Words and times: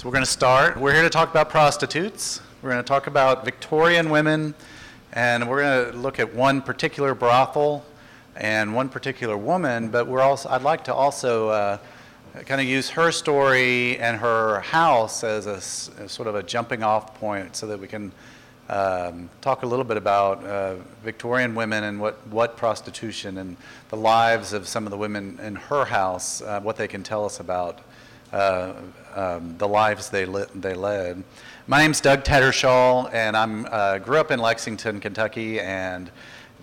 So 0.00 0.08
we're 0.08 0.14
going 0.14 0.24
to 0.24 0.30
start. 0.30 0.80
We're 0.80 0.94
here 0.94 1.02
to 1.02 1.10
talk 1.10 1.28
about 1.28 1.50
prostitutes. 1.50 2.40
We're 2.62 2.70
going 2.70 2.82
to 2.82 2.88
talk 2.88 3.06
about 3.06 3.44
Victorian 3.44 4.08
women, 4.08 4.54
and 5.12 5.46
we're 5.46 5.60
going 5.60 5.92
to 5.92 5.98
look 5.98 6.18
at 6.18 6.34
one 6.34 6.62
particular 6.62 7.14
brothel 7.14 7.84
and 8.34 8.74
one 8.74 8.88
particular 8.88 9.36
woman. 9.36 9.90
But 9.90 10.06
we're 10.06 10.22
also, 10.22 10.48
I'd 10.48 10.62
like 10.62 10.84
to 10.84 10.94
also 10.94 11.50
uh, 11.50 11.78
kind 12.46 12.62
of 12.62 12.66
use 12.66 12.88
her 12.88 13.12
story 13.12 13.98
and 13.98 14.16
her 14.16 14.60
house 14.60 15.22
as 15.22 15.44
a 15.44 15.60
sort 16.08 16.28
of 16.28 16.34
a 16.34 16.42
jumping 16.42 16.82
off 16.82 17.14
point, 17.16 17.54
so 17.54 17.66
that 17.66 17.78
we 17.78 17.86
can 17.86 18.10
um, 18.70 19.28
talk 19.42 19.64
a 19.64 19.66
little 19.66 19.84
bit 19.84 19.98
about 19.98 20.42
uh, 20.46 20.76
Victorian 21.04 21.54
women 21.54 21.84
and 21.84 22.00
what, 22.00 22.26
what 22.28 22.56
prostitution 22.56 23.36
and 23.36 23.54
the 23.90 23.98
lives 23.98 24.54
of 24.54 24.66
some 24.66 24.86
of 24.86 24.92
the 24.92 24.96
women 24.96 25.38
in 25.42 25.56
her 25.56 25.84
house, 25.84 26.40
uh, 26.40 26.58
what 26.62 26.76
they 26.76 26.88
can 26.88 27.02
tell 27.02 27.26
us 27.26 27.38
about 27.38 27.80
uh, 28.32 28.72
um, 29.14 29.56
the 29.58 29.66
lives 29.66 30.10
they, 30.10 30.24
li- 30.24 30.46
they 30.54 30.74
led. 30.74 31.22
My 31.66 31.82
name's 31.82 32.00
Doug 32.00 32.24
Tattershaw, 32.24 33.10
and 33.12 33.36
I'm 33.36 33.66
uh, 33.70 33.98
grew 33.98 34.18
up 34.18 34.30
in 34.30 34.40
Lexington, 34.40 35.00
Kentucky. 35.00 35.60
And 35.60 36.10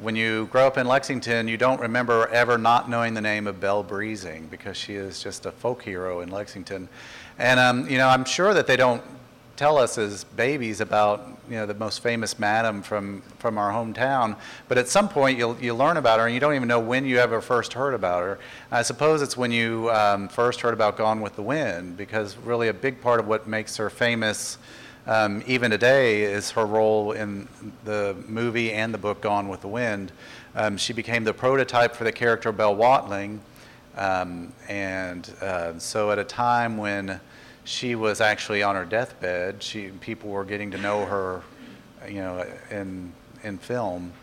when 0.02 0.16
you 0.16 0.48
grow 0.48 0.68
up 0.68 0.78
in 0.78 0.88
Lexington, 0.88 1.48
you 1.48 1.58
don't 1.58 1.80
remember 1.80 2.28
ever 2.28 2.58
not 2.58 2.90
knowing 2.90 3.14
the 3.14 3.22
name 3.22 3.48
of 3.48 3.60
Belle 3.60 3.84
Breezing 3.84 4.48
because 4.48 4.78
she 4.78 4.96
is 4.96 5.22
just 5.22 5.46
a 5.46 5.52
folk 5.52 5.82
hero 5.82 6.22
in 6.22 6.30
Lexington. 6.30 6.90
And 7.40 7.60
um, 7.60 7.90
you 7.90 7.98
know, 7.98 8.08
I'm 8.08 8.26
sure 8.26 8.54
that 8.54 8.68
they 8.68 8.76
don't 8.76 9.02
tell 9.58 9.78
us 9.78 9.98
as 9.98 10.24
babies 10.24 10.80
about 10.82 11.28
you 11.50 11.56
know 11.56 11.66
the 11.66 11.74
most 11.74 12.02
famous 12.02 12.38
madam 12.38 12.84
from 12.84 13.22
from 13.40 13.58
our 13.58 13.72
hometown 13.72 14.38
but 14.68 14.78
at 14.78 14.88
some 14.88 15.10
point 15.10 15.38
you'll 15.38 15.58
you 15.60 15.74
learn 15.74 15.98
about 15.98 16.20
her 16.20 16.26
and 16.28 16.34
you 16.34 16.40
don't 16.40 16.54
even 16.54 16.68
know 16.68 16.80
when 16.80 17.06
you 17.06 17.18
ever 17.18 17.42
first 17.42 17.74
heard 17.74 17.94
about 17.94 18.24
her. 18.24 18.40
I 18.72 18.84
suppose 18.84 19.22
it's 19.22 19.36
when 19.36 19.52
you 19.52 19.90
um, 19.92 20.28
first 20.28 20.62
heard 20.62 20.74
about 20.74 20.96
gone 20.96 21.22
with 21.22 21.36
the 21.36 21.42
wind 21.42 21.98
because 21.98 22.38
really 22.38 22.68
a 22.68 22.74
big 22.74 23.02
part 23.02 23.20
of 23.20 23.28
what 23.28 23.48
makes 23.48 23.78
her 23.78 23.90
famous 23.90 24.58
um, 25.08 25.42
even 25.48 25.72
today 25.72 26.24
is 26.24 26.52
her 26.52 26.66
role 26.66 27.14
in 27.14 27.48
the 27.86 28.16
movie 28.28 28.74
and 28.74 28.94
the 28.94 28.98
book 28.98 29.22
gone 29.22 29.48
with 29.48 29.62
the 29.62 29.68
wind. 29.68 30.12
Um, 30.54 30.78
she 30.78 30.94
became 30.94 31.24
the 31.24 31.34
prototype 31.34 31.96
for 31.96 32.04
the 32.04 32.12
character 32.12 32.52
belle 32.52 32.76
watling 32.76 33.42
um, 33.96 34.54
and 34.68 35.32
uh, 35.42 35.80
so 35.80 36.12
at 36.12 36.20
a 36.20 36.24
time 36.24 36.78
when 36.78 37.20
she 37.68 37.96
was 37.96 38.22
actually 38.22 38.64
on 38.64 38.76
her 38.76 38.86
deathbed. 38.86 39.62
She, 39.62 39.90
people 39.90 40.30
were 40.30 40.46
getting 40.46 40.72
to 40.72 40.78
know 40.78 41.06
her, 41.06 41.44
you 42.08 42.22
know, 42.22 42.46
in, 42.72 43.12
in 43.44 43.58
film. 43.58 44.14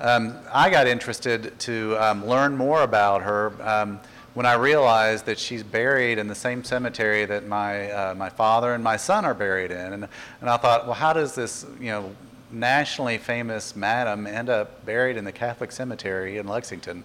Um, 0.00 0.38
I 0.52 0.70
got 0.70 0.86
interested 0.86 1.58
to 1.60 1.96
um, 1.98 2.24
learn 2.24 2.56
more 2.56 2.82
about 2.82 3.22
her 3.22 3.52
um, 3.60 4.00
when 4.34 4.46
I 4.46 4.54
realized 4.54 5.26
that 5.26 5.40
she's 5.40 5.64
buried 5.64 6.18
in 6.18 6.28
the 6.28 6.36
same 6.36 6.62
cemetery 6.62 7.24
that 7.24 7.46
my, 7.46 7.90
uh, 7.90 8.14
my 8.14 8.28
father 8.28 8.74
and 8.74 8.84
my 8.84 8.96
son 8.96 9.24
are 9.24 9.34
buried 9.34 9.72
in. 9.72 9.92
And, 9.92 10.08
and 10.40 10.50
I 10.50 10.56
thought, 10.56 10.84
well, 10.84 10.94
how 10.94 11.12
does 11.12 11.34
this, 11.34 11.66
you 11.80 11.90
know, 11.90 12.14
nationally 12.52 13.18
famous 13.18 13.74
madam 13.74 14.28
end 14.28 14.48
up 14.48 14.86
buried 14.86 15.16
in 15.16 15.24
the 15.24 15.32
Catholic 15.32 15.72
cemetery 15.72 16.38
in 16.38 16.46
Lexington? 16.46 17.02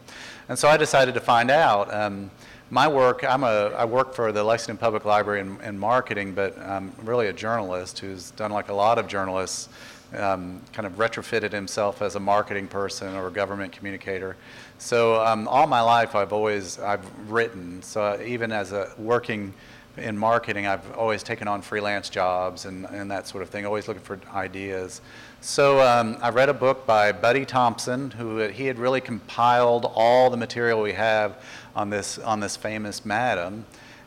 And 0.49 0.57
so 0.57 0.67
I 0.67 0.77
decided 0.77 1.15
to 1.15 1.21
find 1.21 1.49
out. 1.49 1.91
Um, 1.91 2.29
my 2.71 2.87
work, 2.87 3.23
I'm 3.23 3.43
a, 3.43 3.71
I 3.75 3.85
work 3.85 4.13
for 4.13 4.31
the 4.31 4.43
Lexington 4.43 4.77
Public 4.77 5.05
Library 5.05 5.41
in, 5.41 5.59
in 5.61 5.77
marketing, 5.77 6.33
but 6.33 6.57
I'm 6.59 6.93
really 7.03 7.27
a 7.27 7.33
journalist 7.33 7.99
who's 7.99 8.31
done 8.31 8.51
like 8.51 8.69
a 8.69 8.73
lot 8.73 8.99
of 8.99 9.07
journalists, 9.07 9.69
um, 10.15 10.61
kind 10.71 10.85
of 10.85 10.93
retrofitted 10.93 11.51
himself 11.51 12.01
as 12.01 12.15
a 12.15 12.19
marketing 12.19 12.67
person 12.67 13.15
or 13.15 13.27
a 13.27 13.31
government 13.31 13.71
communicator. 13.71 14.35
So 14.77 15.23
um, 15.25 15.47
all 15.47 15.65
my 15.67 15.81
life 15.81 16.15
I've 16.15 16.31
always, 16.31 16.79
I've 16.79 17.05
written. 17.29 17.81
So 17.81 18.21
even 18.21 18.51
as 18.51 18.71
a 18.71 18.91
working 18.97 19.53
in 20.00 20.17
marketing, 20.17 20.67
I've 20.67 20.97
always 20.97 21.23
taken 21.23 21.47
on 21.47 21.61
freelance 21.61 22.09
jobs 22.09 22.66
and, 22.66 22.86
and 22.86 23.11
that 23.11 23.28
sort 23.28 23.44
of 23.44 23.50
thing, 23.50 23.66
always 23.66 23.88
looking 23.88 24.03
for 24.03 24.19
ideas. 24.33 25.02
So 25.42 25.80
um, 25.80 26.17
I 26.22 26.30
read 26.30 26.50
a 26.50 26.53
book 26.53 26.86
by 26.86 27.11
Buddy 27.11 27.45
Thompson, 27.45 28.11
who 28.11 28.39
he 28.47 28.66
had 28.66 28.77
really 28.77 29.02
compiled 29.02 29.86
all 29.86 30.30
the 30.30 30.38
material 30.38 30.82
we 30.82 30.93
have 30.93 31.42
on 31.76 31.89
this 31.89 32.20
on 32.20 32.39
this 32.39 32.58
famous 32.58 33.05
madam, 33.05 33.65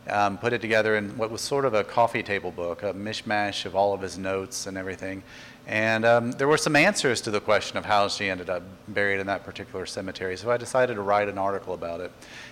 um, 0.09 0.37
put 0.37 0.53
it 0.53 0.61
together 0.61 0.95
in 0.95 1.17
what 1.17 1.31
was 1.31 1.41
sort 1.41 1.65
of 1.65 1.73
a 1.73 1.83
coffee 1.83 2.21
table 2.21 2.51
book, 2.51 2.83
a 2.83 2.93
mishmash 2.93 3.65
of 3.65 3.75
all 3.75 3.93
of 3.93 4.01
his 4.01 4.17
notes 4.17 4.67
and 4.67 4.77
everything. 4.77 5.23
And 5.65 6.05
um, 6.05 6.31
there 6.33 6.47
were 6.47 6.57
some 6.57 6.75
answers 6.75 7.21
to 7.21 7.31
the 7.31 7.39
question 7.39 7.77
of 7.77 7.85
how 7.85 8.09
she 8.09 8.29
ended 8.29 8.49
up 8.49 8.63
buried 8.89 9.19
in 9.19 9.27
that 9.27 9.45
particular 9.45 9.85
cemetery. 9.85 10.35
So 10.35 10.51
I 10.51 10.57
decided 10.57 10.95
to 10.95 11.01
write 11.01 11.29
an 11.29 11.37
article 11.37 11.73
about 11.73 12.01
it, 12.01 12.11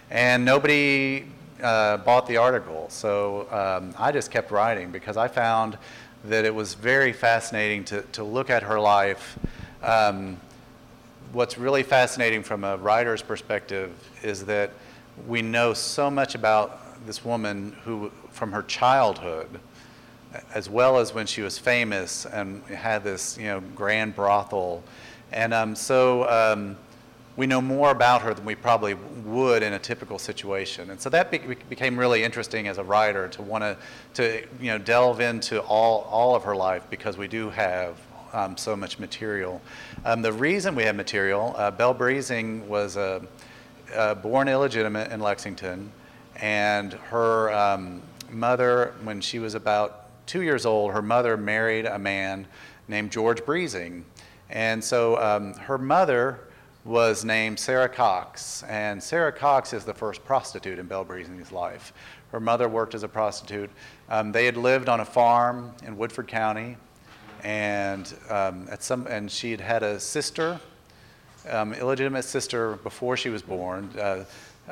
and 0.10 0.46
nobody 0.46 1.26
uh, 1.62 1.98
bought 1.98 2.28
the 2.28 2.38
article. 2.38 2.88
So 2.90 3.48
um, 3.52 3.94
I 3.98 4.12
just 4.12 4.32
kept 4.32 4.52
writing 4.52 4.92
because 4.92 5.18
I 5.18 5.28
found 5.28 5.78
that 6.26 6.46
it 6.46 6.54
was 6.54 6.74
very 6.74 7.14
fascinating 7.14 7.84
to, 7.86 8.02
to 8.14 8.24
look 8.24 8.50
at 8.50 8.64
her 8.64 8.80
life. 8.80 9.40
Um, 9.82 10.38
what's 11.32 11.58
really 11.58 11.84
fascinating 11.84 12.44
from 12.44 12.64
a 12.64 12.78
writer's 12.78 13.22
perspective 13.22 13.92
is 14.22 14.46
that 14.46 14.72
we 15.28 15.42
know 15.42 15.74
so 15.74 16.10
much 16.12 16.36
about 16.36 17.06
this 17.06 17.26
woman 17.26 17.76
who, 17.84 18.12
from 18.30 18.52
her 18.52 18.64
childhood, 18.64 19.60
as 20.54 20.70
well 20.70 20.98
as 20.98 21.14
when 21.14 21.26
she 21.26 21.42
was 21.42 21.58
famous 21.58 22.26
and 22.26 22.64
had 22.66 23.04
this, 23.04 23.38
you 23.38 23.46
know, 23.46 23.62
grand 23.76 24.16
brothel. 24.16 24.84
And 25.32 25.54
um, 25.54 25.76
so 25.76 26.30
um, 26.30 26.78
we 27.42 27.48
know 27.48 27.60
more 27.60 27.90
about 27.90 28.22
her 28.22 28.36
than 28.36 28.46
we 28.46 28.54
probably 28.54 28.94
would 29.26 29.64
in 29.64 29.74
a 29.74 29.80
typical 29.80 30.20
situation. 30.20 30.92
And 30.92 31.02
so 31.02 31.10
that 31.10 31.32
be- 31.32 31.40
became 31.70 31.98
really 31.98 32.24
interesting 32.24 32.68
as 32.68 32.78
a 32.78 32.84
writer 32.84 33.30
to 33.30 33.42
want 33.42 33.64
to, 33.64 33.78
to 34.14 34.48
you 34.60 34.70
know, 34.70 34.78
delve 34.78 35.22
into 35.22 35.60
all, 35.60 36.02
all 36.02 36.36
of 36.36 36.44
her 36.44 36.56
life 36.56 36.84
because 36.92 37.18
we 37.18 37.28
do 37.28 37.50
have 37.50 37.98
um, 38.32 38.56
so 38.58 38.76
much 38.76 39.00
material. 39.00 39.60
Um, 40.06 40.22
the 40.22 40.32
reason 40.32 40.76
we 40.76 40.84
have 40.84 40.96
material, 40.96 41.56
uh, 41.58 41.72
Belle 41.72 41.96
Breezing 41.96 42.70
was 42.70 42.96
uh, 42.96 43.26
born 44.22 44.48
illegitimate 44.48 45.12
in 45.12 45.20
Lexington, 45.20 45.92
and 46.36 46.94
her 46.94 47.52
um, 47.52 48.04
mother, 48.30 48.94
when 49.02 49.20
she 49.20 49.40
was 49.40 49.56
about 49.56 50.28
two 50.28 50.44
years 50.44 50.68
old, 50.68 50.94
her 50.94 51.02
mother 51.02 51.38
married 51.38 51.88
a 51.88 51.98
man 51.98 52.46
named 52.88 53.12
George 53.12 53.44
Breezing. 53.44 54.06
And 54.52 54.84
so 54.84 55.18
um, 55.18 55.56
her 55.56 55.80
mother 55.80 56.42
was 56.84 57.24
named 57.24 57.60
Sarah 57.60 57.90
Cox, 57.90 58.64
and 58.64 59.02
Sarah 59.02 59.32
Cox 59.32 59.72
is 59.72 59.86
the 59.86 59.94
first 59.94 60.26
prostitute 60.26 60.80
in 60.80 60.88
Belle 60.88 61.04
Breezing's 61.04 61.52
life. 61.52 61.94
Her 62.32 62.40
mother 62.40 62.68
worked 62.68 62.96
as 62.96 63.04
a 63.04 63.08
prostitute. 63.08 63.70
Um, 64.10 64.32
they 64.32 64.46
had 64.46 64.58
lived 64.58 64.90
on 64.90 65.00
a 65.00 65.06
farm 65.06 65.74
in 65.86 65.96
Woodford 65.96 66.28
County, 66.28 66.78
and 67.44 68.12
um, 68.30 68.68
at 68.72 68.82
some, 68.82 69.06
and 69.08 69.30
she 69.30 69.52
had 69.52 69.62
had 69.62 69.84
a 69.84 70.00
sister, 70.00 70.60
um, 71.50 71.74
illegitimate 71.74 72.26
sister, 72.26 72.78
before 72.78 73.16
she 73.16 73.30
was 73.30 73.44
born. 73.44 73.90
Uh, 74.00 74.26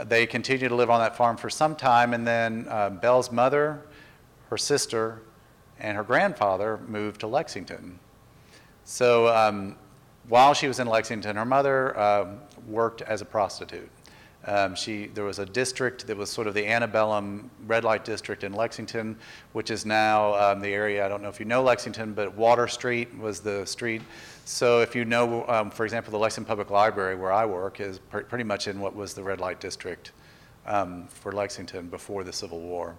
they 0.05 0.25
continued 0.25 0.69
to 0.69 0.75
live 0.75 0.89
on 0.89 0.99
that 0.99 1.15
farm 1.15 1.37
for 1.37 1.49
some 1.49 1.75
time, 1.75 2.13
and 2.13 2.25
then 2.25 2.65
uh, 2.69 2.89
Belle's 2.89 3.31
mother, 3.31 3.81
her 4.49 4.57
sister, 4.57 5.21
and 5.79 5.95
her 5.95 6.03
grandfather 6.03 6.79
moved 6.87 7.19
to 7.21 7.27
Lexington. 7.27 7.99
So 8.83 9.27
um, 9.27 9.75
while 10.29 10.53
she 10.53 10.67
was 10.67 10.79
in 10.79 10.87
Lexington, 10.87 11.35
her 11.35 11.45
mother 11.45 11.99
um, 11.99 12.39
worked 12.67 13.01
as 13.01 13.21
a 13.21 13.25
prostitute. 13.25 13.89
Um, 14.45 14.73
she, 14.73 15.07
there 15.07 15.25
was 15.25 15.39
a 15.39 15.45
district 15.45 16.07
that 16.07 16.15
was 16.15 16.29
sort 16.29 16.47
of 16.47 16.53
the 16.53 16.65
antebellum 16.65 17.51
red 17.67 17.83
light 17.83 18.05
district 18.05 18.43
in 18.43 18.53
Lexington, 18.53 19.17
which 19.51 19.69
is 19.69 19.85
now 19.85 20.33
um, 20.35 20.61
the 20.61 20.69
area, 20.69 21.05
I 21.05 21.09
don't 21.09 21.21
know 21.21 21.27
if 21.29 21.39
you 21.39 21.45
know 21.45 21.61
Lexington, 21.61 22.13
but 22.13 22.33
Water 22.35 22.67
Street 22.67 23.15
was 23.17 23.41
the 23.41 23.65
street. 23.65 24.01
So 24.45 24.79
if 24.79 24.95
you 24.95 25.03
know, 25.03 25.45
um, 25.47 25.69
for 25.69 25.83
example, 25.83 26.11
the 26.11 26.17
Lexington 26.17 26.47
Public 26.47 26.69
Library 26.69 27.15
where 27.15 27.33
I 27.33 27.45
work 27.45 27.81
is 27.81 27.99
pr- 27.99 28.19
pretty 28.19 28.45
much 28.45 28.67
in 28.67 28.79
what 28.79 28.95
was 28.95 29.13
the 29.13 29.21
red 29.21 29.39
light 29.41 29.59
district 29.59 30.13
um, 30.65 31.07
for 31.09 31.31
Lexington 31.31 31.89
before 31.89 32.23
the 32.23 32.33
Civil 32.33 32.61
War. 32.61 32.95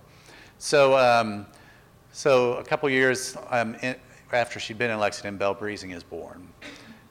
So, 0.58 0.96
um, 0.98 1.46
so 2.12 2.54
a 2.54 2.64
couple 2.64 2.90
years 2.90 3.36
um, 3.48 3.76
in, 3.76 3.96
after 4.32 4.60
she'd 4.60 4.78
been 4.78 4.90
in 4.90 4.98
Lexington, 4.98 5.38
Belle 5.38 5.54
Breezing 5.54 5.92
is 5.92 6.02
born. 6.02 6.46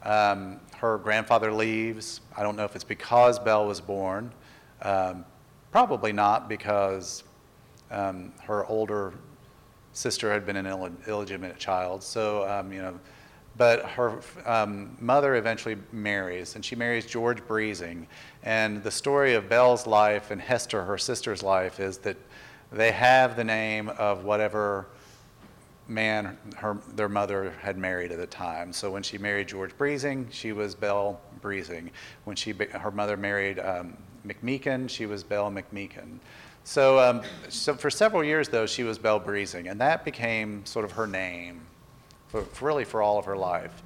Um, 0.04 0.60
her 0.78 0.98
grandfather 0.98 1.52
leaves. 1.52 2.22
I 2.38 2.44
don't 2.44 2.56
know 2.56 2.64
if 2.64 2.76
it's 2.76 2.84
because 2.84 3.38
Belle 3.40 3.68
was 3.68 3.82
born. 3.82 4.32
Um, 4.82 5.26
probably 5.72 6.14
not 6.14 6.48
because 6.48 7.24
um, 7.92 8.34
her 8.44 8.66
older 8.66 9.14
sister 9.94 10.32
had 10.32 10.46
been 10.46 10.56
an 10.56 10.66
Ill- 10.66 10.92
illegitimate 11.08 11.58
child. 11.58 12.04
So, 12.04 12.48
um, 12.50 12.72
you 12.72 12.82
know, 12.82 13.00
but 13.58 13.86
her 13.90 14.22
um, 14.46 14.96
mother 15.02 15.36
eventually 15.36 15.76
marries, 15.92 16.56
and 16.56 16.64
she 16.64 16.76
marries 16.76 17.06
George 17.06 17.46
Breezing. 17.46 18.08
And 18.44 18.82
the 18.84 18.92
story 18.92 19.34
of 19.34 19.50
Belle's 19.50 19.86
life 19.86 20.32
and 20.32 20.40
Hester, 20.40 20.86
her 20.86 20.98
sister's 20.98 21.44
life, 21.44 21.80
is 21.82 21.98
that 22.00 22.16
they 22.72 22.92
have 22.94 23.36
the 23.36 23.44
name 23.44 23.90
of 23.90 24.24
whatever 24.24 24.88
man 25.90 26.38
her, 26.56 26.78
their 26.96 27.10
mother 27.10 27.54
had 27.62 27.78
married 27.78 28.12
at 28.12 28.20
the 28.20 28.28
time. 28.28 28.72
So 28.72 28.92
when 28.92 29.04
she 29.04 29.18
married 29.18 29.48
George 29.48 29.76
Breezing, 29.78 30.28
she 30.32 30.52
was 30.52 30.76
Belle 30.76 31.20
Breezing. 31.42 31.92
When 32.26 32.36
she, 32.36 32.54
her 32.54 32.92
mother 32.92 33.18
married 33.18 33.60
um, 33.60 33.98
McMeekin, 34.26 34.90
she 34.90 35.06
was 35.06 35.24
Belle 35.24 35.52
McMeekin. 35.52 36.20
So, 36.64 37.00
um, 37.00 37.22
so 37.48 37.74
for 37.74 37.90
several 37.90 38.24
years, 38.24 38.50
though, 38.50 38.66
she 38.66 38.84
was 38.84 39.00
Belle 39.00 39.20
Breezing, 39.20 39.68
and 39.68 39.82
that 39.82 40.06
became 40.06 40.66
sort 40.66 40.86
of 40.86 40.92
her 40.92 41.08
name, 41.08 41.62
for, 42.28 42.44
for 42.44 42.66
really 42.66 42.86
for 42.86 43.02
all 43.02 43.18
of 43.18 43.26
her 43.26 43.38
life. 43.38 43.82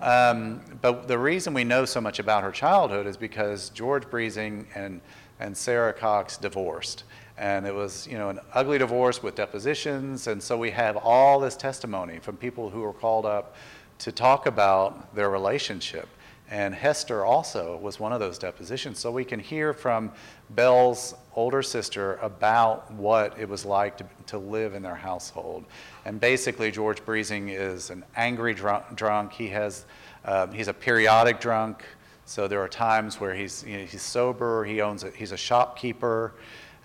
Um, 0.00 0.60
but 0.80 1.08
the 1.08 1.18
reason 1.18 1.54
we 1.54 1.64
know 1.64 1.84
so 1.84 2.00
much 2.00 2.20
about 2.20 2.44
her 2.44 2.52
childhood 2.52 3.06
is 3.06 3.16
because 3.16 3.70
George 3.70 4.08
Breezing 4.08 4.68
and, 4.74 5.00
and 5.40 5.56
Sarah 5.56 5.92
Cox 5.92 6.36
divorced. 6.36 7.02
And 7.38 7.66
it 7.66 7.74
was, 7.74 8.06
you 8.06 8.18
know, 8.18 8.30
an 8.30 8.40
ugly 8.52 8.78
divorce 8.78 9.22
with 9.22 9.36
depositions. 9.36 10.26
And 10.26 10.42
so 10.42 10.58
we 10.58 10.72
have 10.72 10.96
all 10.96 11.38
this 11.38 11.56
testimony 11.56 12.18
from 12.18 12.36
people 12.36 12.68
who 12.68 12.80
were 12.80 12.92
called 12.92 13.24
up 13.24 13.54
to 14.00 14.12
talk 14.12 14.46
about 14.46 15.14
their 15.14 15.30
relationship. 15.30 16.08
And 16.50 16.74
Hester 16.74 17.24
also 17.24 17.76
was 17.76 18.00
one 18.00 18.12
of 18.12 18.20
those 18.20 18.38
depositions. 18.38 18.98
So 18.98 19.12
we 19.12 19.24
can 19.24 19.38
hear 19.38 19.74
from 19.74 20.10
Belle's 20.50 21.14
older 21.36 21.62
sister 21.62 22.14
about 22.16 22.90
what 22.92 23.38
it 23.38 23.48
was 23.48 23.64
like 23.66 23.98
to, 23.98 24.06
to 24.26 24.38
live 24.38 24.74
in 24.74 24.82
their 24.82 24.94
household. 24.94 25.66
And 26.06 26.18
basically, 26.18 26.70
George 26.70 27.04
Breezing 27.04 27.50
is 27.50 27.90
an 27.90 28.02
angry 28.16 28.54
drunk. 28.54 28.96
drunk. 28.96 29.32
He 29.32 29.48
has, 29.48 29.84
um, 30.24 30.52
he's 30.52 30.68
a 30.68 30.74
periodic 30.74 31.38
drunk. 31.38 31.84
So 32.24 32.48
there 32.48 32.62
are 32.62 32.68
times 32.68 33.20
where 33.20 33.34
he's, 33.34 33.62
you 33.64 33.78
know, 33.78 33.84
he's 33.84 34.02
sober, 34.02 34.64
he 34.64 34.80
owns 34.80 35.04
a, 35.04 35.10
he's 35.10 35.32
a 35.32 35.36
shopkeeper. 35.36 36.34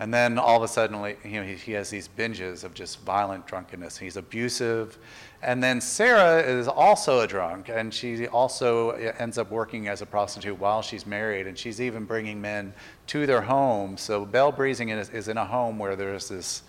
And 0.04 0.14
then 0.14 0.38
all 0.38 0.58
of 0.58 0.64
a 0.64 0.68
sudden, 0.68 0.98
you 1.24 1.40
know, 1.40 1.48
he, 1.48 1.54
he 1.54 1.72
has 1.72 1.90
these 1.90 2.10
binges 2.10 2.66
of 2.66 2.74
just 2.74 3.00
violent 3.06 3.48
drunkenness. 3.48 3.98
He's 3.98 4.18
abusive. 4.18 4.98
And 5.42 5.64
then 5.64 5.80
Sarah 5.80 6.42
is 6.42 6.68
also 6.68 7.22
a 7.22 7.28
drunk, 7.28 7.70
and 7.70 7.94
she 7.94 8.28
also 8.28 8.90
ends 8.92 9.38
up 9.38 9.50
working 9.50 9.88
as 9.88 10.02
a 10.02 10.06
prostitute 10.06 10.60
while 10.60 10.82
she's 10.82 11.06
married, 11.06 11.48
and 11.48 11.58
she's 11.58 11.80
even 11.80 12.04
bringing 12.04 12.42
men 12.42 12.74
to 13.08 13.26
their 13.26 13.40
home. 13.40 13.96
So 13.96 14.26
Belle 14.26 14.52
Breezing 14.52 14.90
is, 14.90 15.10
is 15.10 15.30
in 15.30 15.38
a 15.38 15.46
home 15.46 15.80
where 15.80 15.96
there's 15.96 16.28
this, 16.28 16.64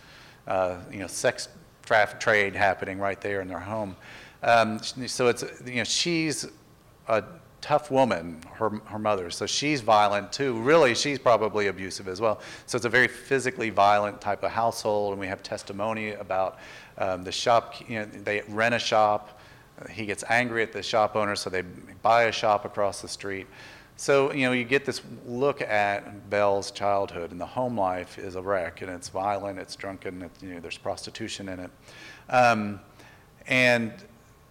uh, 0.47 0.77
you 0.93 1.01
know, 1.01 1.09
sex 1.09 1.49
traffic 1.85 2.21
trade 2.21 2.55
happening 2.55 3.01
right 3.01 3.21
there 3.21 3.41
in 3.41 3.49
their 3.49 3.59
home. 3.59 3.97
Um, 4.45 4.79
so 4.79 5.27
it's, 5.27 5.43
you 5.67 5.79
know, 5.79 5.85
she's 5.85 6.47
a 7.09 7.25
tough 7.65 7.91
woman, 7.91 8.39
her, 8.53 8.69
her 8.85 8.99
mother. 8.99 9.31
So 9.31 9.47
she's 9.47 9.81
violent 9.81 10.31
too. 10.31 10.61
Really, 10.61 10.95
she's 10.95 11.19
probably 11.19 11.69
abusive 11.69 12.09
as 12.09 12.21
well. 12.21 12.41
So 12.67 12.77
it's 12.77 12.85
a 12.85 12.91
very 12.91 13.09
physically 13.09 13.71
violent 13.71 14.21
type 14.21 14.43
of 14.43 14.51
household, 14.51 15.13
and 15.13 15.21
we 15.21 15.27
have 15.29 15.43
testimony 15.43 16.11
about 16.11 16.59
um, 16.99 17.25
the 17.25 17.33
shop, 17.33 17.77
you 17.89 18.01
know, 18.01 18.05
they 18.05 18.43
rent 18.49 18.75
a 18.75 18.79
shop. 18.79 19.41
He 19.89 20.05
gets 20.05 20.23
angry 20.29 20.63
at 20.63 20.75
the 20.75 20.83
shop 20.83 21.17
owner, 21.17 21.35
so 21.35 21.49
they 21.49 21.63
buy 22.03 22.25
a 22.25 22.33
shop 22.33 22.67
across 22.67 23.01
the 23.01 23.09
street. 23.09 23.47
So, 23.97 24.31
you 24.35 24.45
know, 24.45 24.53
you 24.53 24.65
get 24.65 24.85
this 24.85 25.01
look 25.27 25.63
at 25.63 26.29
Belle's 26.29 26.71
childhood, 26.71 27.33
and 27.33 27.41
the 27.41 27.47
home 27.47 27.79
life 27.79 28.19
is 28.19 28.37
a 28.37 28.43
wreck, 28.43 28.83
and 28.83 28.91
it's 28.91 29.09
violent, 29.09 29.59
it's 29.59 29.75
drunken, 29.75 30.31
you 30.43 30.49
know, 30.51 30.61
there's 30.61 30.77
prostitution 30.77 31.49
in 31.49 31.61
it. 31.61 31.71
Um, 32.29 32.81
and 33.47 33.95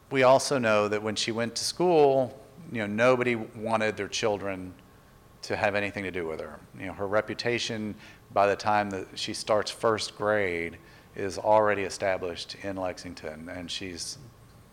we 0.10 0.24
also 0.24 0.58
know 0.58 0.88
that 0.88 1.04
when 1.04 1.16
she 1.16 1.32
went 1.32 1.54
to 1.58 1.64
school, 1.64 2.40
you 2.72 2.80
know, 2.80 2.88
nobody 2.88 3.36
wanted 3.36 3.98
their 3.98 4.08
children 4.08 4.74
to 5.44 5.56
have 5.56 5.76
anything 5.76 6.04
to 6.04 6.12
do 6.12 6.26
with 6.26 6.40
her. 6.40 6.60
You 6.80 6.88
know, 6.88 6.94
her 6.94 7.08
reputation 7.08 7.96
by 8.34 8.48
the 8.48 8.56
time 8.56 8.90
that 8.92 9.08
she 9.16 9.34
starts 9.34 9.70
first 9.70 10.18
grade 10.18 10.78
is 11.16 11.38
already 11.38 11.84
established 11.84 12.56
in 12.64 12.76
Lexington, 12.76 13.50
and 13.50 13.70
she's, 13.70 14.18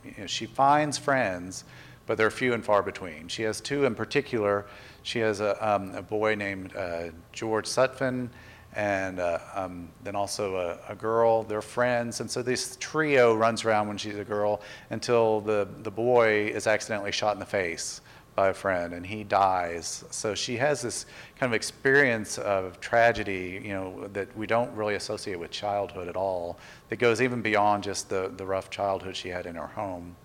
you 0.05 0.15
know, 0.19 0.27
she 0.27 0.47
finds 0.47 0.97
friends, 0.97 1.65
but 2.07 2.17
they're 2.17 2.31
few 2.31 2.55
and 2.55 2.65
far 2.65 2.83
between. 2.83 3.29
She 3.29 3.43
has 3.43 3.61
two 3.61 3.85
in 3.85 3.95
particular. 3.95 4.67
She 5.03 5.19
has 5.19 5.41
a, 5.41 5.57
um, 5.67 5.95
a 5.95 6.03
boy 6.03 6.35
named 6.35 6.75
uh, 6.75 7.11
George 7.33 7.67
Sutphin, 7.67 8.31
and 8.75 9.19
uh, 9.19 9.39
um, 9.55 9.89
then 10.05 10.15
also 10.15 10.57
a, 10.57 10.93
a, 10.93 10.95
girl. 10.95 11.43
They're 11.43 11.63
friends, 11.63 12.21
and 12.21 12.31
so 12.31 12.41
this 12.43 12.77
trio 12.79 13.35
runs 13.35 13.65
around 13.65 13.89
when 13.89 13.97
she's 13.97 14.17
a 14.17 14.25
girl 14.25 14.61
until 14.91 15.41
the, 15.41 15.67
the 15.83 15.91
boy 15.91 16.47
is 16.47 16.67
accidentally 16.67 17.11
shot 17.11 17.35
in 17.35 17.41
the 17.41 17.47
face 17.47 18.01
by 18.37 18.49
a 18.49 18.55
friend 18.55 18.95
and 18.95 19.05
he 19.05 19.25
dies. 19.25 20.05
So 20.11 20.35
she 20.35 20.57
has 20.57 20.81
this 20.81 21.07
kind 21.39 21.53
of 21.53 21.55
experience 21.55 22.39
of 22.39 22.81
tragedy, 22.81 23.61
you 23.63 23.75
know, 23.75 24.09
that 24.13 24.35
we 24.37 24.47
don't 24.47 24.75
really 24.75 24.95
associate 24.95 25.39
with 25.39 25.51
childhood 25.51 26.09
at 26.09 26.17
all, 26.17 26.59
that 26.89 26.97
goes 26.97 27.21
even 27.21 27.43
beyond 27.43 27.83
just 27.83 28.09
the, 28.09 28.33
the 28.37 28.47
rough 28.47 28.71
childhood 28.71 29.17
she 29.17 29.29
had 29.29 29.47
in 29.47 29.57
her 29.57 29.67
home. 29.67 30.17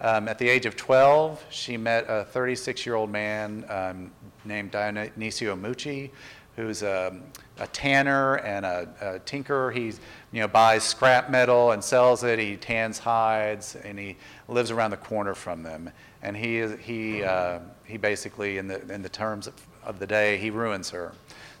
Um, 0.00 0.28
at 0.28 0.38
the 0.38 0.48
age 0.48 0.64
of 0.64 0.76
12, 0.76 1.44
she 1.50 1.76
met 1.76 2.06
a 2.08 2.24
36 2.24 2.86
year 2.86 2.94
old 2.94 3.10
man 3.10 3.66
um, 3.68 4.10
named 4.46 4.72
Dionisio 4.72 5.60
Mucci, 5.60 6.10
who's 6.60 6.82
a, 6.82 7.18
a 7.58 7.66
tanner 7.68 8.36
and 8.36 8.64
a, 8.66 9.20
a. 9.22 9.70
He 9.72 9.92
you 10.32 10.40
know, 10.40 10.48
buys 10.48 10.84
scrap 10.84 11.30
metal 11.30 11.72
and 11.72 11.82
sells 11.82 12.22
it. 12.24 12.38
He 12.38 12.56
tans 12.56 12.98
hides 12.98 13.76
and 13.76 13.98
he 13.98 14.16
lives 14.48 14.70
around 14.70 14.90
the 14.90 14.96
corner 14.96 15.34
from 15.34 15.62
them 15.62 15.90
and 16.22 16.36
he 16.36 16.66
he 16.78 17.24
uh, 17.24 17.60
he 17.84 17.96
basically 17.96 18.58
in 18.58 18.68
the 18.68 18.80
in 18.92 19.02
the 19.02 19.08
terms 19.08 19.46
of, 19.46 19.54
of 19.84 19.98
the 19.98 20.06
day 20.06 20.36
he 20.36 20.50
ruins 20.50 20.90
her. 20.90 21.12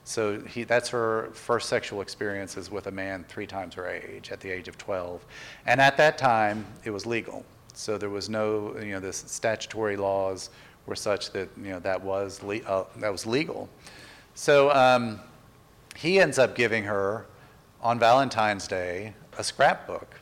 So 0.04 0.40
he, 0.40 0.64
that's 0.64 0.88
her 0.88 1.30
first 1.34 1.68
sexual 1.68 2.00
experiences 2.00 2.70
with 2.70 2.86
a 2.86 2.90
man 2.90 3.24
three 3.28 3.46
times 3.46 3.74
her 3.74 3.86
age 3.88 4.32
at 4.32 4.40
the 4.40 4.50
age 4.50 4.66
of 4.66 4.76
12. 4.76 5.24
And 5.66 5.80
at 5.80 5.96
that 5.98 6.18
time, 6.18 6.66
it 6.84 6.90
was 6.90 7.06
legal. 7.06 7.44
So 7.74 7.96
there 7.96 8.10
was 8.10 8.28
no, 8.28 8.76
you 8.80 8.92
know, 8.92 8.98
the 9.00 9.12
statutory 9.12 9.96
laws 9.96 10.50
were 10.86 10.96
such 10.96 11.30
that, 11.32 11.48
you 11.56 11.70
know, 11.70 11.78
that 11.80 12.02
was, 12.02 12.42
le- 12.42 12.62
uh, 12.62 12.86
that 12.96 13.12
was 13.12 13.26
legal. 13.26 13.68
So 14.40 14.70
um, 14.70 15.20
he 15.94 16.18
ends 16.18 16.38
up 16.38 16.54
giving 16.54 16.84
her, 16.84 17.26
on 17.82 17.98
Valentine's 17.98 18.66
Day, 18.66 19.12
a 19.36 19.44
scrapbook. 19.44 20.18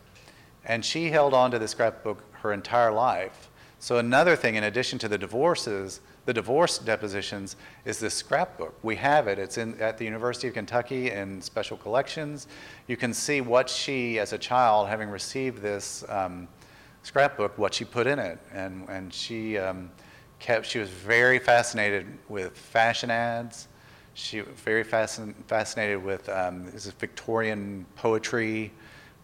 And 0.65 0.85
she 0.85 1.11
held 1.11 1.35
on 1.35 1.53
to 1.53 1.59
the 1.61 1.69
scrapbook 1.69 2.25
her 2.33 2.53
entire 2.53 2.91
life. 2.91 3.49
So 3.79 3.99
another 3.99 4.35
thing, 4.35 4.57
in 4.57 4.65
addition 4.65 4.99
to 4.99 5.09
the 5.09 5.19
divorces, 5.19 6.01
the 6.25 6.35
divorce 6.35 6.79
depositions, 6.79 7.55
is 7.85 8.01
this 8.01 8.13
scrapbook. 8.13 8.77
We 8.83 8.97
have 8.97 9.29
it. 9.29 9.39
It's 9.39 9.57
in, 9.57 9.81
at 9.81 9.99
the 9.99 10.05
University 10.05 10.49
of 10.49 10.55
Kentucky 10.55 11.13
in 11.13 11.41
special 11.41 11.77
collections. 11.77 12.49
You 12.89 12.97
can 12.97 13.15
see 13.15 13.41
what 13.41 13.71
she, 13.71 14.19
as 14.19 14.33
a 14.33 14.39
child, 14.39 14.89
having 14.89 15.11
received 15.11 15.63
this 15.63 16.05
um, 16.09 16.49
scrapbook, 17.05 17.57
what 17.57 17.73
she 17.73 17.85
put 17.85 18.09
in 18.09 18.19
it. 18.19 18.41
And, 18.53 18.89
and 18.89 19.15
she 19.15 19.59
um, 19.59 19.93
kept, 20.41 20.67
she 20.67 20.81
was 20.81 20.91
very 20.91 21.39
fascinated 21.39 22.19
with 22.29 22.59
fashion 22.59 23.13
ads. 23.13 23.69
She 24.15 24.41
was 24.41 24.49
very 24.65 24.85
fascin- 24.85 25.35
fascinated 25.47 26.03
with 26.03 26.29
um, 26.29 26.65
this 26.67 26.87
is 26.87 26.93
Victorian 26.93 27.87
poetry, 27.97 28.73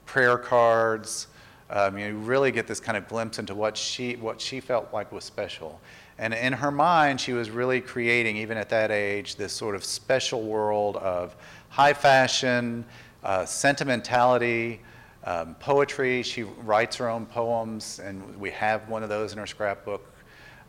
prayer 0.07 0.39
cards, 0.39 1.29
um, 1.71 1.99
you 1.99 2.15
really 2.15 2.53
get 2.53 2.67
this 2.67 2.79
kind 2.79 2.97
of 2.97 3.09
glimpse 3.09 3.39
into 3.39 3.55
what 3.55 3.77
she, 3.77 4.17
what 4.17 4.41
she 4.41 4.61
felt 4.61 4.93
like 4.93 5.11
was 5.11 5.25
special. 5.25 5.81
And 6.19 6.35
in 6.35 6.53
her 6.53 6.71
mind, 6.71 7.21
she 7.21 7.33
was 7.33 7.51
really 7.51 7.81
creating, 7.81 8.37
even 8.37 8.57
at 8.59 8.69
that 8.69 8.91
age, 8.91 9.37
this 9.37 9.53
sort 9.53 9.75
of 9.75 9.83
special 9.83 10.43
world 10.43 10.97
of 10.97 11.35
high 11.71 11.95
fashion, 11.95 12.85
uh, 13.25 13.45
sentimentality, 13.45 14.81
um, 15.25 15.55
poetry. 15.57 16.23
She 16.23 16.43
writes 16.43 16.97
her 16.97 17.09
own 17.09 17.27
poems, 17.27 17.99
and 17.99 18.39
we 18.39 18.51
have 18.51 18.89
one 18.89 19.03
of 19.03 19.09
those 19.09 19.33
in 19.33 19.39
her 19.39 19.47
scrapbook, 19.47 20.07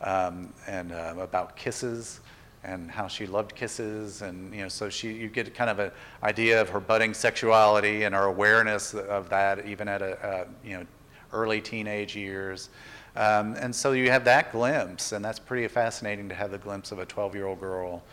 um, 0.02 0.52
and 0.66 0.92
uh, 0.92 1.14
about 1.20 1.56
kisses 1.56 2.22
and 2.66 2.90
how 2.90 3.08
she 3.08 3.28
loved 3.28 3.56
kisses 3.56 4.22
and 4.22 4.54
you 4.54 4.62
know 4.62 4.68
so 4.68 4.90
she 4.90 5.12
you 5.14 5.28
get 5.28 5.54
kind 5.54 5.70
of 5.70 5.80
an 5.80 5.92
idea 6.24 6.60
of 6.60 6.70
her 6.70 6.80
budding 6.80 7.14
sexuality 7.14 8.04
and 8.04 8.16
her 8.16 8.24
awareness 8.24 8.94
of 8.94 9.30
that 9.30 9.66
even 9.66 9.88
at 9.88 10.02
a, 10.02 10.18
a 10.28 10.68
you 10.68 10.78
know 10.78 10.86
early 11.34 11.62
teenage 11.62 12.16
years. 12.16 12.70
Um, 13.16 13.56
and 13.56 13.74
so 13.74 13.94
you 13.94 14.10
have 14.10 14.26
that 14.26 14.52
glimpse 14.52 15.12
and 15.12 15.24
that's 15.24 15.40
pretty 15.40 15.68
fascinating 15.68 16.28
to 16.30 16.36
have 16.36 16.52
the 16.52 16.58
glimpse 16.58 16.92
of 16.92 17.00
a 17.00 17.06
12 17.06 17.36
year 17.36 17.46
old 17.46 17.60
girl 17.60 18.04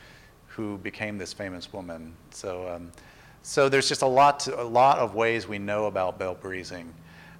who 0.46 0.78
became 0.78 1.18
this 1.18 1.32
famous 1.32 1.72
woman. 1.72 2.14
So 2.30 2.68
um, 2.68 2.92
so 3.42 3.68
there's 3.68 3.88
just 3.88 4.02
a 4.02 4.06
lot 4.06 4.40
to, 4.40 4.60
a 4.60 4.62
lot 4.62 4.98
of 4.98 5.14
ways 5.14 5.48
we 5.48 5.58
know 5.58 5.86
about 5.86 6.18
Belle 6.18 6.34
Breezing. 6.34 6.92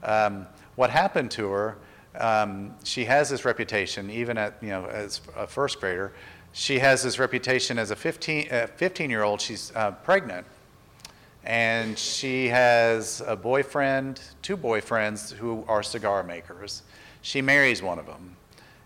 Um, 0.02 0.46
what 0.74 0.90
happened 0.90 1.30
to 1.32 1.48
her 1.50 1.76
um, 2.18 2.74
she 2.84 3.04
has 3.04 3.30
this 3.30 3.44
reputation 3.44 4.10
even 4.10 4.36
at 4.36 4.62
you 4.62 4.68
know 4.68 4.86
as 4.86 5.20
a 5.36 5.46
first 5.46 5.80
grader 5.80 6.12
she 6.52 6.78
has 6.78 7.02
this 7.02 7.18
reputation 7.18 7.78
as 7.78 7.90
a 7.90 7.96
15, 7.96 8.48
uh, 8.50 8.66
15 8.76 9.10
year 9.10 9.22
old. 9.22 9.40
She's 9.40 9.72
uh, 9.74 9.92
pregnant. 9.92 10.46
And 11.44 11.98
she 11.98 12.48
has 12.48 13.20
a 13.26 13.34
boyfriend, 13.34 14.20
two 14.42 14.56
boyfriends 14.56 15.32
who 15.32 15.64
are 15.66 15.82
cigar 15.82 16.22
makers. 16.22 16.82
She 17.22 17.42
marries 17.42 17.82
one 17.82 17.98
of 17.98 18.06
them. 18.06 18.36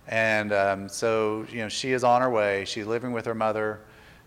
And 0.09 0.53
um, 0.53 0.89
so, 0.89 1.45
you 1.51 1.59
know, 1.59 1.69
she 1.69 1.93
is 1.93 2.03
on 2.03 2.23
her 2.23 2.31
way. 2.31 2.65
She's 2.65 2.87
living 2.87 3.13
with 3.13 3.27
her 3.27 3.35
mother. 3.35 3.81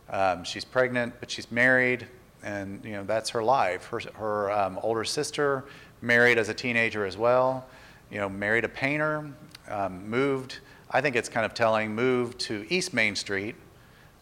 Um, 0.09 0.43
she's 0.43 0.65
pregnant, 0.65 1.15
but 1.19 1.31
she's 1.31 1.51
married. 1.51 2.07
And, 2.43 2.83
you 2.83 2.91
know, 2.91 3.03
that's 3.03 3.29
her 3.31 3.43
life. 3.43 3.85
Her, 3.85 4.01
her 4.15 4.51
um, 4.51 4.79
older 4.83 5.05
sister 5.05 5.65
married 6.01 6.37
as 6.37 6.49
a 6.49 6.53
teenager 6.53 7.05
as 7.05 7.17
well. 7.17 7.65
You 8.11 8.19
know, 8.19 8.29
married 8.29 8.65
a 8.65 8.69
painter, 8.69 9.31
um, 9.69 10.07
moved 10.09 10.59
I 10.91 11.01
think 11.01 11.15
it's 11.15 11.29
kind 11.29 11.45
of 11.45 11.53
telling, 11.53 11.93
moved 11.93 12.39
to 12.41 12.65
East 12.69 12.93
Main 12.93 13.15
Street, 13.15 13.55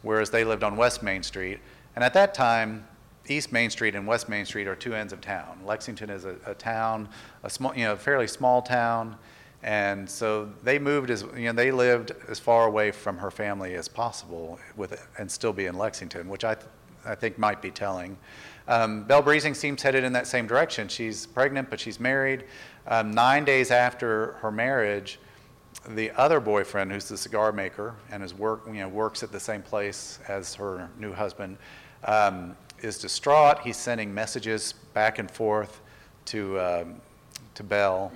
whereas 0.01 0.29
they 0.29 0.43
lived 0.43 0.63
on 0.63 0.75
West 0.75 1.01
Main 1.01 1.23
Street. 1.23 1.59
And 1.95 2.03
at 2.03 2.13
that 2.13 2.33
time, 2.33 2.85
East 3.27 3.51
Main 3.51 3.69
Street 3.69 3.95
and 3.95 4.05
West 4.05 4.29
Main 4.29 4.45
Street 4.45 4.67
are 4.67 4.75
two 4.75 4.93
ends 4.93 5.13
of 5.13 5.21
town. 5.21 5.59
Lexington 5.65 6.09
is 6.09 6.25
a, 6.25 6.35
a 6.45 6.53
town, 6.53 7.09
a 7.43 7.49
small, 7.49 7.75
you 7.75 7.83
know, 7.83 7.95
fairly 7.95 8.27
small 8.27 8.61
town, 8.61 9.17
and 9.63 10.09
so 10.09 10.49
they 10.63 10.77
moved 10.77 11.09
as, 11.09 11.23
you 11.35 11.45
know, 11.45 11.53
they 11.53 11.71
lived 11.71 12.11
as 12.29 12.39
far 12.39 12.67
away 12.67 12.91
from 12.91 13.17
her 13.17 13.31
family 13.31 13.73
as 13.73 13.87
possible 13.87 14.59
with, 14.75 15.07
and 15.17 15.29
still 15.29 15.53
be 15.53 15.65
in 15.65 15.77
Lexington, 15.77 16.29
which 16.29 16.43
I, 16.43 16.55
th- 16.55 16.67
I 17.05 17.15
think 17.15 17.37
might 17.37 17.61
be 17.61 17.71
telling. 17.71 18.17
Um, 18.67 19.03
Belle 19.03 19.21
Breezing 19.21 19.53
seems 19.53 19.81
headed 19.81 20.03
in 20.03 20.13
that 20.13 20.27
same 20.27 20.45
direction. 20.45 20.87
She's 20.89 21.25
pregnant, 21.25 21.69
but 21.69 21.79
she's 21.79 21.99
married. 21.99 22.43
Um, 22.85 23.11
nine 23.11 23.45
days 23.45 23.71
after 23.71 24.33
her 24.41 24.51
marriage, 24.51 25.19
the 25.89 26.11
other 26.11 26.39
boyfriend, 26.39 26.91
who's 26.91 27.07
the 27.07 27.17
cigar 27.17 27.51
maker 27.51 27.95
and 28.11 28.23
is 28.23 28.33
work, 28.33 28.63
you 28.67 28.73
know, 28.73 28.89
works 28.89 29.23
at 29.23 29.31
the 29.31 29.39
same 29.39 29.61
place 29.61 30.19
as 30.27 30.55
her 30.55 30.89
new 30.99 31.13
husband, 31.13 31.57
um, 32.03 32.55
is 32.81 32.97
distraught. 32.97 33.59
He's 33.59 33.77
sending 33.77 34.13
messages 34.13 34.73
back 34.93 35.19
and 35.19 35.29
forth 35.29 35.81
to 36.25 36.59
um, 36.59 37.01
to 37.55 37.63
Belle. 37.63 38.11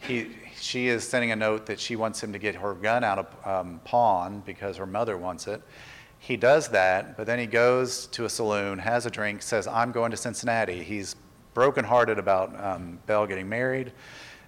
He, 0.00 0.30
she 0.58 0.88
is 0.88 1.06
sending 1.06 1.30
a 1.30 1.36
note 1.36 1.66
that 1.66 1.78
she 1.78 1.94
wants 1.94 2.22
him 2.22 2.32
to 2.32 2.38
get 2.38 2.56
her 2.56 2.74
gun 2.74 3.04
out 3.04 3.18
of 3.18 3.46
um, 3.46 3.80
pawn 3.84 4.42
because 4.44 4.76
her 4.76 4.86
mother 4.86 5.16
wants 5.16 5.46
it. 5.46 5.62
He 6.18 6.36
does 6.36 6.68
that, 6.68 7.16
but 7.16 7.26
then 7.26 7.38
he 7.38 7.46
goes 7.46 8.06
to 8.08 8.24
a 8.24 8.28
saloon, 8.28 8.78
has 8.78 9.06
a 9.06 9.10
drink, 9.10 9.42
says, 9.42 9.66
"I'm 9.66 9.92
going 9.92 10.10
to 10.10 10.16
Cincinnati." 10.16 10.82
He's 10.82 11.16
brokenhearted 11.54 12.18
about 12.18 12.58
um, 12.62 12.98
Belle 13.06 13.26
getting 13.26 13.48
married. 13.48 13.92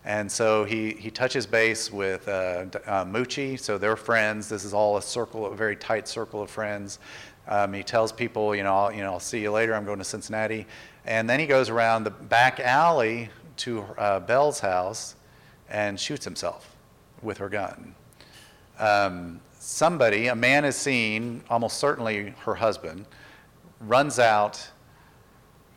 And 0.04 0.30
so 0.30 0.64
he, 0.64 0.92
he 0.92 1.10
touches 1.10 1.46
base 1.46 1.90
with 1.90 2.28
uh, 2.28 2.66
uh, 2.86 3.24
so 3.56 3.78
they're 3.78 3.96
friends. 3.96 4.48
This 4.48 4.64
is 4.64 4.74
all 4.74 4.98
a 4.98 5.02
circle, 5.02 5.46
a 5.46 5.56
very 5.56 5.76
tight 5.76 6.06
circle 6.06 6.42
of 6.42 6.50
friends. 6.50 6.98
Um, 7.48 7.72
he 7.72 7.82
tells 7.82 8.12
people, 8.12 8.54
you 8.54 8.62
know, 8.62 8.74
I'll, 8.74 8.92
you 8.92 9.02
know, 9.02 9.12
I'll 9.12 9.20
see 9.20 9.40
you 9.40 9.50
later. 9.50 9.74
I'm 9.74 9.84
going 9.84 9.98
to 9.98 10.04
Cincinnati. 10.04 10.66
And 11.06 11.28
then 11.28 11.40
he 11.40 11.46
goes 11.46 11.70
around 11.70 12.04
the 12.04 12.10
back 12.10 12.60
alley 12.60 13.30
to 13.56 13.82
uh, 13.98 14.20
Belle's 14.20 14.60
house 14.60 15.16
and 15.68 15.98
shoots 15.98 16.24
himself 16.24 16.74
with 17.22 17.38
her 17.38 17.48
gun. 17.48 17.94
Um, 18.78 19.40
somebody, 19.58 20.26
a 20.26 20.34
man 20.34 20.64
is 20.64 20.76
seen, 20.76 21.42
almost 21.48 21.78
certainly 21.78 22.34
her 22.40 22.54
husband, 22.54 23.06
runs 23.80 24.18
out, 24.18 24.70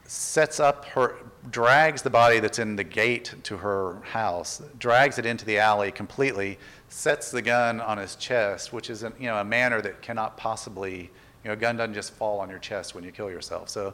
sets 0.06 0.60
up 0.60 0.86
her, 0.86 1.16
drags 1.50 2.02
the 2.02 2.10
body 2.10 2.40
that's 2.40 2.60
in 2.60 2.76
the 2.76 2.84
gate 2.84 3.34
to 3.44 3.58
her 3.58 4.02
house, 4.04 4.62
drags 4.80 5.18
it 5.18 5.26
into 5.26 5.46
the 5.46 5.58
alley 5.58 5.92
completely, 5.92 6.58
sets 6.90 7.32
the 7.32 7.42
gun 7.42 7.80
on 7.82 7.98
his 7.98 8.16
chest, 8.16 8.74
which 8.74 8.90
is, 8.90 9.04
a, 9.04 9.14
you 9.20 9.28
know, 9.28 9.38
a 9.38 9.44
manner 9.44 9.82
that 9.82 10.02
cannot 10.02 10.38
possibly, 10.38 11.02
you 11.02 11.10
know, 11.46 11.54
a 11.54 11.56
gun 11.56 11.78
doesn't 11.78 11.94
just 11.94 12.14
fall 12.14 12.40
on 12.40 12.50
your 12.50 12.60
chest 12.60 12.96
when 12.96 13.04
you 13.04 13.12
kill 13.12 13.30
yourself. 13.30 13.70
So, 13.70 13.94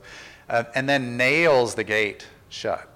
uh, 0.49 0.63
and 0.75 0.87
then 0.87 1.17
nails 1.17 1.75
the 1.75 1.83
gate 1.83 2.27
shut. 2.49 2.89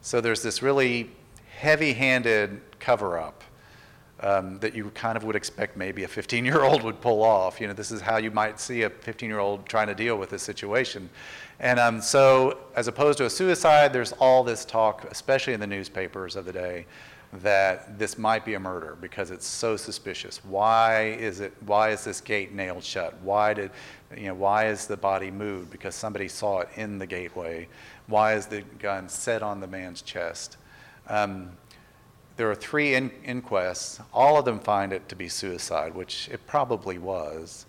So 0.00 0.20
there's 0.20 0.42
this 0.42 0.62
really 0.62 1.10
heavy-handed 1.58 2.60
cover-up 2.78 3.42
um, 4.24 4.58
that 4.60 4.74
you 4.74 4.90
kind 4.90 5.16
of 5.18 5.24
would 5.24 5.36
expect 5.36 5.76
maybe 5.76 6.04
a 6.04 6.08
15-year-old 6.08 6.82
would 6.82 7.00
pull 7.00 7.22
off. 7.22 7.60
You 7.60 7.66
know, 7.66 7.74
this 7.74 7.92
is 7.92 8.00
how 8.00 8.16
you 8.16 8.30
might 8.30 8.58
see 8.58 8.82
a 8.82 8.90
15-year-old 8.90 9.66
trying 9.66 9.88
to 9.88 9.94
deal 9.94 10.16
with 10.16 10.30
this 10.30 10.42
situation. 10.42 11.10
And 11.60 11.78
um, 11.78 12.00
so, 12.00 12.58
as 12.74 12.88
opposed 12.88 13.18
to 13.18 13.26
a 13.26 13.30
suicide, 13.30 13.92
there's 13.92 14.12
all 14.12 14.42
this 14.42 14.64
talk, 14.64 15.04
especially 15.10 15.52
in 15.52 15.60
the 15.60 15.66
newspapers 15.66 16.36
of 16.36 16.46
the 16.46 16.52
day, 16.52 16.86
that 17.42 17.98
this 17.98 18.16
might 18.16 18.44
be 18.44 18.54
a 18.54 18.60
murder 18.60 18.96
because 19.00 19.30
it's 19.30 19.46
so 19.46 19.76
suspicious. 19.76 20.42
Why 20.44 21.08
is 21.18 21.40
it? 21.40 21.52
Why 21.66 21.90
is 21.90 22.02
this 22.02 22.20
gate 22.20 22.52
nailed 22.52 22.84
shut? 22.84 23.14
Why 23.22 23.52
did, 23.52 23.72
you 24.16 24.28
know, 24.28 24.34
why 24.34 24.68
is 24.68 24.86
the 24.86 24.96
body 24.96 25.30
moved? 25.30 25.70
Because 25.70 25.94
somebody 25.94 26.28
saw 26.28 26.60
it 26.60 26.68
in 26.76 26.98
the 26.98 27.06
gateway. 27.06 27.68
Why 28.06 28.34
is 28.34 28.46
the 28.46 28.62
gun 28.78 29.08
set 29.08 29.42
on 29.42 29.60
the 29.60 29.66
man's 29.66 30.00
chest? 30.00 30.56
Um, 31.08 31.50
there 32.36 32.50
are 32.50 32.54
three 32.54 32.94
in- 32.94 33.12
inquests. 33.24 34.00
All 34.12 34.38
of 34.38 34.44
them 34.44 34.58
find 34.58 34.92
it 34.92 35.08
to 35.08 35.16
be 35.16 35.28
suicide, 35.28 35.94
which 35.94 36.28
it 36.32 36.46
probably 36.46 36.98
was. 36.98 37.66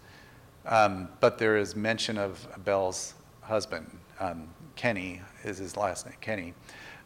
Um, 0.65 1.09
but 1.19 1.37
there 1.37 1.57
is 1.57 1.75
mention 1.75 2.17
of 2.17 2.47
Belle's 2.63 3.13
husband, 3.41 3.99
um, 4.19 4.47
Kenny 4.75 5.21
is 5.43 5.59
his 5.59 5.77
last 5.77 6.05
name, 6.05 6.15
Kenny, 6.21 6.53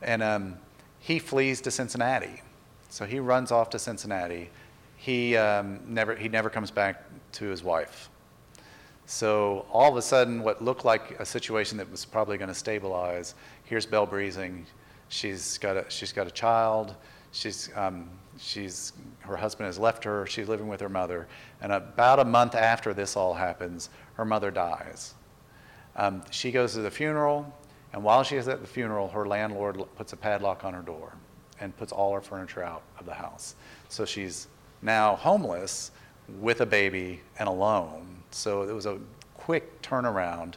and 0.01 0.23
um, 0.23 0.57
he 0.99 1.19
flees 1.19 1.61
to 1.61 1.71
Cincinnati. 1.71 2.41
So 2.89 3.05
he 3.05 3.19
runs 3.19 3.51
off 3.51 3.69
to 3.71 3.79
Cincinnati. 3.79 4.49
He 4.95 5.35
um, 5.37 5.79
never 5.85 6.15
he 6.15 6.29
never 6.29 6.49
comes 6.49 6.71
back 6.71 7.03
to 7.33 7.45
his 7.45 7.63
wife. 7.63 8.09
So 9.05 9.65
all 9.71 9.91
of 9.91 9.97
a 9.97 10.01
sudden, 10.01 10.41
what 10.41 10.63
looked 10.63 10.85
like 10.85 11.19
a 11.19 11.25
situation 11.25 11.77
that 11.77 11.89
was 11.89 12.05
probably 12.05 12.37
going 12.37 12.49
to 12.49 12.55
stabilize, 12.55 13.35
here's 13.65 13.85
Belle 13.85 14.05
Breezing. 14.05 14.65
She's 15.09 15.57
got 15.57 15.77
a 15.77 15.85
she's 15.89 16.11
got 16.11 16.27
a 16.27 16.31
child. 16.31 16.95
She's 17.31 17.69
um, 17.75 18.09
she's 18.37 18.93
her 19.19 19.35
husband 19.35 19.67
has 19.67 19.77
left 19.77 20.03
her. 20.03 20.25
She's 20.25 20.47
living 20.47 20.67
with 20.67 20.81
her 20.81 20.89
mother, 20.89 21.27
and 21.61 21.71
about 21.71 22.19
a 22.19 22.25
month 22.25 22.55
after 22.55 22.93
this 22.93 23.15
all 23.15 23.33
happens, 23.33 23.89
her 24.15 24.25
mother 24.25 24.51
dies. 24.51 25.13
Um, 25.95 26.23
she 26.31 26.51
goes 26.51 26.73
to 26.73 26.81
the 26.81 26.91
funeral, 26.91 27.53
and 27.93 28.03
while 28.03 28.23
she 28.23 28.35
is 28.35 28.47
at 28.47 28.61
the 28.61 28.67
funeral, 28.67 29.09
her 29.09 29.27
landlord 29.27 29.83
puts 29.95 30.13
a 30.13 30.17
padlock 30.17 30.63
on 30.63 30.73
her 30.73 30.81
door 30.81 31.13
and 31.59 31.75
puts 31.77 31.91
all 31.91 32.13
her 32.13 32.21
furniture 32.21 32.63
out 32.63 32.83
of 32.99 33.05
the 33.05 33.13
house. 33.13 33.55
So 33.89 34.05
she's 34.05 34.47
now 34.81 35.15
homeless 35.15 35.91
with 36.39 36.61
a 36.61 36.65
baby 36.65 37.21
and 37.37 37.49
alone. 37.49 38.23
So 38.31 38.63
it 38.63 38.71
was 38.71 38.85
a 38.85 38.99
quick 39.35 39.81
turnaround 39.81 40.53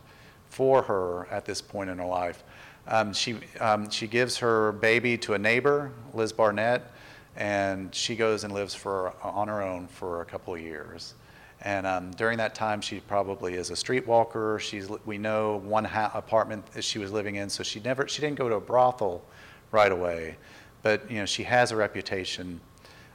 for 0.48 0.82
her 0.82 1.26
at 1.30 1.44
this 1.44 1.60
point 1.62 1.90
in 1.90 1.98
her 1.98 2.04
life. 2.04 2.44
Um, 2.86 3.12
she, 3.12 3.36
um, 3.60 3.88
she 3.90 4.06
gives 4.06 4.38
her 4.38 4.72
baby 4.72 5.16
to 5.18 5.34
a 5.34 5.38
neighbor, 5.38 5.92
Liz 6.14 6.32
Barnett, 6.32 6.90
and 7.36 7.94
she 7.94 8.16
goes 8.16 8.44
and 8.44 8.52
lives 8.52 8.74
for, 8.74 9.14
on 9.22 9.48
her 9.48 9.62
own 9.62 9.86
for 9.86 10.20
a 10.20 10.24
couple 10.24 10.54
of 10.54 10.60
years. 10.60 11.14
And 11.62 11.86
um, 11.86 12.10
during 12.12 12.38
that 12.38 12.54
time, 12.54 12.80
she 12.80 13.00
probably 13.00 13.54
is 13.54 13.70
a 13.70 13.74
streetwalker. 13.74 14.58
She's, 14.58 14.88
we 15.06 15.16
know 15.16 15.58
one 15.64 15.84
ha- 15.84 16.10
apartment 16.12 16.66
that 16.72 16.82
she 16.82 16.98
was 16.98 17.12
living 17.12 17.36
in, 17.36 17.48
so 17.48 17.62
she 17.62 17.78
never, 17.80 18.08
she 18.08 18.20
didn't 18.20 18.36
go 18.36 18.48
to 18.48 18.56
a 18.56 18.60
brothel 18.60 19.22
right 19.70 19.92
away. 19.92 20.36
But 20.82 21.08
you 21.08 21.18
know, 21.18 21.26
she 21.26 21.44
has 21.44 21.70
a 21.70 21.76
reputation. 21.76 22.60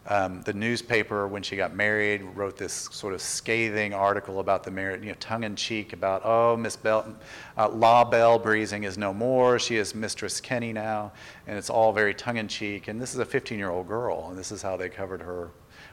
Um, 0.10 0.42
the 0.44 0.54
newspaper, 0.54 1.28
when 1.28 1.44
she 1.44 1.58
got 1.58 1.76
married, 1.76 2.24
wrote 2.34 2.56
this 2.56 2.88
sort 2.92 3.14
of 3.14 3.22
scathing 3.22 3.94
article 3.94 4.40
about 4.40 4.64
the 4.64 4.72
marriage, 4.72 5.02
you 5.02 5.10
know, 5.10 5.18
tongue 5.20 5.44
in 5.44 5.56
cheek 5.58 5.92
about, 5.92 6.22
oh, 6.24 6.56
Miss 6.56 6.78
Belle, 6.78 7.14
uh, 7.58 7.68
La 7.68 8.06
Belle 8.06 8.40
Breezing 8.40 8.86
is 8.86 8.98
no 8.98 9.14
more. 9.14 9.60
She 9.60 9.76
is 9.76 9.94
Mistress 9.94 10.40
Kenny 10.40 10.72
now, 10.72 11.12
and 11.46 11.58
it's 11.58 11.70
all 11.70 11.92
very 11.92 12.14
tongue 12.14 12.38
in 12.38 12.48
cheek. 12.48 12.88
And 12.88 13.02
this 13.02 13.14
is 13.14 13.20
a 13.20 13.26
15-year-old 13.26 13.86
girl, 13.88 14.28
and 14.30 14.38
this 14.38 14.54
is 14.54 14.62
how 14.62 14.78
they 14.78 14.88
covered 14.88 15.22
her 15.22 15.50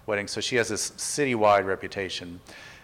wedding. 0.07 0.29
So 0.29 0.41
she 0.41 0.55
has 0.57 0.69
this 0.69 0.93
citywide 0.93 1.67
reputation. 1.67 2.41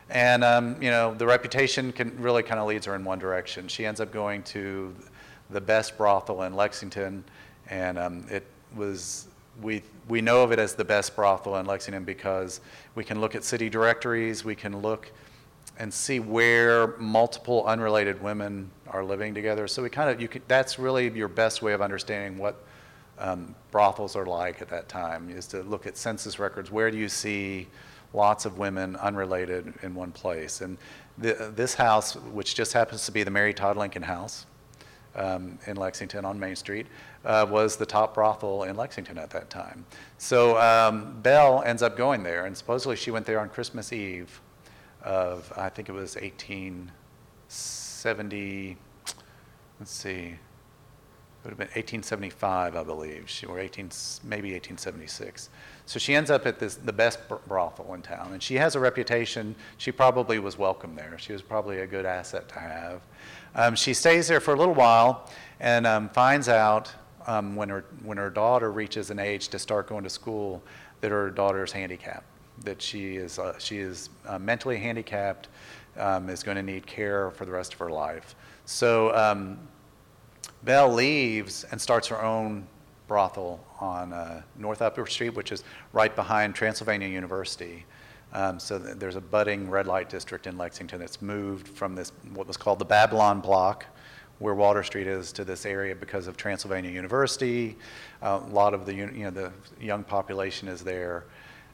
And, 0.09 0.43
um, 0.43 0.83
you 0.83 0.91
know, 0.91 1.15
the 1.15 1.27
reputation 1.27 1.93
can 1.93 2.21
really 2.21 2.43
kind 2.43 2.59
of 2.59 2.67
leads 2.67 2.87
her 2.87 2.97
in 2.97 3.05
one 3.05 3.21
direction. 3.21 3.69
She 3.69 3.87
ends 3.87 4.01
up 4.01 4.13
going 4.13 4.43
to 4.45 4.93
the 5.51 5.61
best 5.61 5.97
brothel 5.97 6.43
in 6.43 6.55
Lexington, 6.55 7.23
and 7.69 7.99
um, 7.99 8.27
it 8.29 8.45
was, 8.75 9.29
we, 9.63 9.83
we 10.09 10.21
know 10.21 10.43
of 10.43 10.53
it 10.53 10.59
as 10.59 10.75
the 10.75 10.85
best 10.85 11.15
brothel 11.15 11.57
in 11.57 11.67
Lexington 11.67 12.05
because 12.05 12.61
we 12.95 13.05
can 13.05 13.21
look 13.21 13.35
at 13.35 13.45
city 13.45 13.69
directories, 13.69 14.45
we 14.45 14.55
can 14.55 14.81
look 14.81 15.11
and 15.79 15.93
see 15.93 16.21
where 16.21 16.89
multiple 16.99 17.65
unrelated 17.67 18.23
women 18.23 18.71
are 18.89 19.05
living 19.05 19.35
together. 19.35 19.67
So 19.67 19.83
we 19.83 19.89
kind 19.89 20.11
of, 20.11 20.21
you 20.21 20.29
can, 20.29 20.43
that's 20.47 20.79
really 20.79 21.09
your 21.11 21.29
best 21.29 21.63
way 21.63 21.73
of 21.73 21.81
understanding 21.81 22.39
what 22.39 22.63
um, 23.19 23.55
brothels 23.71 24.17
are 24.17 24.27
like 24.27 24.61
at 24.61 24.69
that 24.69 24.89
time, 24.89 25.31
is 25.31 25.47
to 25.49 25.63
look 25.63 25.87
at 25.87 25.97
census 25.97 26.39
records. 26.39 26.71
Where 26.71 26.91
do 26.91 26.99
you 26.99 27.09
see 27.09 27.67
lots 28.13 28.45
of 28.45 28.59
women 28.59 28.97
unrelated 28.97 29.73
in 29.83 29.95
one 29.95 30.13
place? 30.13 30.61
And 30.61 30.77
the, 31.17 31.53
this 31.55 31.75
house, 31.75 32.15
which 32.15 32.55
just 32.55 32.73
happens 32.73 33.07
to 33.07 33.13
be 33.13 33.23
the 33.23 33.31
Mary 33.31 33.55
Todd 33.55 33.77
Lincoln 33.77 34.03
House 34.03 34.47
um, 35.17 35.59
in 35.67 35.77
Lexington 35.77 36.25
on 36.25 36.39
Main 36.39 36.55
Street, 36.57 36.87
uh, 37.25 37.47
was 37.49 37.77
the 37.77 37.87
top 37.87 38.15
brothel 38.15 38.65
in 38.65 38.77
Lexington 38.77 39.17
at 39.19 39.31
that 39.31 39.51
time. 39.51 39.85
So 40.19 40.59
um, 40.59 41.21
Belle 41.23 41.63
ends 41.65 41.83
up 41.83 41.97
going 41.97 42.23
there, 42.23 42.47
and 42.47 42.57
supposedly 42.57 42.95
she 42.97 43.11
went 43.11 43.27
there 43.27 43.41
on 43.41 43.49
Christmas 43.49 43.93
Eve 43.93 44.41
of, 45.03 45.53
I 45.57 45.69
think 45.69 45.89
it 45.89 45.93
was 45.93 46.15
1870, 46.17 48.77
let's 49.79 49.91
see, 49.91 50.37
it 51.43 51.45
would 51.45 51.53
have 51.53 51.59
been 51.59 51.69
1875, 51.69 52.77
I 52.77 52.83
believe, 52.83 53.31
she, 53.31 53.47
or 53.47 53.59
18, 53.59 53.89
maybe 54.25 54.53
1876. 54.53 55.49
So 55.87 55.99
she 55.99 56.15
ends 56.15 56.31
up 56.31 56.47
at 56.47 56.59
this, 56.59 56.75
the 56.75 56.93
best 56.93 57.19
brothel 57.49 57.95
in 57.95 58.03
town, 58.03 58.35
and 58.35 58.43
she 58.43 58.57
has 58.57 58.77
a 58.77 58.81
reputation. 58.81 59.55
She 59.79 59.91
probably 59.91 60.39
was 60.39 60.59
welcome 60.59 60.95
there. 60.95 61.19
She 61.19 61.33
was 61.33 61.41
probably 61.41 61.79
a 61.79 61.87
good 61.87 62.05
asset 62.05 62.47
to 62.51 62.59
have. 62.59 63.01
Um, 63.55 63.75
she 63.75 63.95
stays 63.95 64.29
there 64.29 64.41
for 64.41 64.55
a 64.55 64.57
little 64.57 64.75
while 64.75 65.29
and 65.59 65.87
um, 65.87 66.09
finds 66.09 66.49
out 66.49 66.93
um, 67.27 67.57
when, 67.57 67.69
her, 67.69 67.85
when 68.03 68.17
her 68.17 68.31
daughter 68.31 68.73
reaches 68.73 69.11
an 69.11 69.19
age 69.19 69.49
to 69.49 69.59
start 69.59 69.89
going 69.89 70.05
to 70.05 70.11
school 70.11 70.63
that 71.01 71.11
her 71.11 71.31
daughter 71.31 71.65
is 71.65 71.73
handicapped, 71.73 72.27
that 72.65 72.81
she 72.81 73.17
is, 73.17 73.39
uh, 73.39 73.59
she 73.59 73.79
is 73.79 74.11
uh, 74.27 74.39
mentally 74.39 74.79
handicapped, 74.79 75.49
um, 75.97 76.29
is 76.29 76.43
going 76.43 76.57
to 76.57 76.63
need 76.63 76.87
care 76.87 77.31
for 77.31 77.45
the 77.45 77.51
rest 77.53 77.73
of 77.73 77.79
her 77.79 77.91
life. 77.91 78.35
So 78.65 79.15
um, 79.15 79.59
Belle 80.63 80.93
leaves 80.93 81.65
and 81.71 81.81
starts 81.81 82.09
her 82.09 82.23
own 82.23 82.67
brothel 83.09 83.65
on 83.81 84.13
uh, 84.13 84.43
North 84.57 84.83
Upper 84.83 85.07
Street, 85.07 85.31
which 85.31 85.53
is 85.53 85.65
right 85.93 86.15
behind 86.15 86.55
Transylvania 86.55 87.09
University. 87.09 87.85
Um, 88.33 88.61
so 88.61 88.79
th- 88.79 88.97
there's 88.97 89.17
a 89.17 89.21
budding 89.21 89.69
red 89.71 89.87
light 89.87 90.09
district 90.09 90.47
in 90.47 90.57
Lexington 90.57 91.01
that's 91.01 91.21
moved 91.21 91.69
from 91.69 91.95
this, 91.95 92.13
what 92.35 92.47
was 92.47 92.57
called 92.57 92.79
the 92.79 92.85
Babylon 92.85 93.41
Block, 93.41 93.87
where 94.39 94.55
Water 94.55 94.83
Street 94.83 95.07
is, 95.07 95.33
to 95.33 95.45
this 95.45 95.67
area 95.67 95.95
because 95.95 96.27
of 96.27 96.37
Transylvania 96.37 96.91
University. 96.91 97.77
Uh, 98.23 98.41
a 98.43 98.49
lot 98.51 98.73
of 98.73 98.87
the, 98.87 98.95
you 98.95 99.07
know, 99.07 99.31
the 99.31 99.53
young 99.81 100.05
population 100.05 100.69
is 100.69 100.83
there. 100.83 101.25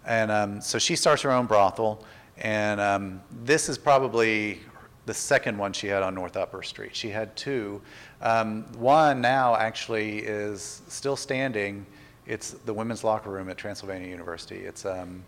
And 0.04 0.30
um, 0.30 0.60
so 0.60 0.78
she 0.78 0.96
starts 0.96 1.22
her 1.22 1.30
own 1.30 1.46
brothel. 1.46 2.04
And 2.38 2.80
um, 2.80 3.20
this 3.44 3.68
is 3.68 3.78
probably 3.78 4.60
the 5.06 5.14
second 5.14 5.56
one 5.56 5.72
she 5.72 5.86
had 5.86 6.02
on 6.02 6.14
North 6.14 6.36
Upper 6.36 6.62
Street. 6.62 6.94
She 6.94 7.08
had 7.08 7.34
two. 7.36 7.80
Um, 8.20 8.64
one 8.74 9.20
now 9.20 9.56
actually 9.56 10.18
is 10.18 10.82
still 10.88 11.16
standing. 11.16 11.86
It's 12.26 12.52
the 12.64 12.74
women's 12.74 13.04
locker 13.04 13.30
room 13.30 13.48
at 13.48 13.56
Transylvania 13.56 14.08
University. 14.08 14.56
It's, 14.56 14.84
um, 14.84 15.22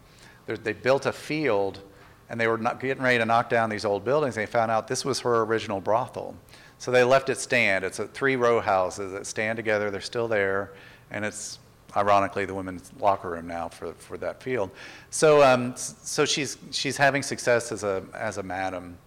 they 0.57 0.73
built 0.73 1.07
a 1.07 1.13
field 1.13 1.81
and 2.31 2.41
they 2.41 2.47
were 2.47 2.59
getting 2.59 3.03
ready 3.03 3.19
to 3.19 3.25
knock 3.25 3.49
down 3.49 3.71
these 3.71 3.85
old 3.85 4.05
buildings. 4.05 4.35
They 4.35 4.47
found 4.47 4.71
out 4.71 4.87
this 4.87 5.05
was 5.05 5.21
her 5.21 5.43
original 5.43 5.81
brothel. 5.81 6.35
So 6.79 6.91
they 6.91 7.03
left 7.03 7.29
it 7.29 7.39
stand. 7.39 7.85
It's 7.85 7.99
a 7.99 8.07
three 8.07 8.37
row 8.37 8.61
houses 8.61 9.13
that 9.13 9.27
stand 9.27 9.57
together. 9.57 9.91
They're 9.91 10.01
still 10.01 10.29
there. 10.29 10.73
And 11.11 11.25
it's 11.25 11.59
ironically 11.97 12.45
the 12.45 12.55
women's 12.55 12.93
locker 13.01 13.31
room 13.31 13.47
now 13.47 13.69
for, 13.69 13.93
for 13.95 14.19
that 14.19 14.43
field. 14.43 14.71
So, 15.11 15.43
um, 15.43 15.75
so 15.77 16.25
she's, 16.25 16.59
she's 16.71 16.97
having 16.97 17.23
success 17.23 17.73
as 17.73 17.83
a, 17.83 18.05
as 18.15 18.39
a 18.39 18.43
madam. 18.43 18.99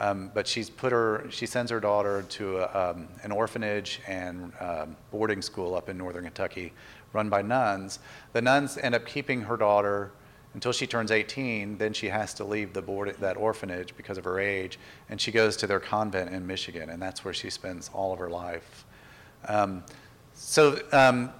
Um, 0.00 0.32
but 0.34 0.48
she's 0.48 0.68
put 0.68 0.90
her, 0.90 1.26
she 1.30 1.46
sends 1.46 1.70
her 1.70 1.78
daughter 1.78 2.22
to 2.30 2.58
a, 2.58 2.90
um, 2.90 3.08
an 3.22 3.30
orphanage 3.30 4.00
and 4.08 4.52
um, 4.58 4.96
boarding 5.10 5.42
school 5.42 5.74
up 5.74 5.88
in 5.88 5.98
northern 5.98 6.24
Kentucky 6.24 6.72
run 7.12 7.28
by 7.28 7.42
nuns. 7.42 7.98
The 8.32 8.40
nuns 8.40 8.78
end 8.78 8.94
up 8.94 9.06
keeping 9.06 9.42
her 9.42 9.56
daughter 9.56 10.10
until 10.54 10.72
she 10.72 10.86
turns 10.86 11.10
18. 11.10 11.78
Then 11.78 11.92
she 11.92 12.08
has 12.08 12.34
to 12.34 12.44
leave 12.44 12.72
the 12.72 12.82
board, 12.82 13.16
that 13.20 13.36
orphanage 13.36 13.96
because 13.96 14.18
of 14.18 14.24
her 14.24 14.38
age, 14.38 14.78
and 15.08 15.20
she 15.20 15.32
goes 15.32 15.56
to 15.58 15.66
their 15.66 15.80
convent 15.80 16.32
in 16.32 16.46
Michigan, 16.46 16.90
and 16.90 17.00
that's 17.00 17.24
where 17.24 17.34
she 17.34 17.50
spends 17.50 17.90
all 17.92 18.12
of 18.12 18.18
her 18.18 18.30
life. 18.30 18.84
Um, 19.48 19.82
so 20.34 20.78
um, 20.92 21.32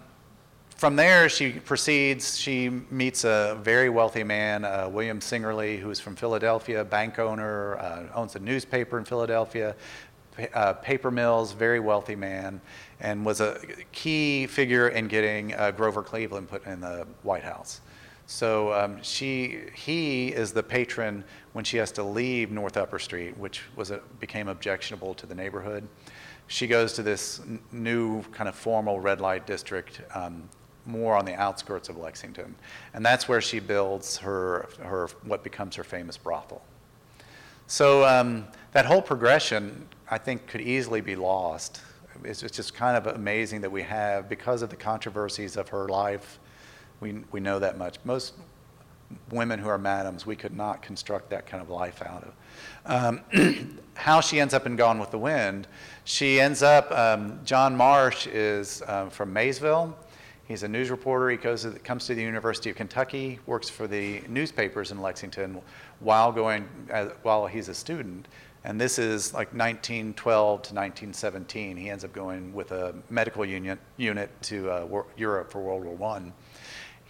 from 0.76 0.96
there, 0.96 1.28
she 1.28 1.52
proceeds. 1.52 2.36
She 2.38 2.68
meets 2.68 3.24
a 3.24 3.56
very 3.62 3.88
wealthy 3.88 4.24
man, 4.24 4.64
uh, 4.64 4.88
William 4.90 5.20
Singerly, 5.20 5.78
who 5.78 5.90
is 5.90 6.00
from 6.00 6.16
Philadelphia, 6.16 6.84
bank 6.84 7.18
owner, 7.18 7.76
uh, 7.76 8.06
owns 8.14 8.34
a 8.34 8.40
newspaper 8.40 8.98
in 8.98 9.04
Philadelphia, 9.04 9.76
uh, 10.54 10.72
paper 10.72 11.10
mills, 11.10 11.52
very 11.52 11.78
wealthy 11.78 12.16
man, 12.16 12.60
and 13.00 13.24
was 13.24 13.40
a 13.40 13.60
key 13.92 14.46
figure 14.46 14.88
in 14.88 15.06
getting 15.06 15.54
uh, 15.54 15.70
Grover 15.70 16.02
Cleveland 16.02 16.48
put 16.48 16.66
in 16.66 16.80
the 16.80 17.06
White 17.22 17.44
House. 17.44 17.80
So 18.32 18.72
um, 18.72 19.02
she, 19.02 19.58
he 19.74 20.28
is 20.28 20.52
the 20.52 20.62
patron 20.62 21.22
when 21.52 21.66
she 21.66 21.76
has 21.76 21.92
to 21.92 22.02
leave 22.02 22.50
North 22.50 22.78
Upper 22.78 22.98
Street, 22.98 23.36
which 23.36 23.60
was 23.76 23.90
a, 23.90 24.00
became 24.20 24.48
objectionable 24.48 25.12
to 25.14 25.26
the 25.26 25.34
neighborhood. 25.34 25.86
She 26.46 26.66
goes 26.66 26.94
to 26.94 27.02
this 27.02 27.40
n- 27.40 27.60
new 27.72 28.22
kind 28.32 28.48
of 28.48 28.54
formal 28.54 29.00
red 29.00 29.20
light 29.20 29.46
district, 29.46 30.00
um, 30.14 30.48
more 30.86 31.14
on 31.14 31.26
the 31.26 31.34
outskirts 31.34 31.90
of 31.90 31.98
Lexington, 31.98 32.54
and 32.94 33.04
that's 33.04 33.28
where 33.28 33.42
she 33.42 33.60
builds 33.60 34.16
her, 34.16 34.66
her 34.80 35.08
what 35.24 35.44
becomes 35.44 35.76
her 35.76 35.84
famous 35.84 36.16
brothel. 36.16 36.62
So 37.66 38.02
um, 38.06 38.46
that 38.72 38.86
whole 38.86 39.02
progression, 39.02 39.86
I 40.10 40.16
think, 40.16 40.46
could 40.46 40.62
easily 40.62 41.02
be 41.02 41.16
lost. 41.16 41.82
It's, 42.24 42.42
it's 42.42 42.56
just 42.56 42.72
kind 42.72 42.96
of 42.96 43.14
amazing 43.14 43.60
that 43.60 43.70
we 43.70 43.82
have, 43.82 44.30
because 44.30 44.62
of 44.62 44.70
the 44.70 44.76
controversies 44.76 45.58
of 45.58 45.68
her 45.68 45.86
life, 45.86 46.38
we, 47.02 47.16
we 47.32 47.40
know 47.40 47.58
that 47.58 47.76
much. 47.76 47.98
Most 48.04 48.34
women 49.30 49.58
who 49.58 49.68
are 49.68 49.76
madams, 49.76 50.24
we 50.24 50.36
could 50.36 50.56
not 50.56 50.80
construct 50.80 51.28
that 51.30 51.46
kind 51.46 51.62
of 51.62 51.68
life 51.68 52.00
out 52.00 52.24
of. 52.24 53.20
Um, 53.34 53.80
how 53.94 54.20
she 54.20 54.40
ends 54.40 54.54
up 54.54 54.64
in 54.64 54.76
Gone 54.76 54.98
with 54.98 55.10
the 55.10 55.18
Wind, 55.18 55.66
she 56.04 56.40
ends 56.40 56.62
up, 56.62 56.90
um, 56.92 57.40
John 57.44 57.76
Marsh 57.76 58.26
is 58.28 58.82
um, 58.86 59.10
from 59.10 59.32
Maysville. 59.32 59.94
He's 60.46 60.62
a 60.62 60.68
news 60.68 60.90
reporter. 60.90 61.30
He 61.30 61.36
goes 61.36 61.62
to 61.62 61.70
comes 61.70 62.06
to 62.06 62.14
the 62.14 62.22
University 62.22 62.68
of 62.70 62.76
Kentucky, 62.76 63.38
works 63.46 63.68
for 63.68 63.86
the 63.86 64.22
newspapers 64.28 64.90
in 64.90 65.00
Lexington 65.00 65.60
while 66.00 66.32
going 66.32 66.68
uh, 66.92 67.10
while 67.22 67.46
he's 67.46 67.68
a 67.68 67.74
student. 67.74 68.28
And 68.64 68.80
this 68.80 68.98
is 68.98 69.32
like 69.32 69.48
1912 69.54 70.62
to 70.62 70.74
1917. 70.74 71.76
He 71.76 71.88
ends 71.88 72.04
up 72.04 72.12
going 72.12 72.52
with 72.52 72.72
a 72.72 72.94
medical 73.08 73.44
unit 73.44 73.78
unit 73.96 74.30
to 74.42 74.70
uh, 74.70 75.02
Europe 75.16 75.50
for 75.50 75.60
World 75.60 75.84
War 75.84 75.94
One. 75.94 76.32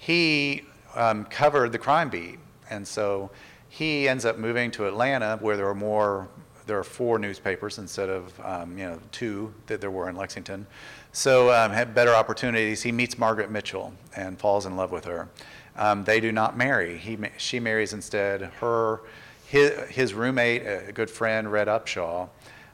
He 0.03 0.65
um, 0.97 1.25
covered 1.27 1.71
the 1.71 1.79
crime 1.79 2.11
beat, 2.11 2.41
and 2.71 2.87
so 2.87 3.31
he 3.69 4.09
ends 4.09 4.25
up 4.25 4.37
moving 4.37 4.73
to 4.73 4.89
Atlanta, 4.89 5.39
where 5.41 5.57
there 5.57 5.69
are 5.69 5.77
more. 5.77 6.29
There 6.67 6.77
are 6.77 6.85
four 6.85 7.21
newspapers 7.21 7.79
instead 7.79 8.09
of 8.09 8.41
um, 8.45 8.77
you 8.77 8.85
know 8.85 8.99
two 9.13 9.55
that 9.69 9.81
there 9.81 9.93
were 9.93 10.09
in 10.09 10.17
Lexington. 10.17 10.67
So 11.13 11.53
um, 11.53 11.71
had 11.71 11.95
better 11.95 12.13
opportunities. 12.13 12.83
He 12.83 12.91
meets 12.91 13.17
Margaret 13.17 13.49
Mitchell 13.49 13.95
and 14.17 14.37
falls 14.37 14.67
in 14.67 14.75
love 14.75 14.91
with 14.91 15.05
her. 15.05 15.29
Um, 15.77 16.03
they 16.03 16.19
do 16.19 16.33
not 16.33 16.57
marry. 16.57 16.99
He 16.99 17.17
she 17.37 17.61
marries 17.61 17.93
instead 17.93 18.43
her 18.61 19.03
his, 19.47 19.71
his 19.89 20.15
roommate, 20.15 20.63
a 20.67 20.91
good 20.93 21.11
friend, 21.11 21.53
Red 21.53 21.69
Upshaw, 21.69 22.29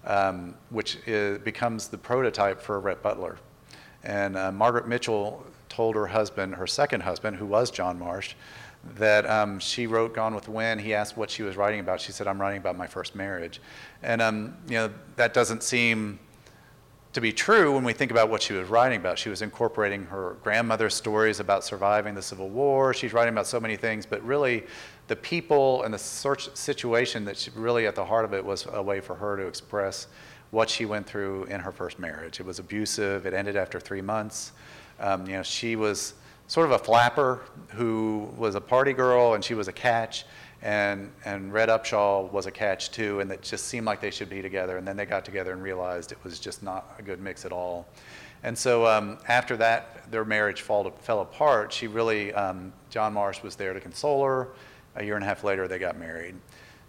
um, 0.06 0.54
which 0.70 0.96
is, 1.06 1.38
becomes 1.40 1.88
the 1.88 1.98
prototype 1.98 2.62
for 2.62 2.80
Rhett 2.80 3.02
Butler. 3.02 3.36
And 4.02 4.34
uh, 4.34 4.50
Margaret 4.50 4.88
Mitchell 4.88 5.44
told 5.78 5.94
her 5.94 6.08
husband, 6.08 6.56
her 6.56 6.66
second 6.66 7.02
husband, 7.02 7.36
who 7.36 7.46
was 7.46 7.70
John 7.70 8.00
Marsh, 8.00 8.34
that 8.96 9.24
um, 9.30 9.60
she 9.60 9.86
wrote 9.86 10.12
Gone 10.12 10.34
with 10.34 10.46
the 10.46 10.50
Wind. 10.50 10.80
He 10.80 10.92
asked 10.92 11.16
what 11.16 11.30
she 11.30 11.44
was 11.44 11.56
writing 11.56 11.78
about. 11.78 12.00
She 12.00 12.10
said, 12.10 12.26
I'm 12.26 12.40
writing 12.40 12.58
about 12.58 12.76
my 12.76 12.88
first 12.88 13.14
marriage. 13.14 13.60
And, 14.02 14.20
um, 14.20 14.56
you 14.66 14.74
know, 14.74 14.90
that 15.14 15.34
doesn't 15.34 15.62
seem 15.62 16.18
to 17.12 17.20
be 17.20 17.32
true 17.32 17.72
when 17.72 17.84
we 17.84 17.92
think 17.92 18.10
about 18.10 18.28
what 18.28 18.42
she 18.42 18.54
was 18.54 18.68
writing 18.68 18.98
about. 18.98 19.20
She 19.20 19.28
was 19.28 19.40
incorporating 19.40 20.04
her 20.06 20.36
grandmother's 20.42 20.94
stories 20.94 21.38
about 21.38 21.62
surviving 21.62 22.12
the 22.12 22.22
Civil 22.22 22.48
War. 22.48 22.92
She's 22.92 23.12
writing 23.12 23.32
about 23.32 23.46
so 23.46 23.60
many 23.60 23.76
things, 23.76 24.04
but 24.04 24.20
really, 24.24 24.64
the 25.06 25.14
people 25.14 25.84
and 25.84 25.94
the 25.94 25.98
search 25.98 26.52
situation 26.56 27.24
that 27.26 27.36
she, 27.36 27.52
really 27.54 27.86
at 27.86 27.94
the 27.94 28.04
heart 28.04 28.24
of 28.24 28.34
it 28.34 28.44
was 28.44 28.66
a 28.72 28.82
way 28.82 28.98
for 28.98 29.14
her 29.14 29.36
to 29.36 29.46
express 29.46 30.08
what 30.50 30.68
she 30.68 30.86
went 30.86 31.06
through 31.06 31.44
in 31.44 31.60
her 31.60 31.70
first 31.70 32.00
marriage. 32.00 32.40
It 32.40 32.46
was 32.46 32.58
abusive. 32.58 33.26
It 33.26 33.32
ended 33.32 33.54
after 33.54 33.78
three 33.78 34.02
months. 34.02 34.50
Um, 35.00 35.26
you 35.26 35.32
know, 35.32 35.42
she 35.42 35.76
was 35.76 36.14
sort 36.46 36.66
of 36.66 36.72
a 36.72 36.78
flapper 36.78 37.40
who 37.68 38.28
was 38.36 38.54
a 38.54 38.60
party 38.60 38.92
girl, 38.92 39.34
and 39.34 39.44
she 39.44 39.54
was 39.54 39.68
a 39.68 39.72
catch. 39.72 40.24
And, 40.60 41.12
and 41.24 41.52
Red 41.52 41.68
Upshaw 41.68 42.30
was 42.32 42.46
a 42.46 42.50
catch 42.50 42.90
too, 42.90 43.20
and 43.20 43.30
it 43.30 43.42
just 43.42 43.66
seemed 43.66 43.86
like 43.86 44.00
they 44.00 44.10
should 44.10 44.28
be 44.28 44.42
together. 44.42 44.76
And 44.76 44.86
then 44.86 44.96
they 44.96 45.06
got 45.06 45.24
together 45.24 45.52
and 45.52 45.62
realized 45.62 46.10
it 46.10 46.18
was 46.24 46.40
just 46.40 46.62
not 46.62 46.94
a 46.98 47.02
good 47.02 47.20
mix 47.20 47.44
at 47.44 47.52
all. 47.52 47.86
And 48.42 48.56
so 48.56 48.86
um, 48.86 49.18
after 49.28 49.56
that, 49.56 50.10
their 50.10 50.24
marriage 50.24 50.62
fall, 50.62 50.90
fell 51.00 51.20
apart. 51.20 51.72
She 51.72 51.86
really, 51.86 52.32
um, 52.34 52.72
John 52.90 53.12
Marsh 53.12 53.42
was 53.42 53.56
there 53.56 53.72
to 53.72 53.80
console 53.80 54.24
her. 54.24 54.48
A 54.96 55.04
year 55.04 55.14
and 55.14 55.24
a 55.24 55.28
half 55.28 55.44
later, 55.44 55.68
they 55.68 55.78
got 55.78 55.98
married. 55.98 56.34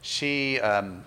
She, 0.01 0.59
um, 0.61 1.03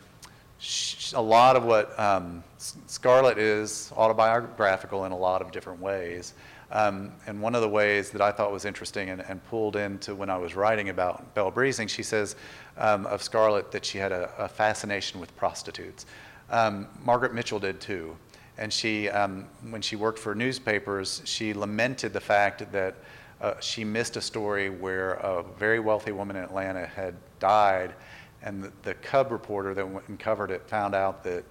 sh 0.59 1.13
a 1.15 1.21
lot 1.21 1.57
of 1.57 1.65
what 1.65 1.99
um, 1.99 2.45
Scarlett 2.59 3.39
is 3.39 3.93
autobiographical 3.97 5.05
in 5.05 5.13
a 5.13 5.17
lot 5.17 5.43
of 5.43 5.51
different 5.51 5.81
ways. 5.81 6.35
Um, 6.73 7.13
and 7.27 7.41
one 7.41 7.55
of 7.55 7.61
the 7.61 7.69
ways 7.69 8.11
that 8.11 8.23
I 8.23 8.33
thought 8.33 8.51
was 8.51 8.65
interesting 8.65 9.11
and, 9.11 9.23
and 9.29 9.45
pulled 9.49 9.77
into 9.77 10.15
when 10.15 10.31
I 10.31 10.39
was 10.39 10.57
writing 10.57 10.89
about 10.89 11.35
Belle 11.35 11.51
Breezing, 11.51 11.87
she 11.87 12.03
says 12.03 12.35
um, 12.79 13.05
of 13.07 13.23
Scarlett 13.23 13.71
that 13.73 13.85
she 13.85 13.99
had 13.99 14.11
a, 14.11 14.31
a 14.39 14.49
fascination 14.49 15.21
with 15.21 15.37
prostitutes. 15.37 16.07
Um, 16.51 16.89
Margaret 17.05 17.35
Mitchell 17.35 17.59
did 17.59 17.81
too. 17.81 18.17
And 18.59 18.73
she, 18.73 19.09
um, 19.11 19.47
when 19.71 19.83
she 19.83 19.97
worked 19.97 20.19
for 20.19 20.35
newspapers, 20.35 21.23
she 21.25 21.53
lamented 21.53 22.13
the 22.13 22.21
fact 22.21 22.71
that 22.73 22.95
uh, 23.41 23.55
she 23.61 23.85
missed 23.85 24.17
a 24.17 24.21
story 24.21 24.71
where 24.71 25.15
a 25.15 25.43
very 25.59 25.81
wealthy 25.81 26.13
woman 26.13 26.37
in 26.37 26.45
Atlanta 26.45 26.87
had 26.87 27.15
died, 27.41 27.95
and 28.43 28.63
the, 28.63 28.73
the 28.83 28.95
Cub 28.95 29.33
reporter 29.33 29.75
that 29.75 29.89
went 29.89 30.07
and 30.09 30.19
covered 30.19 30.51
it 30.51 30.63
found 30.69 30.95
out 30.95 31.25
that 31.25 31.45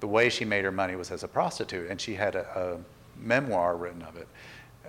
the 0.00 0.06
way 0.06 0.28
she 0.28 0.44
made 0.44 0.64
her 0.64 0.72
money 0.72 0.96
was 0.96 1.10
as 1.10 1.24
a 1.24 1.28
prostitute, 1.28 1.90
and 1.90 2.00
she 2.00 2.14
had 2.14 2.36
a, 2.36 2.46
a 2.58 2.78
memoir 3.20 3.76
written 3.76 4.02
of 4.02 4.16
it. 4.16 4.28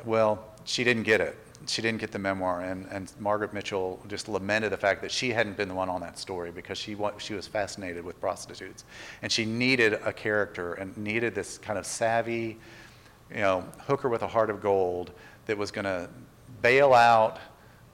Well, 0.06 0.44
she 0.64 0.84
didn't 0.84 1.04
get 1.04 1.22
it. 1.22 1.38
She 1.66 1.82
didn't 1.82 2.00
get 2.00 2.12
the 2.12 2.20
memoir, 2.20 2.62
and, 2.62 2.88
and 2.92 3.12
Margaret 3.20 3.54
Mitchell 3.54 4.00
just 4.08 4.30
lamented 4.30 4.72
the 4.72 4.78
fact 4.78 5.02
that 5.02 5.12
she 5.12 5.32
hadn't 5.32 5.58
been 5.58 5.68
the 5.68 5.74
one 5.74 5.90
on 5.90 6.00
that 6.02 6.20
story 6.20 6.52
because 6.52 6.78
she, 6.78 6.96
wa- 6.96 7.18
she 7.18 7.34
was 7.34 7.48
fascinated 7.48 8.06
with 8.06 8.22
prostitutes. 8.22 8.86
And 9.22 9.32
she 9.32 9.44
needed 9.44 9.94
a 9.94 10.14
character 10.14 10.76
and 10.76 10.96
needed 10.96 11.34
this 11.34 11.58
kind 11.58 11.80
of 11.80 11.86
savvy, 11.86 12.58
you 13.32 13.38
know, 13.38 13.66
hooker 13.80 14.08
with 14.08 14.22
a 14.22 14.28
heart 14.28 14.50
of 14.50 14.62
gold 14.62 15.12
that 15.48 15.58
was 15.58 15.72
going 15.72 15.86
to 15.86 16.08
bail 16.62 16.94
out 16.94 17.40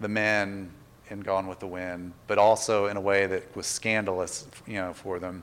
the 0.01 0.09
men 0.09 0.69
in 1.09 1.21
Gone 1.21 1.47
with 1.47 1.59
the 1.59 1.67
Wind, 1.67 2.11
but 2.27 2.37
also 2.37 2.87
in 2.87 2.97
a 2.97 3.01
way 3.01 3.27
that 3.27 3.55
was 3.55 3.65
scandalous, 3.65 4.47
you 4.67 4.75
know, 4.75 4.93
for 4.93 5.19
them. 5.19 5.41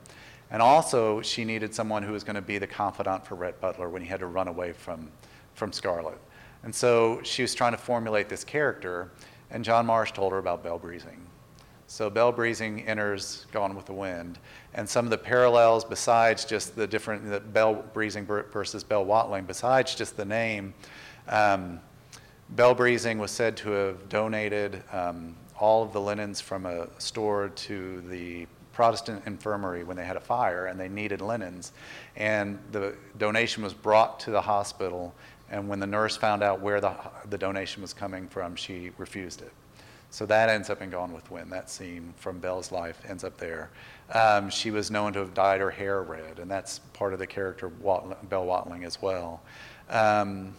And 0.50 0.60
also, 0.60 1.22
she 1.22 1.44
needed 1.44 1.74
someone 1.74 2.02
who 2.02 2.12
was 2.12 2.24
going 2.24 2.34
to 2.34 2.42
be 2.42 2.58
the 2.58 2.66
confidant 2.66 3.26
for 3.26 3.36
Rhett 3.36 3.60
Butler 3.60 3.88
when 3.88 4.02
he 4.02 4.08
had 4.08 4.20
to 4.20 4.26
run 4.26 4.48
away 4.48 4.72
from, 4.72 5.10
from 5.54 5.72
Scarlett. 5.72 6.18
And 6.62 6.74
so 6.74 7.20
she 7.22 7.42
was 7.42 7.54
trying 7.54 7.72
to 7.72 7.78
formulate 7.78 8.28
this 8.28 8.44
character, 8.44 9.10
and 9.50 9.64
John 9.64 9.86
Marsh 9.86 10.12
told 10.12 10.32
her 10.32 10.38
about 10.38 10.62
Belle 10.62 10.78
Breezing. 10.78 11.26
So 11.86 12.08
Belle 12.08 12.32
Breezing 12.32 12.86
enters 12.86 13.46
Gone 13.50 13.74
with 13.74 13.86
the 13.86 13.92
Wind, 13.92 14.38
and 14.74 14.88
some 14.88 15.06
of 15.06 15.10
the 15.10 15.18
parallels 15.18 15.84
besides 15.84 16.44
just 16.44 16.76
the 16.76 16.86
different, 16.86 17.28
the 17.28 17.40
Belle 17.40 17.84
Breezing 17.92 18.26
versus 18.26 18.84
Belle 18.84 19.04
Watling, 19.04 19.44
besides 19.44 19.94
just 19.94 20.16
the 20.16 20.24
name, 20.24 20.74
um, 21.28 21.80
Belle 22.50 22.74
Breezing 22.74 23.18
was 23.18 23.30
said 23.30 23.56
to 23.58 23.70
have 23.70 24.08
donated 24.08 24.82
um, 24.92 25.36
all 25.58 25.82
of 25.82 25.92
the 25.92 26.00
linens 26.00 26.40
from 26.40 26.66
a 26.66 26.88
store 27.00 27.48
to 27.50 28.00
the 28.02 28.46
Protestant 28.72 29.22
infirmary 29.26 29.84
when 29.84 29.96
they 29.96 30.04
had 30.04 30.16
a 30.16 30.20
fire 30.20 30.66
and 30.66 30.78
they 30.80 30.88
needed 30.88 31.20
linens. 31.20 31.72
And 32.16 32.58
the 32.72 32.94
donation 33.18 33.62
was 33.62 33.74
brought 33.74 34.18
to 34.20 34.30
the 34.30 34.40
hospital, 34.40 35.14
and 35.50 35.68
when 35.68 35.80
the 35.80 35.86
nurse 35.86 36.16
found 36.16 36.42
out 36.42 36.60
where 36.60 36.80
the, 36.80 36.94
the 37.28 37.38
donation 37.38 37.82
was 37.82 37.92
coming 37.92 38.28
from, 38.28 38.54
she 38.56 38.90
refused 38.98 39.42
it. 39.42 39.52
So 40.10 40.26
that 40.26 40.48
ends 40.48 40.70
up 40.70 40.82
in 40.82 40.90
Gone 40.90 41.12
with 41.12 41.30
Wind. 41.30 41.52
That 41.52 41.70
scene 41.70 42.12
from 42.16 42.40
Belle's 42.40 42.72
life 42.72 43.00
ends 43.08 43.22
up 43.22 43.36
there. 43.36 43.70
Um, 44.12 44.50
she 44.50 44.72
was 44.72 44.90
known 44.90 45.12
to 45.12 45.20
have 45.20 45.34
dyed 45.34 45.60
her 45.60 45.70
hair 45.70 46.02
red, 46.02 46.40
and 46.40 46.50
that's 46.50 46.80
part 46.92 47.12
of 47.12 47.20
the 47.20 47.26
character 47.26 47.68
Belle 47.68 48.44
Watling 48.44 48.84
as 48.84 49.00
well. 49.00 49.40
Um, 49.88 50.54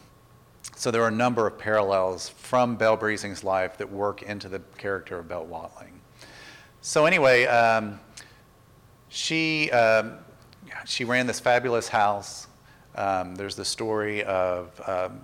so 0.75 0.89
there 0.89 1.03
are 1.03 1.09
a 1.09 1.11
number 1.11 1.47
of 1.47 1.57
parallels 1.57 2.29
from 2.29 2.75
Belle 2.75 2.95
Breezing's 2.95 3.43
life 3.43 3.77
that 3.77 3.91
work 3.91 4.21
into 4.23 4.47
the 4.47 4.59
character 4.77 5.19
of 5.19 5.27
Belle 5.27 5.45
Watling. 5.45 5.99
So 6.81 7.05
anyway, 7.05 7.45
um, 7.45 7.99
she 9.09 9.69
um, 9.71 10.17
she 10.85 11.03
ran 11.03 11.27
this 11.27 11.39
fabulous 11.39 11.89
house. 11.89 12.47
Um, 12.95 13.35
there's 13.35 13.55
the 13.55 13.65
story 13.65 14.23
of 14.23 14.81
um, 14.87 15.21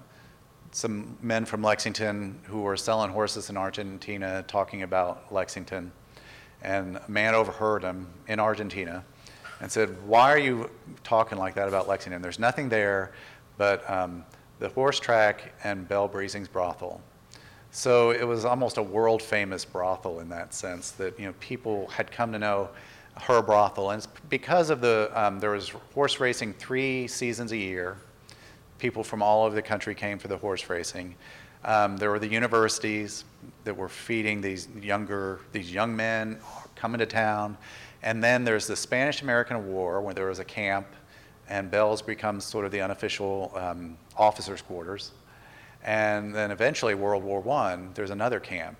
some 0.71 1.17
men 1.21 1.45
from 1.45 1.61
Lexington 1.61 2.39
who 2.43 2.61
were 2.61 2.77
selling 2.77 3.11
horses 3.11 3.49
in 3.49 3.57
Argentina, 3.57 4.43
talking 4.47 4.83
about 4.83 5.33
Lexington, 5.33 5.91
and 6.61 6.97
a 6.97 7.11
man 7.11 7.35
overheard 7.35 7.83
them 7.83 8.07
in 8.27 8.39
Argentina, 8.39 9.03
and 9.59 9.71
said, 9.71 9.95
"Why 10.07 10.31
are 10.31 10.39
you 10.39 10.69
talking 11.03 11.37
like 11.37 11.55
that 11.55 11.67
about 11.67 11.87
Lexington? 11.87 12.21
There's 12.21 12.39
nothing 12.39 12.69
there, 12.69 13.11
but." 13.57 13.89
Um, 13.89 14.23
the 14.59 14.69
horse 14.69 14.99
track 14.99 15.53
and 15.63 15.87
Belle 15.87 16.07
Breezing's 16.07 16.47
brothel. 16.47 17.01
So 17.71 18.11
it 18.11 18.23
was 18.23 18.45
almost 18.45 18.77
a 18.77 18.83
world 18.83 19.21
famous 19.21 19.65
brothel 19.65 20.19
in 20.19 20.29
that 20.29 20.53
sense 20.53 20.91
that 20.91 21.19
you 21.19 21.25
know 21.25 21.33
people 21.39 21.87
had 21.87 22.11
come 22.11 22.31
to 22.31 22.39
know 22.39 22.69
her 23.23 23.41
brothel, 23.41 23.91
and 23.91 23.99
it's 23.99 24.07
because 24.29 24.69
of 24.69 24.81
the 24.81 25.11
um, 25.13 25.39
there 25.39 25.51
was 25.51 25.69
horse 25.93 26.19
racing 26.19 26.53
three 26.53 27.07
seasons 27.07 27.51
a 27.51 27.57
year. 27.57 27.97
People 28.79 29.03
from 29.03 29.21
all 29.21 29.45
over 29.45 29.55
the 29.55 29.61
country 29.61 29.95
came 29.95 30.19
for 30.19 30.27
the 30.27 30.37
horse 30.37 30.69
racing. 30.69 31.15
Um, 31.65 31.97
there 31.97 32.11
were 32.11 32.19
the 32.19 32.27
universities 32.27 33.25
that 33.63 33.75
were 33.75 33.89
feeding 33.89 34.41
these 34.41 34.67
younger 34.81 35.41
these 35.51 35.73
young 35.73 35.95
men 35.95 36.39
coming 36.75 36.99
to 36.99 37.05
town, 37.05 37.57
and 38.03 38.23
then 38.23 38.43
there's 38.43 38.67
the 38.67 38.75
Spanish 38.75 39.21
American 39.21 39.67
War 39.67 40.01
where 40.01 40.13
there 40.13 40.27
was 40.27 40.39
a 40.39 40.45
camp 40.45 40.87
and 41.49 41.71
Belle's 41.71 42.01
becomes 42.01 42.43
sort 42.43 42.65
of 42.65 42.71
the 42.71 42.81
unofficial 42.81 43.51
um, 43.55 43.97
officers' 44.17 44.61
quarters. 44.61 45.11
And 45.83 46.35
then 46.35 46.51
eventually, 46.51 46.95
World 46.95 47.23
War 47.23 47.47
I, 47.49 47.77
there's 47.93 48.09
another 48.09 48.39
camp. 48.39 48.77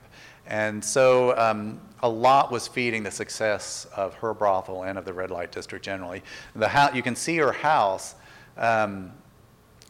And 0.47 0.83
so 0.83 1.37
um, 1.37 1.79
a 2.01 2.09
lot 2.09 2.51
was 2.51 2.67
feeding 2.67 3.03
the 3.03 3.11
success 3.11 3.85
of 3.95 4.13
her 4.15 4.33
brothel 4.33 4.83
and 4.83 4.97
of 4.97 5.05
the 5.05 5.13
red 5.13 5.31
light 5.31 5.51
district 5.51 5.85
generally. 5.85 6.23
The 6.55 6.69
ho- 6.69 6.93
you 6.93 7.03
can 7.03 7.15
see 7.15 7.37
her 7.37 7.51
house. 7.51 8.15
Um, 8.57 9.11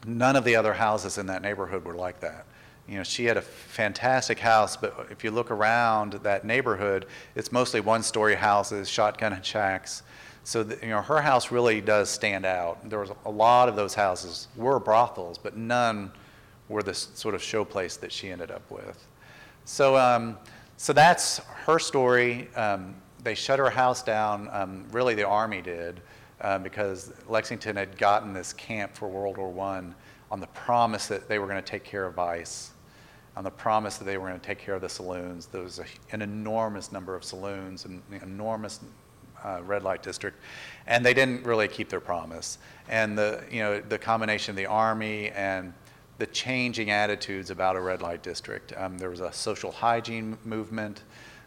none 0.05 0.35
of 0.35 0.43
the 0.43 0.55
other 0.55 0.73
houses 0.73 1.17
in 1.17 1.27
that 1.27 1.41
neighborhood 1.41 1.85
were 1.85 1.95
like 1.95 2.19
that. 2.19 2.45
You 2.87 2.97
know, 2.97 3.03
she 3.03 3.25
had 3.25 3.37
a 3.37 3.41
fantastic 3.41 4.39
house, 4.39 4.77
but 4.77 5.07
if 5.11 5.23
you 5.23 5.31
look 5.31 5.51
around 5.51 6.13
that 6.23 6.45
neighborhood, 6.45 7.05
it's 7.35 7.51
mostly 7.51 7.81
one-story 7.81 8.35
houses, 8.35 8.89
shotgun 8.89 9.41
shacks, 9.41 10.03
so 10.47 10.63
the, 10.63 10.77
you 10.81 10.91
know, 10.91 11.01
her 11.01 11.21
house 11.21 11.51
really 11.51 11.81
does 11.81 12.09
stand 12.09 12.45
out. 12.45 12.89
There 12.89 12.99
was 12.99 13.11
a 13.25 13.29
lot 13.29 13.67
of 13.67 13.75
those 13.75 13.93
houses 13.93 14.47
were 14.55 14.79
brothels, 14.79 15.37
but 15.37 15.57
none 15.57 16.09
were 16.69 16.81
the 16.81 16.93
sort 16.93 17.35
of 17.35 17.41
showplace 17.41 17.99
that 17.99 18.13
she 18.13 18.29
ended 18.29 18.49
up 18.49 18.71
with. 18.71 19.06
So, 19.67 19.97
um, 19.97 20.37
so 20.77 20.93
that's 20.93 21.39
her 21.65 21.77
story. 21.77 22.47
Um, 22.55 22.95
they 23.21 23.35
shut 23.35 23.59
her 23.59 23.69
house 23.69 24.01
down. 24.01 24.47
Um, 24.53 24.85
really, 24.93 25.13
the 25.13 25.27
army 25.27 25.61
did 25.61 25.99
uh, 26.39 26.59
because 26.59 27.11
Lexington 27.27 27.75
had 27.75 27.97
gotten 27.97 28.31
this 28.31 28.53
camp 28.53 28.95
for 28.95 29.09
World 29.09 29.37
War 29.37 29.51
One 29.51 29.93
on 30.31 30.39
the 30.39 30.47
promise 30.47 31.07
that 31.07 31.27
they 31.27 31.37
were 31.37 31.47
going 31.47 31.61
to 31.61 31.69
take 31.69 31.83
care 31.83 32.05
of 32.05 32.13
vice, 32.13 32.71
on 33.35 33.43
the 33.43 33.51
promise 33.51 33.97
that 33.97 34.05
they 34.05 34.17
were 34.17 34.29
going 34.29 34.39
to 34.39 34.45
take 34.45 34.57
care 34.57 34.73
of 34.73 34.79
the 34.79 34.87
saloons. 34.87 35.47
There 35.47 35.63
was 35.63 35.79
a, 35.79 35.85
an 36.13 36.21
enormous 36.21 36.93
number 36.93 37.13
of 37.13 37.25
saloons 37.25 37.83
and 37.83 38.01
an 38.09 38.21
enormous 38.23 38.79
uh, 39.43 39.59
red 39.65 39.83
light 39.83 40.01
district, 40.01 40.37
and 40.87 41.05
they 41.05 41.13
didn't 41.13 41.45
really 41.45 41.67
keep 41.67 41.89
their 41.89 41.99
promise. 41.99 42.57
And 42.87 43.17
the 43.17 43.43
you 43.51 43.59
know 43.59 43.81
the 43.81 43.99
combination 43.99 44.53
of 44.53 44.55
the 44.55 44.67
army 44.67 45.29
and 45.31 45.73
the 46.17 46.27
changing 46.27 46.89
attitudes 46.89 47.49
about 47.49 47.75
a 47.75 47.81
red 47.81 48.01
light 48.01 48.23
district. 48.23 48.73
Um, 48.75 48.97
there 48.97 49.09
was 49.09 49.19
a 49.19 49.31
social 49.31 49.71
hygiene 49.71 50.37
movement 50.45 51.03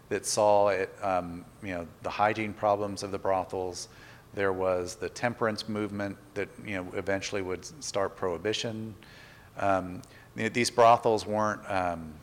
that 0.09 0.27
saw 0.27 0.69
it, 0.69 0.95
um, 1.03 1.45
you 1.63 1.75
know, 1.75 1.87
the 2.03 2.11
hygiene 2.11 2.53
problems 2.53 3.03
of 3.03 3.11
the 3.11 3.19
brothels. 3.19 3.89
There 4.35 4.53
was 4.53 4.95
the 4.95 5.09
temperance 5.09 5.69
movement 5.69 6.17
that 6.35 6.49
you 6.65 6.77
know 6.77 6.87
eventually 6.95 7.43
would 7.43 7.65
start 7.83 8.17
prohibition. 8.17 8.95
Um, 9.59 10.03
these 10.35 10.71
brothels 10.71 11.27
weren't 11.27 11.69
um, 11.69 12.15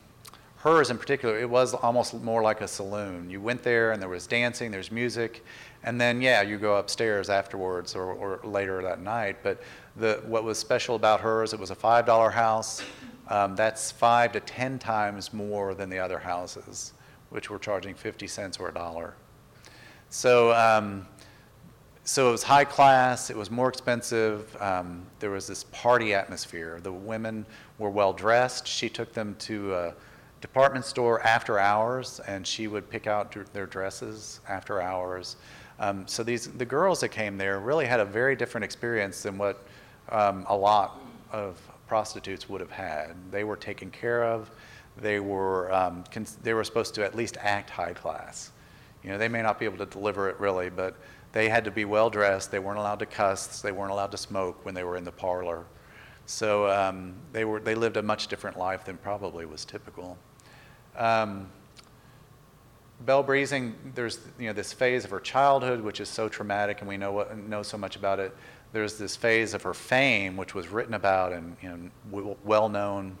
hers 0.58 0.90
in 0.90 0.98
particular, 0.98 1.38
it 1.38 1.48
was 1.48 1.74
almost 1.74 2.14
more 2.14 2.42
like 2.42 2.60
a 2.60 2.68
saloon. 2.68 3.30
You 3.30 3.40
went 3.40 3.62
there 3.62 3.92
and 3.92 4.02
there 4.02 4.08
was 4.08 4.26
dancing, 4.26 4.70
there's 4.70 4.90
music, 4.90 5.44
and 5.84 6.00
then 6.00 6.20
yeah, 6.20 6.42
you 6.42 6.58
go 6.58 6.76
upstairs 6.76 7.30
afterwards 7.30 7.94
or, 7.94 8.12
or 8.12 8.40
later 8.44 8.82
that 8.82 9.00
night. 9.00 9.36
But 9.42 9.62
the, 9.96 10.22
what 10.26 10.44
was 10.44 10.58
special 10.58 10.94
about 10.96 11.20
hers, 11.20 11.52
it 11.52 11.60
was 11.60 11.70
a 11.70 11.74
five 11.74 12.06
dollar 12.06 12.30
house. 12.30 12.82
Um, 13.28 13.56
that's 13.56 13.90
five 13.90 14.32
to 14.32 14.40
ten 14.40 14.78
times 14.78 15.32
more 15.32 15.74
than 15.74 15.90
the 15.90 15.98
other 15.98 16.18
houses, 16.18 16.92
which 17.30 17.50
were 17.50 17.58
charging 17.58 17.94
50 17.94 18.26
cents 18.26 18.58
or 18.58 18.68
a 18.68 18.74
dollar. 18.74 19.14
So, 20.08 20.52
um, 20.54 21.06
so 22.04 22.28
it 22.28 22.32
was 22.32 22.42
high 22.42 22.64
class, 22.64 23.28
it 23.28 23.36
was 23.36 23.50
more 23.50 23.68
expensive. 23.68 24.56
Um, 24.62 25.02
there 25.18 25.30
was 25.30 25.46
this 25.46 25.64
party 25.64 26.14
atmosphere. 26.14 26.80
The 26.82 26.92
women 26.92 27.44
were 27.78 27.90
well 27.90 28.14
dressed. 28.14 28.66
She 28.66 28.88
took 28.88 29.12
them 29.12 29.36
to 29.40 29.74
a 29.74 29.94
department 30.40 30.86
store 30.86 31.20
after 31.20 31.58
hours, 31.58 32.20
and 32.26 32.46
she 32.46 32.66
would 32.66 32.88
pick 32.88 33.06
out 33.06 33.36
their 33.52 33.66
dresses 33.66 34.40
after 34.48 34.80
hours. 34.80 35.36
Um, 35.80 36.08
so 36.08 36.22
these 36.22 36.48
the 36.48 36.64
girls 36.64 37.00
that 37.00 37.10
came 37.10 37.36
there 37.36 37.60
really 37.60 37.86
had 37.86 38.00
a 38.00 38.04
very 38.04 38.34
different 38.34 38.64
experience 38.64 39.22
than 39.22 39.38
what 39.38 39.64
um, 40.10 40.44
a 40.48 40.56
lot 40.56 41.00
of 41.32 41.60
prostitutes 41.86 42.48
would 42.48 42.60
have 42.60 42.70
had. 42.70 43.14
They 43.30 43.44
were 43.44 43.56
taken 43.56 43.90
care 43.90 44.24
of. 44.24 44.50
They 44.96 45.20
were 45.20 45.72
um, 45.72 46.04
cons- 46.10 46.38
they 46.42 46.54
were 46.54 46.64
supposed 46.64 46.94
to 46.96 47.04
at 47.04 47.14
least 47.14 47.36
act 47.40 47.70
high 47.70 47.92
class. 47.92 48.50
You 49.02 49.10
know, 49.10 49.18
they 49.18 49.28
may 49.28 49.42
not 49.42 49.58
be 49.58 49.64
able 49.64 49.78
to 49.78 49.86
deliver 49.86 50.28
it 50.28 50.38
really, 50.40 50.70
but 50.70 50.96
they 51.32 51.48
had 51.48 51.64
to 51.64 51.70
be 51.70 51.84
well 51.84 52.10
dressed. 52.10 52.50
They 52.50 52.58
weren't 52.58 52.78
allowed 52.78 52.98
to 52.98 53.06
cuss. 53.06 53.60
They 53.62 53.72
weren't 53.72 53.92
allowed 53.92 54.10
to 54.10 54.16
smoke 54.16 54.64
when 54.64 54.74
they 54.74 54.84
were 54.84 54.96
in 54.96 55.04
the 55.04 55.12
parlor. 55.12 55.64
So 56.26 56.68
um, 56.68 57.14
they 57.32 57.44
were 57.44 57.60
they 57.60 57.74
lived 57.74 57.96
a 57.96 58.02
much 58.02 58.28
different 58.28 58.58
life 58.58 58.84
than 58.84 58.96
probably 58.98 59.46
was 59.46 59.64
typical. 59.64 60.18
Um, 60.96 61.48
Belle 63.00 63.22
Breezing, 63.22 63.74
there's 63.94 64.18
you 64.38 64.48
know 64.48 64.52
this 64.52 64.72
phase 64.72 65.04
of 65.04 65.10
her 65.10 65.20
childhood, 65.20 65.80
which 65.80 66.00
is 66.00 66.08
so 66.08 66.28
traumatic, 66.28 66.80
and 66.80 66.88
we 66.88 66.96
know 66.96 67.12
what, 67.12 67.36
know 67.38 67.62
so 67.62 67.78
much 67.78 67.96
about 67.96 68.18
it. 68.18 68.36
There's 68.72 68.98
this 68.98 69.16
phase 69.16 69.54
of 69.54 69.62
her 69.62 69.74
fame, 69.74 70.36
which 70.36 70.54
was 70.54 70.68
written 70.68 70.94
about 70.94 71.32
and 71.32 71.56
you 71.62 71.90
know, 72.12 72.36
well 72.44 72.68
known, 72.68 73.16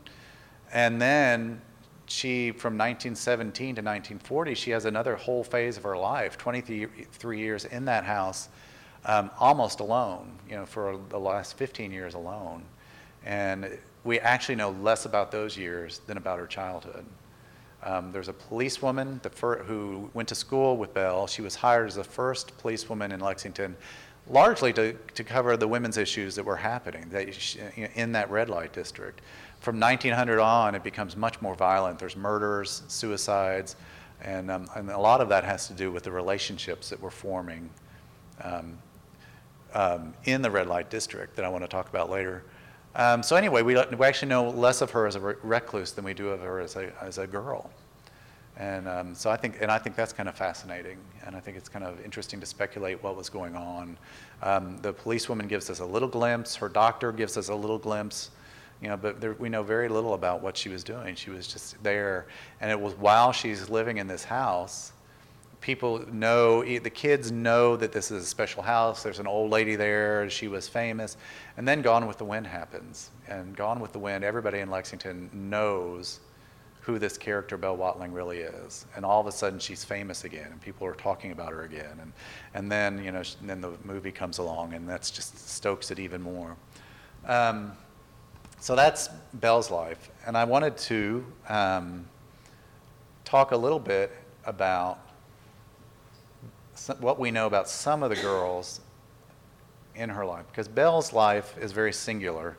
and 0.72 1.00
then 1.00 1.60
she, 2.06 2.52
from 2.52 2.74
1917 2.74 3.66
to 3.76 3.82
1940, 3.82 4.54
she 4.54 4.70
has 4.70 4.84
another 4.84 5.16
whole 5.16 5.44
phase 5.44 5.76
of 5.76 5.82
her 5.82 5.96
life, 5.96 6.38
23 6.38 7.38
years 7.38 7.64
in 7.66 7.84
that 7.84 8.04
house, 8.04 8.48
um, 9.04 9.30
almost 9.38 9.80
alone. 9.80 10.38
You 10.48 10.56
know, 10.56 10.66
for 10.66 10.98
the 11.08 11.18
last 11.18 11.56
15 11.56 11.92
years 11.92 12.14
alone, 12.14 12.64
and 13.24 13.78
we 14.04 14.18
actually 14.20 14.54
know 14.54 14.70
less 14.70 15.04
about 15.04 15.30
those 15.30 15.56
years 15.56 16.00
than 16.06 16.16
about 16.16 16.38
her 16.38 16.46
childhood. 16.46 17.04
Um, 17.82 18.10
there's 18.10 18.28
a 18.28 18.32
policewoman 18.32 19.20
fir- 19.30 19.62
who 19.62 20.10
went 20.12 20.28
to 20.30 20.34
school 20.34 20.76
with 20.76 20.92
Belle. 20.94 21.26
She 21.26 21.42
was 21.42 21.54
hired 21.54 21.88
as 21.88 21.94
the 21.94 22.04
first 22.04 22.56
policewoman 22.58 23.12
in 23.12 23.20
Lexington, 23.20 23.76
largely 24.30 24.72
to, 24.74 24.92
to 25.14 25.24
cover 25.24 25.56
the 25.56 25.68
women's 25.68 25.96
issues 25.96 26.34
that 26.34 26.44
were 26.44 26.56
happening 26.56 27.08
that 27.10 27.34
she, 27.34 27.60
in 27.94 28.12
that 28.12 28.30
red 28.30 28.48
light 28.48 28.72
district. 28.72 29.20
From 29.60 29.80
1900 29.80 30.40
on, 30.40 30.74
it 30.74 30.84
becomes 30.84 31.16
much 31.16 31.40
more 31.40 31.54
violent. 31.54 31.98
There's 31.98 32.16
murders, 32.16 32.82
suicides. 32.88 33.76
And, 34.22 34.50
um, 34.50 34.68
and 34.74 34.90
a 34.90 34.98
lot 34.98 35.20
of 35.20 35.28
that 35.28 35.44
has 35.44 35.68
to 35.68 35.74
do 35.74 35.92
with 35.92 36.02
the 36.02 36.12
relationships 36.12 36.90
that 36.90 37.00
we're 37.00 37.10
forming 37.10 37.70
um, 38.42 38.78
um, 39.74 40.14
in 40.24 40.42
the 40.42 40.50
red 40.50 40.66
light 40.66 40.90
district 40.90 41.36
that 41.36 41.44
I 41.44 41.48
want 41.48 41.64
to 41.64 41.68
talk 41.68 41.88
about 41.88 42.10
later. 42.10 42.44
Um, 42.94 43.22
so 43.22 43.36
anyway, 43.36 43.62
we, 43.62 43.74
we 43.74 44.06
actually 44.06 44.28
know 44.28 44.48
less 44.50 44.80
of 44.80 44.90
her 44.90 45.06
as 45.06 45.14
a 45.14 45.20
recluse 45.20 45.92
than 45.92 46.04
we 46.04 46.14
do 46.14 46.30
of 46.30 46.40
her 46.40 46.60
as 46.60 46.76
a, 46.76 46.92
as 47.02 47.18
a 47.18 47.26
girl. 47.26 47.70
And 48.58 48.88
um, 48.88 49.14
so 49.14 49.30
I 49.30 49.36
think, 49.36 49.58
and 49.60 49.70
I 49.70 49.78
think 49.78 49.94
that's 49.94 50.12
kind 50.12 50.28
of 50.28 50.34
fascinating, 50.34 50.98
and 51.24 51.36
I 51.36 51.40
think 51.40 51.56
it's 51.56 51.68
kind 51.68 51.84
of 51.84 52.04
interesting 52.04 52.40
to 52.40 52.46
speculate 52.46 53.00
what 53.04 53.16
was 53.16 53.28
going 53.28 53.54
on. 53.54 53.96
Um, 54.42 54.78
the 54.82 54.92
policewoman 54.92 55.46
gives 55.46 55.70
us 55.70 55.78
a 55.78 55.84
little 55.84 56.08
glimpse. 56.08 56.56
Her 56.56 56.68
doctor 56.68 57.12
gives 57.12 57.36
us 57.36 57.50
a 57.50 57.54
little 57.54 57.78
glimpse, 57.78 58.30
you 58.82 58.88
know, 58.88 58.96
but 58.96 59.20
there, 59.20 59.34
we 59.34 59.48
know 59.48 59.62
very 59.62 59.88
little 59.88 60.14
about 60.14 60.42
what 60.42 60.56
she 60.56 60.68
was 60.68 60.82
doing. 60.82 61.14
She 61.14 61.30
was 61.30 61.46
just 61.46 61.80
there, 61.84 62.26
and 62.60 62.68
it 62.68 62.80
was 62.80 62.94
while 62.94 63.30
she's 63.30 63.70
living 63.70 63.98
in 63.98 64.08
this 64.08 64.24
house. 64.24 64.90
People 65.60 66.04
know, 66.12 66.64
the 66.64 66.90
kids 66.90 67.30
know 67.30 67.76
that 67.76 67.92
this 67.92 68.10
is 68.10 68.24
a 68.24 68.26
special 68.26 68.62
house. 68.62 69.04
There's 69.04 69.20
an 69.20 69.28
old 69.28 69.52
lady 69.52 69.76
there. 69.76 70.28
She 70.30 70.48
was 70.48 70.66
famous, 70.66 71.16
and 71.56 71.66
then 71.66 71.80
Gone 71.80 72.08
with 72.08 72.18
the 72.18 72.24
Wind 72.24 72.48
happens, 72.48 73.10
and 73.28 73.54
Gone 73.54 73.78
with 73.78 73.92
the 73.92 74.00
Wind. 74.00 74.24
Everybody 74.24 74.58
in 74.58 74.68
Lexington 74.68 75.30
knows 75.32 76.18
who 76.88 76.98
this 76.98 77.18
character 77.18 77.58
Belle 77.58 77.76
Watling 77.76 78.14
really 78.14 78.38
is. 78.38 78.86
And 78.96 79.04
all 79.04 79.20
of 79.20 79.26
a 79.26 79.32
sudden 79.32 79.58
she's 79.58 79.84
famous 79.84 80.24
again 80.24 80.48
and 80.50 80.58
people 80.58 80.86
are 80.86 80.94
talking 80.94 81.32
about 81.32 81.52
her 81.52 81.64
again. 81.64 81.98
And, 82.00 82.12
and 82.54 82.72
then, 82.72 83.04
you 83.04 83.12
know, 83.12 83.22
then 83.42 83.60
the 83.60 83.72
movie 83.84 84.10
comes 84.10 84.38
along 84.38 84.72
and 84.72 84.88
that's 84.88 85.10
just 85.10 85.50
stokes 85.50 85.90
it 85.90 85.98
even 85.98 86.22
more. 86.22 86.56
Um, 87.26 87.72
so 88.58 88.74
that's 88.74 89.08
Belle's 89.34 89.70
life. 89.70 90.08
And 90.26 90.34
I 90.34 90.44
wanted 90.44 90.78
to 90.78 91.26
um, 91.50 92.06
talk 93.26 93.52
a 93.52 93.56
little 93.56 93.78
bit 93.78 94.10
about 94.46 94.98
what 97.00 97.20
we 97.20 97.30
know 97.30 97.46
about 97.46 97.68
some 97.68 98.02
of 98.02 98.08
the 98.08 98.16
girls 98.16 98.80
in 99.94 100.08
her 100.08 100.24
life. 100.24 100.46
Because 100.50 100.68
Belle's 100.68 101.12
life 101.12 101.54
is 101.60 101.72
very 101.72 101.92
singular. 101.92 102.56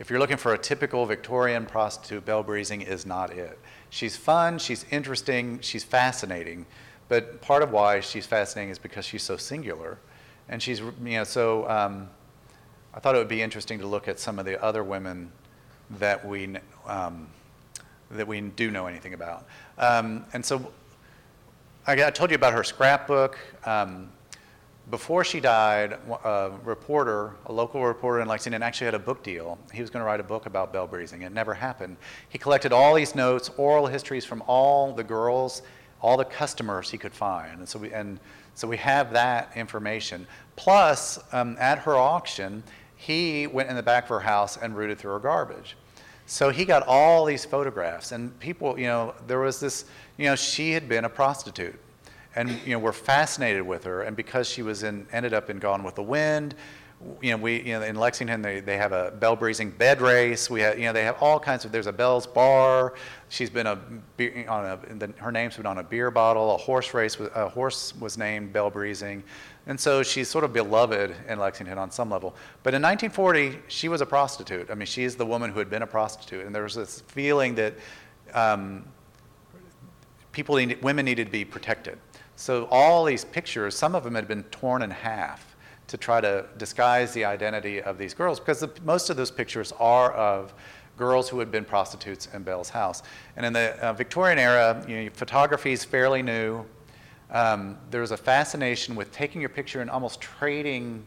If 0.00 0.08
you're 0.08 0.18
looking 0.18 0.38
for 0.38 0.54
a 0.54 0.58
typical 0.58 1.04
Victorian 1.04 1.66
prostitute, 1.66 2.24
Belle 2.24 2.42
Breezing 2.42 2.80
is 2.80 3.04
not 3.04 3.34
it. 3.34 3.58
She's 3.90 4.16
fun, 4.16 4.58
she's 4.58 4.86
interesting, 4.90 5.60
she's 5.60 5.84
fascinating, 5.84 6.64
but 7.08 7.42
part 7.42 7.62
of 7.62 7.70
why 7.70 8.00
she's 8.00 8.24
fascinating 8.24 8.70
is 8.70 8.78
because 8.78 9.04
she's 9.04 9.22
so 9.22 9.36
singular. 9.36 9.98
And 10.48 10.62
she's, 10.62 10.80
you 10.80 10.94
know, 11.04 11.24
so 11.24 11.68
um, 11.68 12.08
I 12.94 13.00
thought 13.00 13.14
it 13.14 13.18
would 13.18 13.28
be 13.28 13.42
interesting 13.42 13.78
to 13.80 13.86
look 13.86 14.08
at 14.08 14.18
some 14.18 14.38
of 14.38 14.46
the 14.46 14.60
other 14.64 14.82
women 14.82 15.30
that 15.98 16.26
we, 16.26 16.56
um, 16.86 17.28
that 18.10 18.26
we 18.26 18.40
do 18.40 18.70
know 18.70 18.86
anything 18.86 19.12
about. 19.12 19.46
Um, 19.76 20.24
and 20.32 20.42
so 20.42 20.72
I, 21.86 21.92
I, 22.04 22.10
told 22.10 22.30
you 22.30 22.36
about 22.36 22.54
her 22.54 22.64
scrapbook. 22.64 23.38
Um, 23.66 24.10
before 24.90 25.24
she 25.24 25.40
died, 25.40 25.98
a 26.24 26.50
reporter, 26.64 27.34
a 27.46 27.52
local 27.52 27.84
reporter 27.84 28.20
in 28.20 28.28
Lexington, 28.28 28.62
actually 28.62 28.86
had 28.86 28.94
a 28.94 28.98
book 28.98 29.22
deal. 29.22 29.58
He 29.72 29.80
was 29.80 29.90
going 29.90 30.00
to 30.00 30.06
write 30.06 30.20
a 30.20 30.24
book 30.24 30.46
about 30.46 30.72
Belle 30.72 30.86
Breezing. 30.86 31.22
It 31.22 31.32
never 31.32 31.54
happened. 31.54 31.96
He 32.28 32.38
collected 32.38 32.72
all 32.72 32.94
these 32.94 33.14
notes, 33.14 33.50
oral 33.56 33.86
histories 33.86 34.24
from 34.24 34.42
all 34.46 34.92
the 34.92 35.04
girls, 35.04 35.62
all 36.02 36.16
the 36.16 36.24
customers 36.24 36.90
he 36.90 36.98
could 36.98 37.12
find. 37.12 37.58
And 37.58 37.68
so 37.68 37.78
we, 37.78 37.92
and 37.92 38.18
so 38.54 38.66
we 38.66 38.76
have 38.78 39.12
that 39.12 39.52
information. 39.54 40.26
Plus, 40.56 41.18
um, 41.32 41.56
at 41.60 41.78
her 41.80 41.96
auction, 41.96 42.62
he 42.96 43.46
went 43.46 43.68
in 43.70 43.76
the 43.76 43.82
back 43.82 44.04
of 44.04 44.08
her 44.10 44.20
house 44.20 44.56
and 44.56 44.76
rooted 44.76 44.98
through 44.98 45.12
her 45.12 45.18
garbage. 45.18 45.76
So 46.26 46.50
he 46.50 46.64
got 46.64 46.86
all 46.86 47.24
these 47.24 47.44
photographs, 47.44 48.12
and 48.12 48.38
people, 48.38 48.78
you 48.78 48.86
know, 48.86 49.14
there 49.26 49.40
was 49.40 49.58
this, 49.58 49.84
you 50.16 50.26
know, 50.26 50.36
she 50.36 50.72
had 50.72 50.88
been 50.88 51.04
a 51.04 51.08
prostitute 51.08 51.78
and 52.36 52.50
you 52.64 52.72
know 52.72 52.78
we're 52.78 52.92
fascinated 52.92 53.62
with 53.62 53.84
her. 53.84 54.02
And 54.02 54.16
because 54.16 54.48
she 54.48 54.62
was 54.62 54.82
in, 54.82 55.06
ended 55.12 55.34
up 55.34 55.50
in 55.50 55.58
Gone 55.58 55.82
with 55.82 55.94
the 55.94 56.02
Wind, 56.02 56.54
you 57.22 57.30
know 57.30 57.38
we 57.38 57.62
you 57.62 57.72
know 57.72 57.82
in 57.82 57.96
Lexington 57.96 58.42
they, 58.42 58.60
they 58.60 58.76
have 58.76 58.92
a 58.92 59.10
Belle 59.10 59.36
Breezing 59.36 59.70
bed 59.70 60.00
race. 60.00 60.50
We 60.50 60.60
have 60.60 60.78
you 60.78 60.84
know 60.84 60.92
they 60.92 61.04
have 61.04 61.16
all 61.20 61.40
kinds 61.40 61.64
of. 61.64 61.72
There's 61.72 61.86
a 61.86 61.92
Belle's 61.92 62.26
bar. 62.26 62.94
She's 63.28 63.50
been 63.50 63.66
a 63.66 63.78
on 64.48 64.64
a 64.66 64.94
the, 64.94 65.12
her 65.16 65.32
name's 65.32 65.56
been 65.56 65.66
on 65.66 65.78
a 65.78 65.82
beer 65.82 66.10
bottle. 66.10 66.54
A 66.54 66.58
horse 66.58 66.94
race 66.94 67.18
a 67.34 67.48
horse 67.48 67.94
was 67.96 68.18
named 68.18 68.52
Belle 68.52 68.70
Breezing. 68.70 69.22
And 69.66 69.78
so 69.78 70.02
she's 70.02 70.28
sort 70.28 70.44
of 70.44 70.52
beloved 70.52 71.14
in 71.28 71.38
Lexington 71.38 71.78
on 71.78 71.90
some 71.90 72.10
level. 72.10 72.34
But 72.62 72.74
in 72.74 72.82
1940, 72.82 73.58
she 73.68 73.88
was 73.88 74.00
a 74.00 74.06
prostitute. 74.06 74.70
I 74.70 74.74
mean, 74.74 74.86
she's 74.86 75.16
the 75.16 75.26
woman 75.26 75.52
who 75.52 75.58
had 75.58 75.68
been 75.68 75.82
a 75.82 75.86
prostitute. 75.86 76.46
And 76.46 76.54
there 76.54 76.62
was 76.62 76.74
this 76.74 77.02
feeling 77.02 77.54
that 77.56 77.74
um, 78.32 78.84
people, 80.32 80.56
needed, 80.56 80.82
women 80.82 81.04
needed 81.04 81.26
to 81.26 81.30
be 81.30 81.44
protected. 81.44 81.98
So 82.40 82.66
all 82.70 83.04
these 83.04 83.26
pictures, 83.26 83.76
some 83.76 83.94
of 83.94 84.02
them 84.02 84.14
had 84.14 84.26
been 84.26 84.44
torn 84.44 84.80
in 84.80 84.90
half 84.90 85.56
to 85.88 85.98
try 85.98 86.22
to 86.22 86.46
disguise 86.56 87.12
the 87.12 87.26
identity 87.26 87.82
of 87.82 87.98
these 87.98 88.14
girls 88.14 88.40
because 88.40 88.60
the, 88.60 88.70
most 88.82 89.10
of 89.10 89.18
those 89.18 89.30
pictures 89.30 89.74
are 89.78 90.12
of 90.14 90.54
girls 90.96 91.28
who 91.28 91.38
had 91.38 91.50
been 91.50 91.66
prostitutes 91.66 92.28
in 92.32 92.42
Belle's 92.42 92.70
house. 92.70 93.02
And 93.36 93.44
in 93.44 93.52
the 93.52 93.78
uh, 93.84 93.92
Victorian 93.92 94.38
era, 94.38 94.82
you 94.88 95.04
know, 95.04 95.10
photography 95.12 95.72
is 95.72 95.84
fairly 95.84 96.22
new. 96.22 96.64
Um, 97.30 97.76
there 97.90 98.00
was 98.00 98.10
a 98.10 98.16
fascination 98.16 98.96
with 98.96 99.12
taking 99.12 99.42
your 99.42 99.50
picture 99.50 99.82
and 99.82 99.90
almost 99.90 100.22
trading 100.22 101.04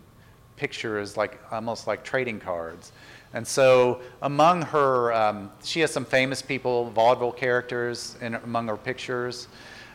pictures, 0.56 1.18
like 1.18 1.40
almost 1.52 1.88
like 1.88 2.04
trading 2.04 2.40
cards. 2.40 2.92
And 3.34 3.46
so, 3.46 4.02
among 4.22 4.62
her, 4.62 5.12
um, 5.14 5.50
she 5.64 5.80
has 5.80 5.92
some 5.92 6.06
famous 6.06 6.44
people, 6.44 6.92
vaudeville 6.92 7.32
characters, 7.32 8.18
in, 8.22 8.36
among 8.36 8.68
her 8.68 8.78
pictures. 8.78 9.48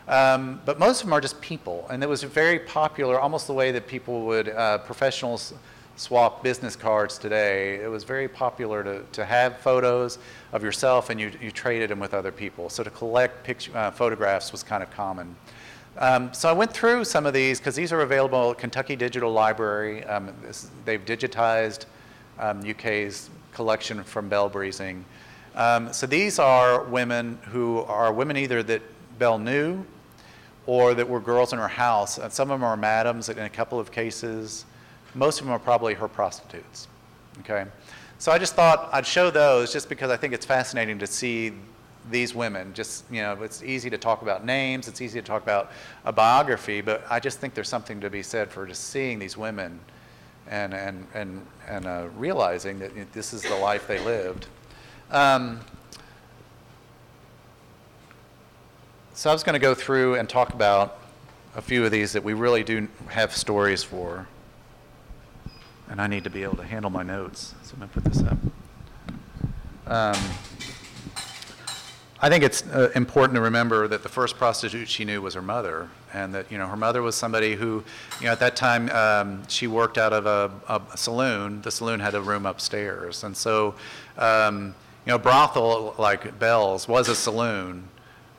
Um, 0.08 0.60
but 0.64 0.78
most 0.78 1.00
of 1.00 1.06
them 1.06 1.12
are 1.12 1.20
just 1.20 1.40
people. 1.40 1.86
And 1.90 2.02
it 2.02 2.08
was 2.08 2.22
very 2.22 2.58
popular, 2.58 3.20
almost 3.20 3.46
the 3.46 3.52
way 3.52 3.70
that 3.72 3.86
people 3.86 4.22
would, 4.22 4.48
uh, 4.48 4.78
professionals 4.78 5.52
swap 5.96 6.42
business 6.42 6.76
cards 6.76 7.18
today. 7.18 7.74
It 7.74 7.90
was 7.90 8.04
very 8.04 8.28
popular 8.28 8.82
to, 8.84 9.02
to 9.12 9.24
have 9.24 9.58
photos 9.58 10.18
of 10.52 10.62
yourself 10.62 11.10
and 11.10 11.20
you, 11.20 11.32
you 11.42 11.50
traded 11.50 11.90
them 11.90 12.00
with 12.00 12.14
other 12.14 12.32
people. 12.32 12.70
So 12.70 12.82
to 12.82 12.90
collect 12.90 13.44
picture, 13.44 13.76
uh, 13.76 13.90
photographs 13.90 14.50
was 14.50 14.62
kind 14.62 14.82
of 14.82 14.90
common. 14.90 15.36
Um, 15.98 16.32
so 16.32 16.48
I 16.48 16.52
went 16.52 16.72
through 16.72 17.04
some 17.04 17.26
of 17.26 17.34
these 17.34 17.58
because 17.58 17.74
these 17.74 17.92
are 17.92 18.00
available 18.00 18.52
at 18.52 18.58
Kentucky 18.58 18.94
Digital 18.96 19.32
Library. 19.32 20.04
Um, 20.04 20.32
this, 20.42 20.70
they've 20.84 21.04
digitized 21.04 21.86
UK's 22.40 23.28
um, 23.28 23.34
collection 23.52 24.04
from 24.04 24.28
Belle 24.28 24.48
Breezing. 24.48 25.04
Um, 25.56 25.92
so 25.92 26.06
these 26.06 26.38
are 26.38 26.84
women 26.84 27.38
who 27.46 27.80
are 27.80 28.12
women 28.12 28.36
either 28.36 28.62
that 28.62 28.80
Belle 29.18 29.38
knew 29.38 29.84
or 30.68 30.92
that 30.92 31.08
were 31.08 31.18
girls 31.18 31.54
in 31.54 31.58
her 31.58 31.66
house. 31.66 32.18
And 32.18 32.30
some 32.30 32.50
of 32.50 32.60
them 32.60 32.64
are 32.64 32.76
madams 32.76 33.30
in 33.30 33.38
a 33.38 33.48
couple 33.48 33.80
of 33.80 33.90
cases. 33.90 34.66
Most 35.14 35.40
of 35.40 35.46
them 35.46 35.54
are 35.54 35.58
probably 35.58 35.94
her 35.94 36.08
prostitutes. 36.08 36.88
Okay? 37.40 37.64
So 38.18 38.30
I 38.32 38.38
just 38.38 38.54
thought 38.54 38.90
I'd 38.92 39.06
show 39.06 39.30
those 39.30 39.72
just 39.72 39.88
because 39.88 40.10
I 40.10 40.18
think 40.18 40.34
it's 40.34 40.44
fascinating 40.44 40.98
to 40.98 41.06
see 41.06 41.52
these 42.10 42.34
women. 42.34 42.74
Just, 42.74 43.10
you 43.10 43.22
know, 43.22 43.42
it's 43.42 43.62
easy 43.62 43.88
to 43.88 43.96
talk 43.96 44.20
about 44.20 44.44
names, 44.44 44.88
it's 44.88 45.00
easy 45.00 45.18
to 45.18 45.26
talk 45.26 45.42
about 45.42 45.72
a 46.04 46.12
biography, 46.12 46.82
but 46.82 47.02
I 47.08 47.18
just 47.18 47.38
think 47.38 47.54
there's 47.54 47.68
something 47.68 47.98
to 48.02 48.10
be 48.10 48.22
said 48.22 48.50
for 48.50 48.66
just 48.66 48.88
seeing 48.88 49.18
these 49.18 49.38
women 49.38 49.80
and, 50.50 50.74
and, 50.74 51.06
and, 51.14 51.46
and 51.66 51.86
uh, 51.86 52.08
realizing 52.14 52.78
that 52.80 53.12
this 53.14 53.32
is 53.32 53.40
the 53.40 53.56
life 53.56 53.86
they 53.86 54.04
lived. 54.04 54.48
Um, 55.10 55.60
So 59.18 59.28
I 59.30 59.32
was 59.32 59.42
going 59.42 59.54
to 59.54 59.58
go 59.58 59.74
through 59.74 60.14
and 60.14 60.28
talk 60.28 60.54
about 60.54 60.96
a 61.56 61.60
few 61.60 61.84
of 61.84 61.90
these 61.90 62.12
that 62.12 62.22
we 62.22 62.34
really 62.34 62.62
do 62.62 62.86
have 63.08 63.34
stories 63.34 63.82
for. 63.82 64.28
And 65.88 66.00
I 66.00 66.06
need 66.06 66.22
to 66.22 66.30
be 66.30 66.44
able 66.44 66.56
to 66.58 66.62
handle 66.62 66.88
my 66.88 67.02
notes, 67.02 67.56
so 67.64 67.72
I'm 67.72 67.80
going 67.80 67.90
to 67.90 68.00
put 68.00 68.04
this 68.04 68.22
up. 68.22 68.38
Um, 69.88 70.22
I 72.20 72.28
think 72.28 72.44
it's 72.44 72.62
uh, 72.68 72.92
important 72.94 73.34
to 73.34 73.40
remember 73.40 73.88
that 73.88 74.04
the 74.04 74.08
first 74.08 74.36
prostitute 74.36 74.88
she 74.88 75.04
knew 75.04 75.20
was 75.20 75.34
her 75.34 75.42
mother, 75.42 75.88
and 76.14 76.32
that 76.32 76.52
you 76.52 76.56
know 76.56 76.68
her 76.68 76.76
mother 76.76 77.02
was 77.02 77.16
somebody 77.16 77.56
who, 77.56 77.82
you 78.20 78.26
know, 78.26 78.30
at 78.30 78.38
that 78.38 78.54
time 78.54 78.88
um, 78.90 79.42
she 79.48 79.66
worked 79.66 79.98
out 79.98 80.12
of 80.12 80.26
a, 80.26 80.52
a, 80.68 80.96
saloon. 80.96 81.60
The 81.62 81.72
saloon 81.72 81.98
had 81.98 82.14
a 82.14 82.20
room 82.20 82.46
upstairs, 82.46 83.24
and 83.24 83.36
so 83.36 83.74
um, 84.16 84.76
you 85.04 85.10
know, 85.10 85.18
brothel 85.18 85.96
like 85.98 86.38
Belle's 86.38 86.86
was 86.86 87.08
a 87.08 87.16
saloon, 87.16 87.88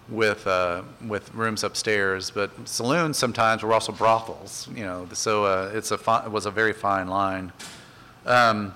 with 0.10 0.48
uh, 0.48 0.82
with 1.08 1.34
rooms 1.34 1.63
upstairs, 1.63 2.32
but 2.32 2.52
saloons 2.67 3.17
sometimes 3.17 3.63
were 3.63 3.74
also 3.74 3.91
brothels. 3.91 4.67
You 4.74 4.84
know, 4.84 5.08
so 5.13 5.45
uh, 5.45 5.72
it's 5.74 5.91
a 5.91 5.98
fi- 5.98 6.26
it 6.26 6.32
was 6.32 6.45
a 6.45 6.52
very 6.52 6.74
fine 6.74 7.08
line. 7.08 7.52
Um, 8.26 8.74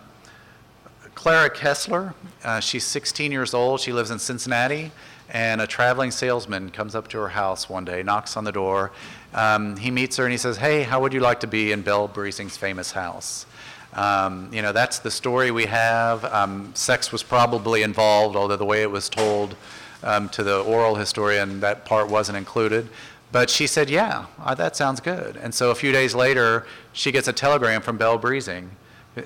Clara 1.16 1.50
Kessler, 1.50 2.16
uh, 2.44 2.60
she's 2.60 2.84
16 2.86 3.32
years 3.32 3.54
old. 3.54 3.80
She 3.80 3.94
lives 3.94 4.12
in 4.12 4.20
Cincinnati, 4.20 4.92
and 5.30 5.62
a 5.62 5.68
traveling 5.68 6.12
salesman 6.12 6.70
comes 6.70 6.96
up 6.96 7.08
to 7.10 7.18
her 7.20 7.30
house 7.30 7.70
one 7.70 7.86
day, 7.86 8.04
knocks 8.04 8.36
on 8.36 8.44
the 8.44 8.52
door. 8.52 8.92
Um, 9.34 9.78
he 9.78 9.92
meets 9.92 10.18
her 10.18 10.24
and 10.24 10.32
he 10.32 10.38
says, 10.38 10.58
"Hey, 10.58 10.84
how 10.84 11.02
would 11.02 11.14
you 11.14 11.20
like 11.20 11.40
to 11.42 11.48
be 11.48 11.72
in 11.72 11.82
Belle 11.82 12.08
Breezing's 12.08 12.58
famous 12.58 12.92
house?" 12.92 13.46
Um, 13.94 14.50
you 14.52 14.62
know, 14.64 14.72
that's 14.72 15.00
the 15.00 15.12
story 15.12 15.52
we 15.52 15.66
have. 15.66 16.26
Um, 16.26 16.72
sex 16.74 17.12
was 17.12 17.22
probably 17.22 17.84
involved, 17.84 18.36
although 18.36 18.58
the 18.58 18.66
way 18.66 18.82
it 18.82 18.90
was 18.90 19.08
told 19.08 19.56
um, 20.04 20.30
to 20.30 20.44
the 20.44 20.62
oral 20.62 20.96
historian, 20.96 21.60
that 21.62 21.86
part 21.86 22.10
wasn't 22.10 22.38
included. 22.38 22.90
But 23.32 23.50
she 23.50 23.66
said, 23.66 23.90
yeah, 23.90 24.26
uh, 24.40 24.54
that 24.56 24.76
sounds 24.76 25.00
good. 25.00 25.38
And 25.38 25.54
so 25.54 25.72
a 25.72 25.76
few 25.76 25.92
days 25.92 26.14
later, 26.14 26.68
she 26.94 27.12
gets 27.12 27.28
a 27.28 27.34
telegram 27.34 27.82
from 27.82 27.98
Belle 27.98 28.18
Breezing 28.18 28.70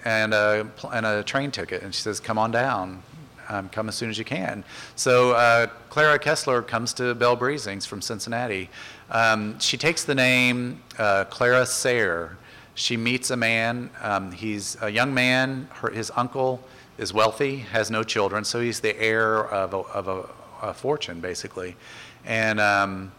and 0.05 0.33
a, 0.33 0.67
and 0.93 1.05
a 1.05 1.23
train 1.23 1.51
ticket. 1.51 1.83
And 1.83 1.93
she 1.93 2.01
says, 2.01 2.19
come 2.19 2.37
on 2.37 2.51
down. 2.51 3.03
Um, 3.49 3.69
come 3.69 3.87
as 3.87 3.95
soon 3.95 4.09
as 4.09 4.17
you 4.17 4.25
can. 4.25 4.65
So 4.97 5.31
uh, 5.31 5.67
Clara 5.89 6.19
Kessler 6.19 6.61
comes 6.61 6.93
to 6.95 7.15
Belle 7.15 7.37
Breezing's 7.37 7.85
from 7.85 8.01
Cincinnati. 8.01 8.69
Um, 9.09 9.57
she 9.59 9.77
takes 9.77 10.03
the 10.03 10.15
name 10.15 10.81
uh, 10.97 11.23
Clara 11.25 11.65
Sayre. 11.65 12.37
She 12.75 12.97
meets 12.97 13.31
a 13.31 13.37
man. 13.37 13.89
Um, 14.01 14.33
he's 14.33 14.75
a 14.81 14.89
young 14.89 15.13
man. 15.13 15.69
Her, 15.75 15.89
his 15.89 16.11
uncle 16.15 16.61
is 16.97 17.13
wealthy, 17.13 17.57
has 17.57 17.89
no 17.89 18.03
children, 18.03 18.43
so 18.43 18.59
he's 18.59 18.79
the 18.81 18.99
heir 18.99 19.45
of 19.45 19.73
a, 19.73 19.77
of 19.77 20.07
a, 20.07 20.25
a 20.61 20.73
fortune, 20.73 21.19
basically. 21.19 21.75
And 22.25 22.59
um, 22.59 23.11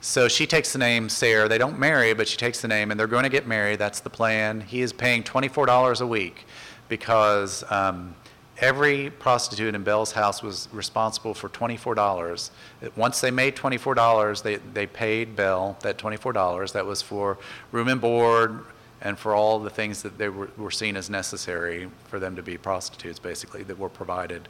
so 0.00 0.28
she 0.28 0.46
takes 0.46 0.72
the 0.72 0.78
name 0.78 1.08
Sayre. 1.08 1.48
They 1.48 1.58
don't 1.58 1.78
marry, 1.78 2.14
but 2.14 2.26
she 2.26 2.36
takes 2.36 2.60
the 2.60 2.68
name, 2.68 2.90
and 2.90 2.98
they're 2.98 3.06
going 3.06 3.24
to 3.24 3.30
get 3.30 3.46
married. 3.46 3.78
That's 3.78 4.00
the 4.00 4.10
plan. 4.10 4.62
He 4.62 4.80
is 4.80 4.92
paying 4.92 5.22
$24 5.22 6.00
a 6.00 6.06
week 6.06 6.46
because 6.88 7.64
um, 7.70 8.14
every 8.58 9.10
prostitute 9.10 9.74
in 9.74 9.82
Belle's 9.82 10.12
house 10.12 10.42
was 10.42 10.68
responsible 10.72 11.34
for 11.34 11.48
$24. 11.48 12.50
Once 12.96 13.20
they 13.20 13.30
made 13.30 13.56
$24, 13.56 14.42
they, 14.42 14.56
they 14.56 14.86
paid 14.86 15.36
Belle 15.36 15.76
that 15.82 15.98
$24. 15.98 16.72
That 16.72 16.86
was 16.86 17.02
for 17.02 17.38
room 17.72 17.88
and 17.88 18.00
board 18.00 18.64
and 19.02 19.18
for 19.18 19.34
all 19.34 19.58
the 19.58 19.70
things 19.70 20.02
that 20.02 20.18
they 20.18 20.28
were, 20.28 20.50
were 20.56 20.70
seen 20.70 20.96
as 20.96 21.08
necessary 21.08 21.90
for 22.08 22.18
them 22.18 22.36
to 22.36 22.42
be 22.42 22.58
prostitutes, 22.58 23.18
basically, 23.18 23.62
that 23.62 23.78
were 23.78 23.88
provided. 23.88 24.48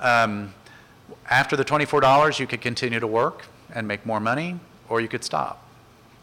Um, 0.00 0.54
after 1.28 1.56
the 1.56 1.64
$24, 1.64 2.38
you 2.38 2.46
could 2.46 2.60
continue 2.60 3.00
to 3.00 3.06
work 3.06 3.46
and 3.74 3.86
make 3.86 4.04
more 4.04 4.20
money, 4.20 4.58
or 4.88 5.00
you 5.00 5.08
could 5.08 5.24
stop. 5.24 5.66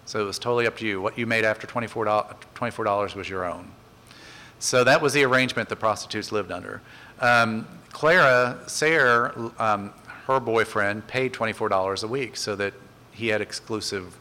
So 0.06 0.20
it 0.20 0.26
was 0.26 0.40
totally 0.40 0.66
up 0.66 0.78
to 0.78 0.86
you. 0.86 1.02
What 1.02 1.18
you 1.18 1.26
made 1.26 1.46
after 1.46 1.68
$24, 1.68 2.36
$24 2.56 3.16
was 3.16 3.30
your 3.30 3.46
own. 3.46 3.72
So 4.60 4.84
that 4.84 5.02
was 5.02 5.14
the 5.14 5.24
arrangement 5.24 5.70
the 5.70 5.76
prostitutes 5.76 6.32
lived 6.32 6.52
under. 6.52 6.82
Um, 7.20 7.68
Clara 7.92 8.60
Sayre, 8.68 9.34
um, 9.58 9.94
her 10.26 10.40
boyfriend, 10.40 11.08
paid 11.08 11.34
$24 11.34 12.04
a 12.04 12.08
week 12.08 12.38
so 12.38 12.56
that 12.56 12.74
he 13.12 13.28
had 13.28 13.42
exclusive 13.42 14.18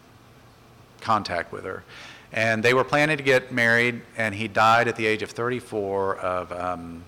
contact 1.00 1.52
with 1.52 1.64
her. 1.64 1.84
And 2.32 2.62
they 2.62 2.74
were 2.74 2.84
planning 2.84 3.16
to 3.16 3.22
get 3.22 3.52
married, 3.52 4.02
and 4.16 4.34
he 4.34 4.48
died 4.48 4.88
at 4.88 4.96
the 4.96 5.06
age 5.06 5.22
of 5.22 5.30
34 5.30 6.16
of, 6.18 6.52
um, 6.52 7.04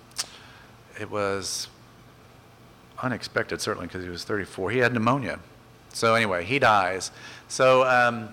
it 0.99 1.09
was 1.09 1.67
unexpected, 3.01 3.61
certainly, 3.61 3.87
because 3.87 4.03
he 4.03 4.09
was 4.09 4.23
34. 4.23 4.71
He 4.71 4.79
had 4.79 4.93
pneumonia. 4.93 5.39
So 5.93 6.15
anyway, 6.15 6.45
he 6.45 6.59
dies. 6.59 7.11
So 7.47 7.83
um, 7.83 8.29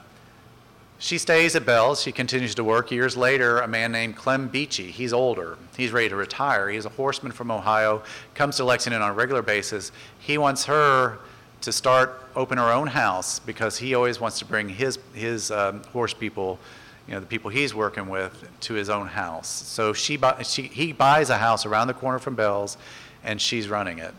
she 0.98 1.18
stays 1.18 1.54
at 1.56 1.64
Belle's. 1.64 2.02
She 2.02 2.12
continues 2.12 2.54
to 2.56 2.64
work. 2.64 2.90
Years 2.90 3.16
later, 3.16 3.60
a 3.60 3.68
man 3.68 3.92
named 3.92 4.16
Clem 4.16 4.48
Beachy, 4.48 4.90
he's 4.90 5.12
older. 5.12 5.56
He's 5.76 5.92
ready 5.92 6.08
to 6.08 6.16
retire. 6.16 6.68
He's 6.68 6.84
a 6.86 6.90
horseman 6.90 7.32
from 7.32 7.50
Ohio, 7.50 8.02
comes 8.34 8.56
to 8.56 8.64
Lexington 8.64 9.00
on 9.00 9.10
a 9.10 9.14
regular 9.14 9.42
basis. 9.42 9.92
He 10.18 10.38
wants 10.38 10.64
her 10.64 11.18
to 11.60 11.72
start 11.72 12.22
open 12.36 12.58
her 12.58 12.72
own 12.72 12.86
house 12.88 13.38
because 13.38 13.78
he 13.78 13.94
always 13.94 14.20
wants 14.20 14.38
to 14.40 14.44
bring 14.44 14.68
his, 14.68 14.98
his 15.12 15.50
um, 15.50 15.82
horse 15.84 16.14
people, 16.14 16.58
you 17.06 17.14
know, 17.14 17.20
the 17.20 17.26
people 17.26 17.50
he's 17.50 17.74
working 17.74 18.08
with, 18.08 18.48
to 18.60 18.74
his 18.74 18.88
own 18.88 19.06
house. 19.06 19.48
So 19.48 19.92
she, 19.92 20.16
buy, 20.16 20.42
she, 20.42 20.62
he 20.62 20.92
buys 20.92 21.30
a 21.30 21.38
house 21.38 21.66
around 21.66 21.88
the 21.88 21.94
corner 21.94 22.18
from 22.18 22.34
Belle's, 22.34 22.76
and 23.24 23.40
she's 23.40 23.68
running 23.68 23.98
it. 23.98 24.14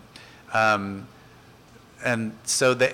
Um, 0.54 1.08
and 2.04 2.34
so 2.44 2.74
they, 2.74 2.94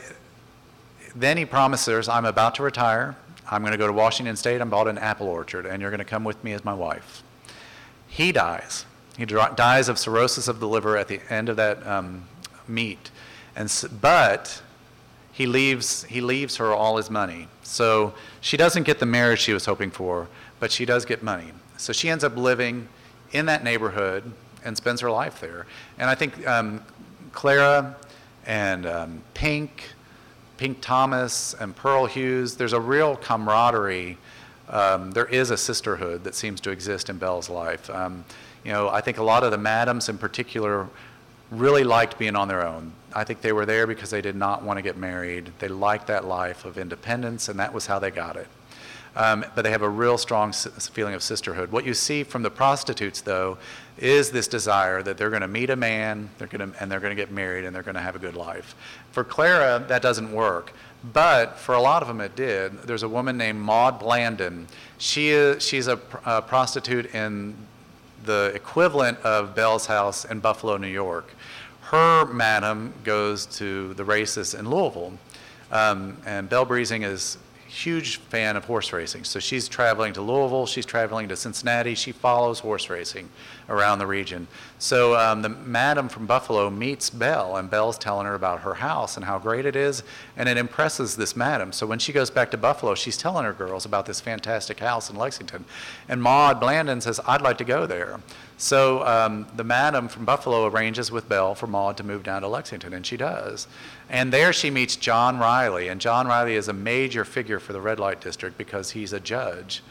then 1.15 1.37
he 1.37 1.45
promises, 1.45 2.09
I'm 2.09 2.25
about 2.25 2.55
to 2.55 2.63
retire. 2.63 3.15
I'm 3.49 3.61
going 3.61 3.71
to 3.71 3.77
go 3.77 3.87
to 3.87 3.93
Washington 3.93 4.35
State. 4.35 4.61
I'm 4.61 4.69
bought 4.69 4.87
an 4.87 4.97
apple 4.97 5.27
orchard, 5.27 5.65
and 5.65 5.81
you're 5.81 5.91
going 5.91 5.99
to 5.99 6.05
come 6.05 6.23
with 6.23 6.43
me 6.43 6.53
as 6.53 6.65
my 6.65 6.73
wife. 6.73 7.23
He 8.07 8.31
dies. 8.31 8.85
He 9.17 9.25
dies 9.25 9.87
of 9.87 9.97
cirrhosis 9.97 10.47
of 10.47 10.59
the 10.59 10.67
liver 10.67 10.97
at 10.97 11.07
the 11.07 11.21
end 11.29 11.49
of 11.49 11.55
that 11.57 11.85
um, 11.85 12.25
meet. 12.67 13.11
And 13.55 13.69
so, 13.69 13.87
but 13.87 14.61
he 15.31 15.45
leaves, 15.45 16.03
he 16.05 16.21
leaves 16.21 16.57
her 16.57 16.73
all 16.73 16.97
his 16.97 17.09
money. 17.09 17.47
So 17.63 18.13
she 18.41 18.57
doesn't 18.57 18.83
get 18.83 18.99
the 18.99 19.05
marriage 19.05 19.39
she 19.39 19.53
was 19.53 19.65
hoping 19.65 19.91
for, 19.91 20.27
but 20.59 20.71
she 20.71 20.85
does 20.85 21.05
get 21.05 21.23
money. 21.23 21.51
So 21.77 21.93
she 21.93 22.09
ends 22.09 22.23
up 22.23 22.35
living 22.35 22.87
in 23.31 23.45
that 23.45 23.63
neighborhood 23.63 24.31
and 24.63 24.75
spends 24.75 25.01
her 25.01 25.11
life 25.11 25.39
there. 25.39 25.65
And 25.99 26.09
I 26.09 26.15
think 26.15 26.45
um, 26.47 26.81
Clara 27.35 27.95
and 28.45 28.87
um, 28.87 29.21
Pink 29.35 29.93
Pink 30.57 30.79
Thomas 30.81 31.53
and 31.59 31.75
Pearl 31.75 32.05
Hughes, 32.05 32.55
there's 32.55 32.73
a 32.73 32.79
real 32.79 33.17
camaraderie. 33.17 34.17
Um, 34.69 35.11
there 35.11 35.25
is 35.25 35.51
a 35.51 35.57
sisterhood 35.57 36.23
that 36.23 36.33
seems 36.33 36.61
to 36.61 36.71
exist 36.71 37.09
in 37.09 37.17
Belle's 37.17 37.49
life. 37.49 37.89
Um, 37.89 38.23
you 38.63 38.71
know, 38.71 38.89
I 38.89 39.01
think 39.01 39.17
a 39.17 39.23
lot 39.23 39.43
of 39.43 39.51
the 39.51 39.57
madams 39.57 40.09
in 40.09 40.17
particular 40.17 40.87
really 41.51 41.83
liked 41.83 42.17
being 42.17 42.35
on 42.35 42.47
their 42.47 42.65
own. 42.65 42.93
I 43.13 43.23
think 43.23 43.41
they 43.41 43.51
were 43.51 43.65
there 43.65 43.85
because 43.85 44.09
they 44.09 44.21
did 44.21 44.35
not 44.35 44.63
want 44.63 44.77
to 44.77 44.81
get 44.81 44.97
married. 44.97 45.51
They 45.59 45.67
liked 45.67 46.07
that 46.07 46.25
life 46.25 46.65
of 46.65 46.77
independence, 46.77 47.49
and 47.49 47.59
that 47.59 47.73
was 47.73 47.85
how 47.85 47.99
they 47.99 48.11
got 48.11 48.37
it. 48.37 48.47
Um, 49.15 49.45
but 49.55 49.61
they 49.61 49.71
have 49.71 49.81
a 49.81 49.89
real 49.89 50.17
strong 50.17 50.51
feeling 50.51 51.13
of 51.13 51.23
sisterhood. 51.23 51.71
What 51.71 51.85
you 51.85 51.93
see 51.93 52.23
from 52.23 52.43
the 52.43 52.51
prostitutes, 52.51 53.21
though, 53.21 53.57
is 53.97 54.31
this 54.31 54.47
desire 54.47 55.01
that 55.03 55.17
they're 55.17 55.29
going 55.29 55.41
to 55.41 55.47
meet 55.47 55.69
a 55.69 55.75
man, 55.75 56.29
they're 56.37 56.47
going 56.47 56.73
and 56.79 56.91
they're 56.91 56.99
going 56.99 57.15
to 57.15 57.21
get 57.21 57.31
married, 57.31 57.63
and 57.63 57.73
they're 57.73 57.83
going 57.83 57.95
to 57.95 58.01
have 58.01 58.15
a 58.15 58.19
good 58.19 58.35
life. 58.35 58.75
For 59.11 59.23
Clara, 59.23 59.83
that 59.87 60.01
doesn't 60.01 60.31
work. 60.31 60.73
But 61.13 61.57
for 61.59 61.75
a 61.75 61.81
lot 61.81 62.01
of 62.01 62.07
them, 62.07 62.19
it 62.19 62.35
did. 62.35 62.81
There's 62.83 63.03
a 63.03 63.09
woman 63.09 63.37
named 63.37 63.59
Maud 63.59 63.99
Blandon. 63.99 64.65
She 64.97 65.29
is, 65.29 65.63
she's 65.63 65.87
a, 65.87 65.99
a 66.25 66.41
prostitute 66.41 67.13
in 67.13 67.55
the 68.25 68.51
equivalent 68.55 69.19
of 69.19 69.55
Belle's 69.55 69.85
House 69.85 70.25
in 70.25 70.39
Buffalo, 70.39 70.77
New 70.77 70.87
York. 70.87 71.31
Her 71.81 72.25
madam 72.25 72.93
goes 73.03 73.45
to 73.57 73.93
the 73.93 74.03
races 74.03 74.55
in 74.55 74.69
Louisville. 74.69 75.13
Um, 75.71 76.17
and 76.25 76.49
Belle 76.49 76.65
Breezing 76.65 77.03
is 77.03 77.37
huge 77.75 78.17
fan 78.17 78.55
of 78.55 78.65
horse 78.65 78.93
racing. 78.93 79.25
So 79.25 79.39
she's 79.39 79.67
traveling 79.67 80.13
to 80.13 80.21
Louisville, 80.21 80.65
she's 80.65 80.85
traveling 80.85 81.27
to 81.27 81.35
Cincinnati, 81.35 81.93
she 81.93 82.11
follows 82.11 82.59
horse 82.59 82.89
racing 82.89 83.29
around 83.67 83.99
the 83.99 84.07
region. 84.07 84.47
So 84.79 85.15
um, 85.15 85.41
the 85.41 85.49
madam 85.49 86.07
from 86.07 86.25
Buffalo 86.25 86.69
meets 86.69 87.09
Belle, 87.09 87.57
and 87.57 87.69
Belle's 87.69 87.97
telling 87.97 88.25
her 88.27 88.35
about 88.35 88.61
her 88.61 88.75
house 88.75 89.17
and 89.17 89.25
how 89.25 89.39
great 89.39 89.65
it 89.65 89.75
is, 89.75 90.03
and 90.37 90.47
it 90.47 90.57
impresses 90.57 91.17
this 91.17 91.35
madam. 91.35 91.73
So 91.73 91.85
when 91.85 91.99
she 91.99 92.13
goes 92.13 92.29
back 92.29 92.49
to 92.51 92.57
Buffalo, 92.57 92.95
she's 92.95 93.17
telling 93.17 93.43
her 93.43 93.53
girls 93.53 93.85
about 93.85 94.05
this 94.05 94.21
fantastic 94.21 94.79
house 94.79 95.09
in 95.09 95.17
Lexington. 95.17 95.65
And 96.07 96.21
Maud 96.21 96.61
Blandon 96.61 97.01
says, 97.01 97.19
I'd 97.27 97.41
like 97.41 97.57
to 97.57 97.65
go 97.65 97.85
there. 97.85 98.21
So 98.57 99.05
um, 99.05 99.47
the 99.55 99.65
madam 99.65 100.07
from 100.07 100.23
Buffalo 100.23 100.65
arranges 100.65 101.11
with 101.11 101.27
Belle 101.27 101.55
for 101.55 101.67
Maud 101.67 101.97
to 101.97 102.03
move 102.03 102.23
down 102.23 102.41
to 102.41 102.47
Lexington, 102.47 102.93
and 102.93 103.05
she 103.05 103.17
does. 103.17 103.67
And 104.09 104.31
there 104.31 104.53
she 104.53 104.69
meets 104.69 104.95
John 104.95 105.39
Riley, 105.39 105.87
and 105.87 105.99
John 105.99 106.27
Riley 106.27 106.55
is 106.55 106.67
a 106.67 106.73
major 106.73 107.25
figure 107.25 107.59
for 107.59 107.73
the 107.73 107.81
red 107.81 107.99
light 107.99 108.21
district 108.21 108.57
because 108.57 108.91
he's 108.91 109.13
a 109.13 109.19
judge. 109.19 109.81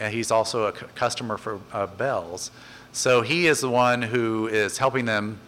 And 0.00 0.14
he's 0.14 0.30
also 0.30 0.66
a 0.66 0.72
customer 0.72 1.36
for 1.36 1.60
uh, 1.72 1.86
Belle's. 1.86 2.50
So 2.92 3.20
he 3.20 3.46
is 3.46 3.60
the 3.60 3.68
one 3.68 4.00
who 4.00 4.46
is 4.46 4.78
helping 4.78 5.04
them. 5.04 5.38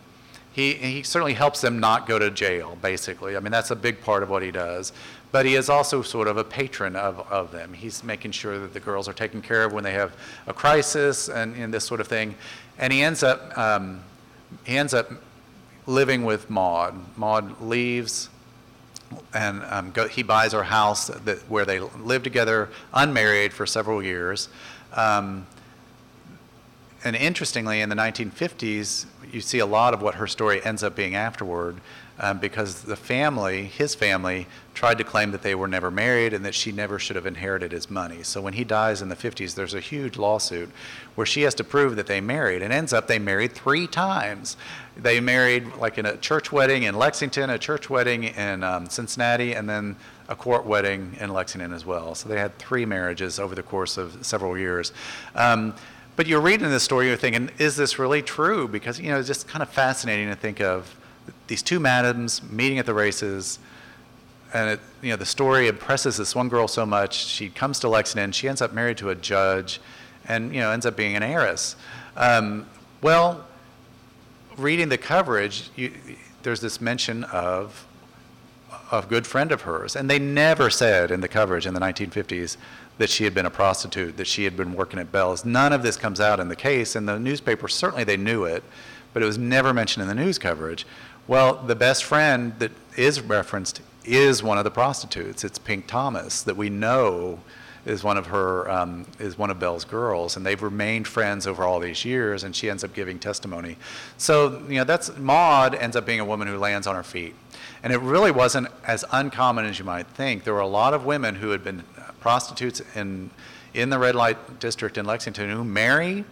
He, 0.53 0.75
he 0.75 1.03
certainly 1.03 1.35
helps 1.35 1.61
them 1.61 1.79
not 1.79 2.07
go 2.07 2.19
to 2.19 2.31
jail, 2.31 2.77
basically. 2.83 3.37
I 3.37 3.41
mean, 3.41 3.53
that's 3.53 3.71
a 3.71 3.77
big 3.77 4.03
part 4.03 4.23
of 4.23 4.29
what 4.29 4.43
he 4.43 4.51
does. 4.51 4.93
But 5.33 5.47
he 5.47 5.55
is 5.55 5.71
also 5.71 6.03
sort 6.03 6.27
of 6.27 6.37
a 6.37 6.45
patron 6.45 6.97
of, 6.97 7.21
of 7.31 7.53
them. 7.53 7.73
He's 7.73 8.03
making 8.03 8.33
sure 8.33 8.59
that 8.59 8.75
the 8.75 8.81
girls 8.81 9.09
are 9.09 9.13
taken 9.13 9.41
care 9.41 9.65
of 9.65 9.73
when 9.73 9.85
they 9.85 9.93
have 9.93 10.17
a 10.47 10.53
crisis 10.53 11.29
and, 11.29 11.55
and 11.55 11.73
this 11.73 11.85
sort 11.85 12.01
of 12.01 12.09
thing. 12.09 12.35
And 12.79 12.93
he 12.93 13.03
ends 13.03 13.23
up, 13.23 13.57
um, 13.57 14.03
he 14.65 14.77
ends 14.77 14.93
up 14.93 15.11
living 15.87 16.25
with 16.25 16.51
Maud. 16.51 16.95
Maud 17.17 17.61
leaves, 17.61 18.29
and 19.35 19.63
um, 19.65 19.91
go, 19.91 20.09
he 20.09 20.23
buys 20.23 20.53
her 20.53 20.65
house 20.65 21.09
that, 21.09 21.39
where 21.49 21.65
they 21.65 21.81
live 21.81 22.23
together, 22.23 22.69
unmarried 22.93 23.53
for 23.53 23.67
several 23.67 24.03
years. 24.03 24.49
Um, 24.95 25.47
and 27.03 27.17
interestingly, 27.17 27.81
in 27.81 27.89
the 27.89 27.97
1950s, 27.97 29.07
you 29.33 29.41
see 29.41 29.59
a 29.59 29.67
lot 29.67 29.95
of 29.95 30.03
what 30.03 30.17
her 30.17 30.27
story 30.27 30.63
ends 30.65 30.83
up 30.83 30.95
being 30.95 31.15
afterward 31.15 31.81
um, 32.21 32.39
because 32.39 32.83
the 32.83 32.97
family, 32.97 33.65
his 33.65 33.95
family, 33.95 34.47
tried 34.75 34.99
to 34.99 35.05
claim 35.05 35.31
that 35.33 35.43
they 35.43 35.55
were 35.55 35.67
never 35.67 35.91
married 35.91 36.35
and 36.35 36.45
that 36.45 36.55
she 36.55 36.71
never 36.71 36.99
should 36.99 37.17
have 37.17 37.27
inherited 37.27 37.73
his 37.73 37.91
money. 37.91 38.23
So 38.23 38.43
when 38.43 38.53
he 38.53 38.63
dies 38.63 39.01
in 39.01 39.09
the 39.09 39.17
50s, 39.17 39.55
there's 39.55 39.75
a 39.75 39.81
huge 39.81 40.19
lawsuit 40.19 40.71
where 41.15 41.27
she 41.27 41.43
has 41.43 41.55
to 41.57 41.65
prove 41.65 41.97
that 41.97 42.07
they 42.07 42.21
married, 42.21 42.63
and 42.63 42.73
ends 42.73 42.93
up 42.93 43.09
they 43.09 43.19
married 43.19 43.53
three 43.53 43.87
times. 43.87 44.59
They 44.97 45.19
married 45.19 45.75
like 45.77 45.97
in 45.97 46.05
a 46.05 46.19
church 46.19 46.53
wedding 46.53 46.83
in 46.83 46.95
Lexington, 46.95 47.49
a 47.49 47.59
church 47.59 47.89
wedding 47.89 48.25
in 48.25 48.63
um, 48.63 48.89
Cincinnati, 48.89 49.55
and 49.55 49.69
then 49.69 49.97
a 50.29 50.37
court 50.37 50.67
wedding 50.67 51.17
in 51.19 51.33
Lexington 51.33 51.73
as 51.73 51.87
well. 51.87 52.15
So 52.15 52.29
they 52.29 52.39
had 52.39 52.57
three 52.59 52.85
marriages 52.85 53.41
over 53.41 53.55
the 53.55 53.63
course 53.63 53.97
of 53.97 54.25
several 54.25 54.57
years. 54.57 54.93
Um, 55.35 55.75
but 56.17 56.27
you're 56.27 56.41
reading 56.41 56.69
this 56.69 56.83
story, 56.83 57.09
you're 57.09 57.17
thinking, 57.17 57.51
is 57.59 57.77
this 57.77 57.99
really 57.99 58.21
true? 58.21 58.69
Because, 58.69 59.01
you 59.01 59.09
know, 59.09 59.19
it's 59.19 59.27
just 59.27 59.49
kind 59.49 59.63
of 59.63 59.71
fascinating 59.71 60.29
to 60.29 60.35
think 60.35 60.61
of 60.61 60.95
these 61.51 61.63
two 61.63 61.81
madams 61.81 62.43
meeting 62.45 62.79
at 62.79 62.87
the 62.87 62.95
races. 62.95 63.59
And, 64.55 64.71
it, 64.71 64.81
you 65.03 65.11
know, 65.11 65.17
the 65.17 65.27
story 65.27 65.67
impresses 65.67 66.17
this 66.17 66.35
one 66.35 66.49
girl 66.49 66.69
so 66.69 66.87
much. 66.87 67.27
She 67.27 67.51
comes 67.51 67.81
to 67.81 67.89
Lexington. 67.89 68.33
She 68.33 68.49
ends 68.49 68.63
up 68.63 68.73
married 68.73 68.97
to 68.99 69.11
a 69.11 69.15
judge 69.17 69.81
and, 70.27 70.55
you 70.55 70.61
know, 70.61 70.71
ends 70.71 70.87
up 70.87 70.97
being 70.97 71.17
an 71.17 71.25
heiress. 71.25 71.75
Um, 72.17 72.67
well, 73.03 73.45
reading 74.57 74.89
the 74.89 74.99
coverage, 74.99 75.71
you, 75.75 75.93
there's 76.43 76.61
this 76.61 76.81
mention 76.81 77.25
of 77.25 77.87
a 78.93 79.03
good 79.03 79.27
friend 79.27 79.51
of 79.51 79.63
hers, 79.63 79.97
and 79.97 80.09
they 80.09 80.19
never 80.19 80.71
said 80.71 81.11
in 81.11 81.21
the 81.21 81.29
coverage 81.29 81.67
in 81.67 81.75
the 81.75 81.81
1950s 81.81 82.57
that 82.99 83.11
she 83.11 83.25
had 83.25 83.35
been 83.35 83.47
a 83.47 83.51
prostitute, 83.51 84.17
that 84.17 84.27
she 84.27 84.45
had 84.45 84.57
been 84.57 84.75
working 84.75 84.99
at 84.99 85.11
Belle's. 85.11 85.45
None 85.45 85.73
of 85.73 85.83
this 85.83 85.97
comes 85.97 86.21
out 86.21 86.39
in 86.39 86.49
the 86.49 86.57
case, 86.57 86.95
and 86.95 87.09
the 87.09 87.19
newspaper 87.19 87.67
certainly 87.67 88.05
they 88.05 88.17
knew 88.17 88.45
it, 88.45 88.63
but 89.13 89.23
it 89.23 89.27
was 89.27 89.39
never 89.39 89.73
mentioned 89.73 90.03
in 90.03 90.09
the 90.09 90.23
news 90.23 90.39
coverage. 90.39 90.87
Well, 91.31 91.55
the 91.55 91.77
best 91.77 92.03
friend 92.03 92.55
that 92.59 92.73
is 92.97 93.21
referenced 93.21 93.83
is 94.05 94.43
one 94.43 94.59
of 94.59 94.65
the 94.65 94.71
prostitutes. 94.73 95.45
It's 95.45 95.61
Pink 95.61 95.87
Thomas 95.87 96.43
that 96.43 96.57
we 96.57 96.71
know 96.71 97.39
is 97.87 98.03
one 98.03 98.17
of 98.17 98.27
her 98.27 98.69
um, 98.69 99.07
is 99.21 99.39
one 99.39 99.49
of 99.49 99.61
Belle's 99.61 99.85
girls, 99.85 100.37
and 100.37 100.45
they've 100.45 100.61
remained 100.61 101.07
friends 101.07 101.47
over 101.47 101.63
all 101.63 101.79
these 101.79 102.05
years. 102.05 102.43
And 102.43 102.57
she 102.57 102.69
ends 102.69 102.83
up 102.83 102.95
giving 102.95 103.21
testimony. 103.21 103.77
So 104.17 104.61
you 104.69 104.79
know 104.79 104.85
that's 104.85 105.17
Maud 105.19 105.77
ends 105.77 105.95
up 105.95 106.05
being 106.05 106.19
a 106.19 106.25
woman 106.25 106.49
who 106.49 106.59
lands 106.59 106.89
on 106.89 106.97
her 106.97 107.05
feet, 107.05 107.37
and 107.85 107.93
it 107.93 108.01
really 108.01 108.33
wasn't 108.33 108.67
as 108.85 109.05
uncommon 109.13 109.67
as 109.67 109.79
you 109.79 109.85
might 109.85 110.09
think. 110.09 110.43
There 110.43 110.55
were 110.55 110.59
a 110.59 110.67
lot 110.67 110.95
of 110.95 111.05
women 111.05 111.37
who 111.37 111.51
had 111.51 111.63
been 111.63 111.85
prostitutes 112.19 112.83
in 112.97 113.31
in 113.73 113.91
the 113.91 114.01
red 114.01 114.17
light 114.17 114.59
district 114.59 114.99
in 114.99 115.07
Lexington 115.07 115.49
who 115.49 115.63
marry. 115.63 116.25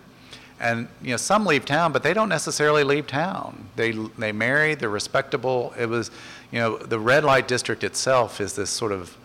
And 0.60 0.88
you 1.02 1.10
know 1.10 1.16
some 1.16 1.46
leave 1.46 1.64
town, 1.64 1.92
but 1.92 2.02
they 2.02 2.12
don't 2.12 2.28
necessarily 2.28 2.82
leave 2.82 3.06
town. 3.06 3.68
They 3.76 3.92
they 3.92 4.32
marry. 4.32 4.74
They're 4.74 4.88
respectable. 4.88 5.72
It 5.78 5.86
was, 5.86 6.10
you 6.50 6.58
know, 6.58 6.78
the 6.78 6.98
red 6.98 7.22
light 7.22 7.46
district 7.46 7.84
itself 7.84 8.40
is 8.40 8.56
this 8.56 8.70
sort 8.70 8.90
of 8.90 9.16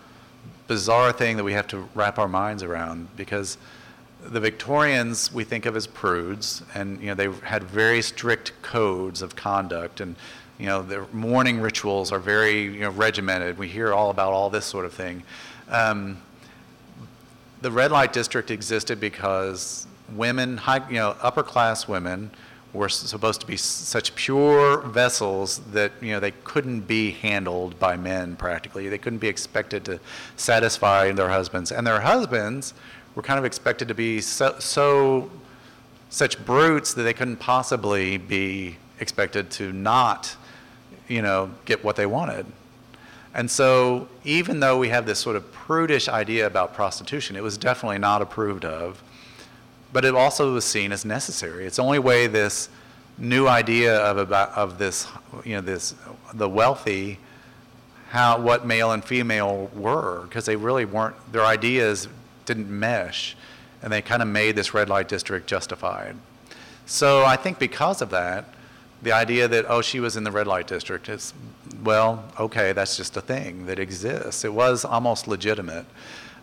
bizarre 0.66 1.12
thing 1.12 1.36
that 1.36 1.44
we 1.44 1.52
have 1.52 1.66
to 1.68 1.88
wrap 1.94 2.18
our 2.18 2.28
minds 2.28 2.62
around 2.62 3.08
because 3.16 3.58
the 4.22 4.40
Victorians 4.40 5.32
we 5.32 5.44
think 5.44 5.66
of 5.66 5.76
as 5.76 5.86
prudes, 5.86 6.62
and 6.74 7.00
you 7.00 7.08
know 7.08 7.14
they 7.14 7.30
had 7.46 7.64
very 7.64 8.00
strict 8.00 8.52
codes 8.62 9.22
of 9.22 9.36
conduct, 9.36 10.00
and 10.00 10.16
you 10.58 10.66
know 10.66 10.82
their 10.82 11.06
mourning 11.12 11.60
rituals 11.60 12.10
are 12.12 12.18
very 12.18 12.62
you 12.62 12.80
know 12.80 12.90
regimented. 12.90 13.58
We 13.58 13.68
hear 13.68 13.92
all 13.92 14.10
about 14.10 14.32
all 14.32 14.50
this 14.50 14.64
sort 14.64 14.86
of 14.86 14.92
thing. 14.92 15.22
Um, 15.68 16.18
the 17.60 17.70
red 17.70 17.90
light 17.90 18.12
district 18.12 18.50
existed 18.50 19.00
because 19.00 19.86
women, 20.12 20.56
high, 20.58 20.88
you 20.88 20.96
know, 20.96 21.16
upper 21.20 21.42
class 21.42 21.88
women 21.88 22.30
were 22.72 22.88
supposed 22.88 23.40
to 23.40 23.46
be 23.46 23.56
such 23.56 24.14
pure 24.16 24.80
vessels 24.80 25.60
that 25.72 25.92
you 26.00 26.10
know 26.10 26.18
they 26.18 26.32
couldn't 26.42 26.80
be 26.80 27.12
handled 27.12 27.78
by 27.78 27.96
men 27.96 28.36
practically. 28.36 28.88
They 28.88 28.98
couldn't 28.98 29.20
be 29.20 29.28
expected 29.28 29.84
to 29.86 30.00
satisfy 30.36 31.12
their 31.12 31.28
husbands, 31.28 31.70
and 31.70 31.86
their 31.86 32.00
husbands 32.00 32.74
were 33.14 33.22
kind 33.22 33.38
of 33.38 33.44
expected 33.44 33.88
to 33.88 33.94
be 33.94 34.20
so, 34.20 34.56
so 34.58 35.30
such 36.10 36.44
brutes 36.44 36.94
that 36.94 37.02
they 37.02 37.12
couldn't 37.12 37.36
possibly 37.36 38.18
be 38.18 38.76
expected 38.98 39.50
to 39.50 39.72
not, 39.72 40.36
you 41.08 41.22
know, 41.22 41.50
get 41.64 41.84
what 41.84 41.96
they 41.96 42.06
wanted. 42.06 42.46
And 43.34 43.50
so, 43.50 44.08
even 44.24 44.60
though 44.60 44.78
we 44.78 44.88
have 44.90 45.06
this 45.06 45.18
sort 45.18 45.34
of 45.34 45.50
prudish 45.52 46.08
idea 46.08 46.46
about 46.46 46.72
prostitution, 46.74 47.34
it 47.36 47.42
was 47.42 47.58
definitely 47.58 47.98
not 47.98 48.22
approved 48.22 48.64
of 48.64 49.02
but 49.94 50.04
it 50.04 50.14
also 50.14 50.52
was 50.52 50.64
seen 50.64 50.90
as 50.90 51.04
necessary. 51.04 51.64
It's 51.64 51.76
the 51.76 51.84
only 51.84 52.00
way 52.00 52.26
this 52.26 52.68
new 53.16 53.46
idea 53.46 53.96
of 53.98 54.18
about 54.18 54.50
of 54.50 54.76
this 54.76 55.06
you 55.44 55.54
know 55.54 55.60
this 55.60 55.94
the 56.34 56.48
wealthy 56.48 57.16
how 58.08 58.40
what 58.40 58.66
male 58.66 58.90
and 58.90 59.04
female 59.04 59.70
were 59.72 60.22
because 60.24 60.46
they 60.46 60.56
really 60.56 60.84
weren't 60.84 61.14
their 61.32 61.44
ideas 61.44 62.08
didn't 62.44 62.68
mesh 62.68 63.36
and 63.82 63.92
they 63.92 64.02
kind 64.02 64.20
of 64.20 64.26
made 64.26 64.56
this 64.56 64.74
red 64.74 64.88
light 64.88 65.08
district 65.08 65.46
justified. 65.46 66.16
So 66.86 67.24
i 67.24 67.36
think 67.36 67.60
because 67.60 68.02
of 68.02 68.10
that 68.10 68.46
the 69.00 69.12
idea 69.12 69.46
that 69.46 69.64
oh 69.68 69.80
she 69.80 70.00
was 70.00 70.16
in 70.16 70.24
the 70.24 70.32
red 70.32 70.48
light 70.48 70.66
district 70.66 71.08
is 71.08 71.32
well 71.84 72.24
okay 72.40 72.72
that's 72.72 72.96
just 72.96 73.16
a 73.16 73.20
thing 73.20 73.66
that 73.66 73.78
exists. 73.78 74.44
It 74.44 74.52
was 74.52 74.84
almost 74.84 75.28
legitimate 75.28 75.86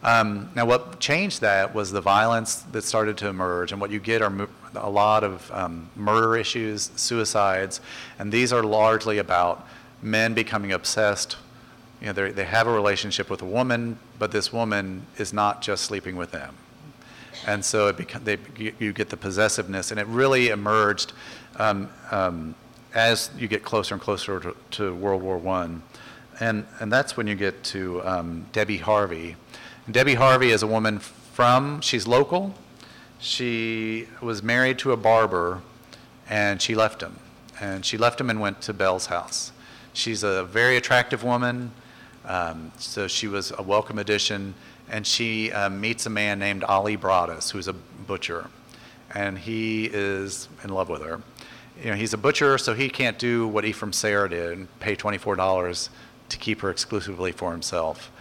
um, 0.03 0.49
now, 0.55 0.65
what 0.65 0.99
changed 0.99 1.41
that 1.41 1.75
was 1.75 1.91
the 1.91 2.01
violence 2.01 2.55
that 2.71 2.83
started 2.83 3.17
to 3.19 3.27
emerge, 3.27 3.71
and 3.71 3.79
what 3.79 3.91
you 3.91 3.99
get 3.99 4.21
are 4.21 4.47
a 4.75 4.89
lot 4.89 5.23
of 5.23 5.51
um, 5.51 5.89
murder 5.95 6.35
issues, 6.35 6.91
suicides, 6.95 7.81
and 8.17 8.31
these 8.31 8.51
are 8.51 8.63
largely 8.63 9.19
about 9.19 9.67
men 10.01 10.33
becoming 10.33 10.71
obsessed. 10.71 11.37
You 12.01 12.13
know, 12.13 12.31
they 12.31 12.45
have 12.45 12.65
a 12.65 12.71
relationship 12.71 13.29
with 13.29 13.43
a 13.43 13.45
woman, 13.45 13.99
but 14.17 14.31
this 14.31 14.51
woman 14.51 15.05
is 15.17 15.33
not 15.33 15.61
just 15.61 15.83
sleeping 15.83 16.15
with 16.15 16.31
them. 16.31 16.55
And 17.45 17.63
so 17.63 17.87
it 17.87 17.97
beca- 17.97 18.23
they, 18.23 18.37
you 18.79 18.93
get 18.93 19.09
the 19.09 19.17
possessiveness, 19.17 19.91
and 19.91 19.99
it 19.99 20.07
really 20.07 20.49
emerged 20.49 21.13
um, 21.57 21.89
um, 22.09 22.55
as 22.95 23.29
you 23.37 23.47
get 23.47 23.63
closer 23.63 23.93
and 23.93 24.01
closer 24.01 24.39
to, 24.39 24.55
to 24.71 24.95
World 24.95 25.21
War 25.21 25.39
I. 25.47 25.69
And, 26.39 26.65
and 26.79 26.91
that's 26.91 27.15
when 27.15 27.27
you 27.27 27.35
get 27.35 27.63
to 27.65 28.01
um, 28.03 28.47
Debbie 28.51 28.77
Harvey, 28.77 29.35
Debbie 29.91 30.15
Harvey 30.15 30.51
is 30.51 30.63
a 30.63 30.67
woman 30.67 30.99
from, 30.99 31.81
she's 31.81 32.07
local. 32.07 32.53
She 33.19 34.07
was 34.21 34.41
married 34.41 34.79
to 34.79 34.91
a 34.91 34.97
barber 34.97 35.61
and 36.29 36.61
she 36.61 36.75
left 36.75 37.01
him. 37.01 37.17
And 37.59 37.85
she 37.85 37.97
left 37.97 38.19
him 38.19 38.29
and 38.29 38.39
went 38.39 38.61
to 38.61 38.73
Belle's 38.73 39.07
house. 39.07 39.51
She's 39.93 40.23
a 40.23 40.43
very 40.45 40.77
attractive 40.77 41.23
woman, 41.23 41.71
um, 42.25 42.71
so 42.77 43.07
she 43.07 43.27
was 43.27 43.51
a 43.57 43.61
welcome 43.61 43.99
addition. 43.99 44.55
And 44.89 45.05
she 45.05 45.51
uh, 45.51 45.69
meets 45.69 46.05
a 46.05 46.09
man 46.09 46.39
named 46.39 46.63
Ali 46.63 46.97
Broaddus, 46.97 47.51
who's 47.51 47.67
a 47.67 47.73
butcher. 47.73 48.49
And 49.13 49.37
he 49.37 49.85
is 49.85 50.47
in 50.63 50.69
love 50.69 50.89
with 50.89 51.01
her. 51.01 51.21
You 51.83 51.91
know, 51.91 51.95
he's 51.95 52.13
a 52.13 52.17
butcher, 52.17 52.57
so 52.57 52.73
he 52.73 52.89
can't 52.89 53.19
do 53.19 53.47
what 53.47 53.65
Ephraim 53.65 53.93
Sayre 53.93 54.27
did 54.27 54.57
and 54.57 54.79
pay 54.79 54.95
$24 54.95 55.89
to 56.29 56.37
keep 56.37 56.61
her 56.61 56.69
exclusively 56.69 57.31
for 57.31 57.51
himself. 57.51 58.11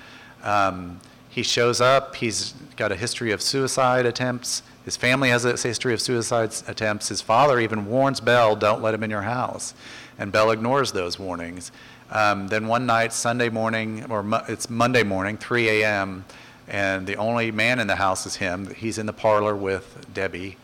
Um, 0.42 1.00
he 1.30 1.44
shows 1.44 1.80
up, 1.80 2.16
he's 2.16 2.54
got 2.76 2.90
a 2.90 2.96
history 2.96 3.30
of 3.30 3.40
suicide 3.40 4.04
attempts. 4.04 4.62
His 4.84 4.96
family 4.96 5.28
has 5.28 5.44
a 5.44 5.56
history 5.56 5.94
of 5.94 6.00
suicide 6.00 6.52
attempts. 6.66 7.08
His 7.08 7.22
father 7.22 7.60
even 7.60 7.86
warns 7.86 8.20
Belle, 8.20 8.56
don't 8.56 8.82
let 8.82 8.94
him 8.94 9.04
in 9.04 9.10
your 9.10 9.22
house. 9.22 9.72
And 10.18 10.32
Belle 10.32 10.50
ignores 10.50 10.90
those 10.90 11.18
warnings. 11.18 11.70
Um, 12.10 12.48
then 12.48 12.66
one 12.66 12.86
night, 12.86 13.12
Sunday 13.12 13.48
morning, 13.48 14.04
or 14.10 14.24
mo- 14.24 14.42
it's 14.48 14.68
Monday 14.68 15.04
morning, 15.04 15.36
3 15.36 15.68
a.m., 15.82 16.24
and 16.66 17.06
the 17.06 17.16
only 17.16 17.52
man 17.52 17.78
in 17.78 17.86
the 17.86 17.96
house 17.96 18.26
is 18.26 18.36
him. 18.36 18.74
He's 18.74 18.98
in 18.98 19.06
the 19.06 19.12
parlor 19.12 19.54
with 19.54 20.06
Debbie, 20.12 20.56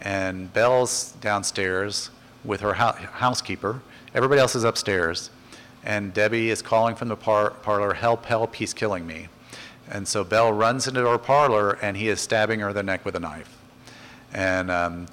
and 0.00 0.52
Belle's 0.52 1.12
downstairs 1.20 2.10
with 2.44 2.60
her 2.60 2.74
ho- 2.74 2.92
housekeeper. 2.92 3.80
Everybody 4.14 4.40
else 4.40 4.54
is 4.54 4.62
upstairs, 4.62 5.30
and 5.84 6.14
Debbie 6.14 6.50
is 6.50 6.62
calling 6.62 6.94
from 6.94 7.08
the 7.08 7.16
par- 7.16 7.50
parlor, 7.62 7.94
Help, 7.94 8.24
help, 8.26 8.54
he's 8.54 8.72
killing 8.72 9.04
me. 9.06 9.28
And 9.90 10.06
so 10.08 10.24
Belle 10.24 10.52
runs 10.52 10.86
into 10.86 11.06
her 11.06 11.18
parlor 11.18 11.72
and 11.82 11.96
he 11.96 12.08
is 12.08 12.20
stabbing 12.20 12.60
her 12.60 12.70
in 12.70 12.74
the 12.74 12.82
neck 12.82 13.04
with 13.04 13.14
a 13.16 13.20
knife. 13.20 13.58
And 14.32 14.70
um, 14.70 15.06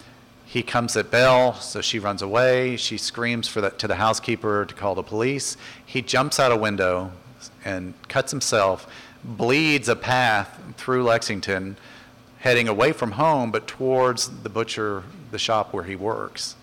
he 0.46 0.64
comes 0.64 0.98
at 0.98 1.12
Belle, 1.12 1.54
so 1.56 1.82
she 1.82 2.00
runs 2.00 2.22
away. 2.22 2.78
She 2.78 2.98
screams 2.98 3.48
for 3.48 3.62
the, 3.62 3.70
to 3.72 3.88
the 3.88 3.96
housekeeper 3.96 4.66
to 4.66 4.74
call 4.74 4.96
the 4.96 5.04
police. 5.04 5.58
He 5.86 6.02
jumps 6.02 6.40
out 6.40 6.52
a 6.52 6.56
window 6.56 7.12
and 7.64 7.94
cuts 8.08 8.32
himself, 8.32 8.88
bleeds 9.24 9.90
a 9.90 9.96
path 9.96 10.60
through 10.78 11.04
Lexington, 11.04 11.78
heading 12.40 12.68
away 12.68 12.94
from 12.94 13.12
home, 13.12 13.52
but 13.52 13.68
towards 13.68 14.42
the 14.42 14.50
butcher, 14.50 15.04
the 15.32 15.40
shop 15.40 15.74
where 15.74 15.84
he 15.84 15.96
works, 15.96 16.56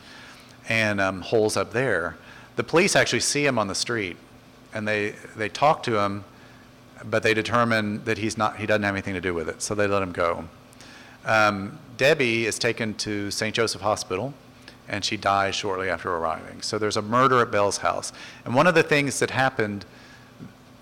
and 0.69 1.01
um, 1.01 1.21
holes 1.21 1.57
up 1.57 1.73
there. 1.73 2.17
The 2.57 2.65
police 2.65 2.97
actually 2.97 3.21
see 3.21 3.45
him 3.45 3.59
on 3.59 3.69
the 3.69 3.75
street, 3.75 4.17
and 4.73 4.89
they, 4.89 5.11
they 5.37 5.49
talk 5.49 5.83
to 5.85 6.01
him 6.01 6.25
but 7.05 7.23
they 7.23 7.35
determine 7.35 8.05
that 8.05 8.19
he's 8.19 8.39
not, 8.39 8.57
he 8.57 8.67
doesn't 8.67 8.83
have 8.83 8.95
anything 8.95 9.15
to 9.15 9.21
do 9.21 9.35
with 9.35 9.49
it, 9.49 9.63
so 9.63 9.75
they 9.75 9.87
let 9.87 10.03
him 10.03 10.13
go. 10.13 10.45
Um, 11.25 11.79
Debbie 11.97 12.47
is 12.47 12.59
taken 12.59 12.95
to 12.95 13.31
St. 13.31 13.55
Joseph 13.55 13.83
Hospital, 13.83 14.33
and 14.89 15.05
she 15.05 15.17
dies 15.17 15.55
shortly 15.55 15.91
after 15.91 16.15
arriving. 16.15 16.63
So 16.63 16.79
there's 16.79 16.97
a 16.97 17.03
murder 17.03 17.41
at 17.41 17.51
Belle's 17.51 17.79
house. 17.79 18.13
And 18.45 18.55
one 18.55 18.67
of 18.67 18.75
the 18.75 18.83
things 18.83 19.19
that 19.19 19.31
happened, 19.31 19.85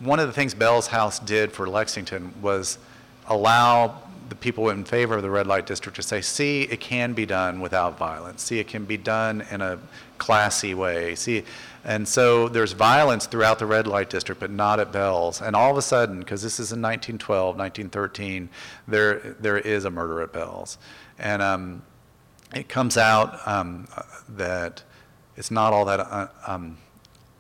one 0.01 0.21
of 0.21 0.27
the 0.27 0.33
things 0.33 0.55
Belle's 0.55 0.89
house 0.89 1.19
did 1.19 1.53
for 1.53 1.67
Lexington 1.67 2.35
was 2.43 2.79
allow 3.27 4.03
the 4.29 4.35
people 4.35 4.71
in 4.71 4.85
favor 4.85 5.17
of 5.17 5.23
the 5.23 5.31
red 5.31 5.47
light 5.47 5.67
district 5.67 5.97
to 5.97 6.03
say, 6.03 6.21
see, 6.21 6.63
it 6.63 6.81
can 6.81 7.13
be 7.13 7.27
done 7.27 7.61
without 7.61 7.99
violence. 7.99 8.43
See, 8.43 8.59
it 8.59 8.69
can 8.69 8.85
be 8.85 8.97
done 8.97 9.45
in 9.51 9.61
a 9.61 9.79
classy 10.19 10.75
way. 10.75 11.15
See, 11.15 11.45
and 11.85 12.09
so 12.09 12.49
there's 12.49 12.73
violence 12.73 13.27
throughout 13.27 13.59
the 13.59 13.67
red 13.67 13.87
light 13.87 14.09
district, 14.09 14.41
but 14.41 14.51
not 14.51 14.81
at 14.81 14.91
Belle's. 14.91 15.43
And 15.43 15.55
all 15.55 15.71
of 15.71 15.77
a 15.77 15.83
sudden, 15.83 16.21
because 16.21 16.43
this 16.43 16.55
is 16.55 16.73
in 16.73 16.81
1912, 16.81 17.57
1913, 17.57 18.49
there 18.89 19.37
there 19.39 19.59
is 19.59 19.85
a 19.85 19.91
murder 19.91 20.23
at 20.23 20.33
Belle's. 20.33 20.79
And 21.19 21.43
um, 21.43 21.83
it 22.55 22.69
comes 22.69 22.97
out 22.97 23.47
um, 23.47 23.87
that 24.29 24.83
it's 25.37 25.51
not 25.51 25.73
all 25.73 25.85
that 25.85 26.01
uh, 26.01 26.29
um, 26.47 26.79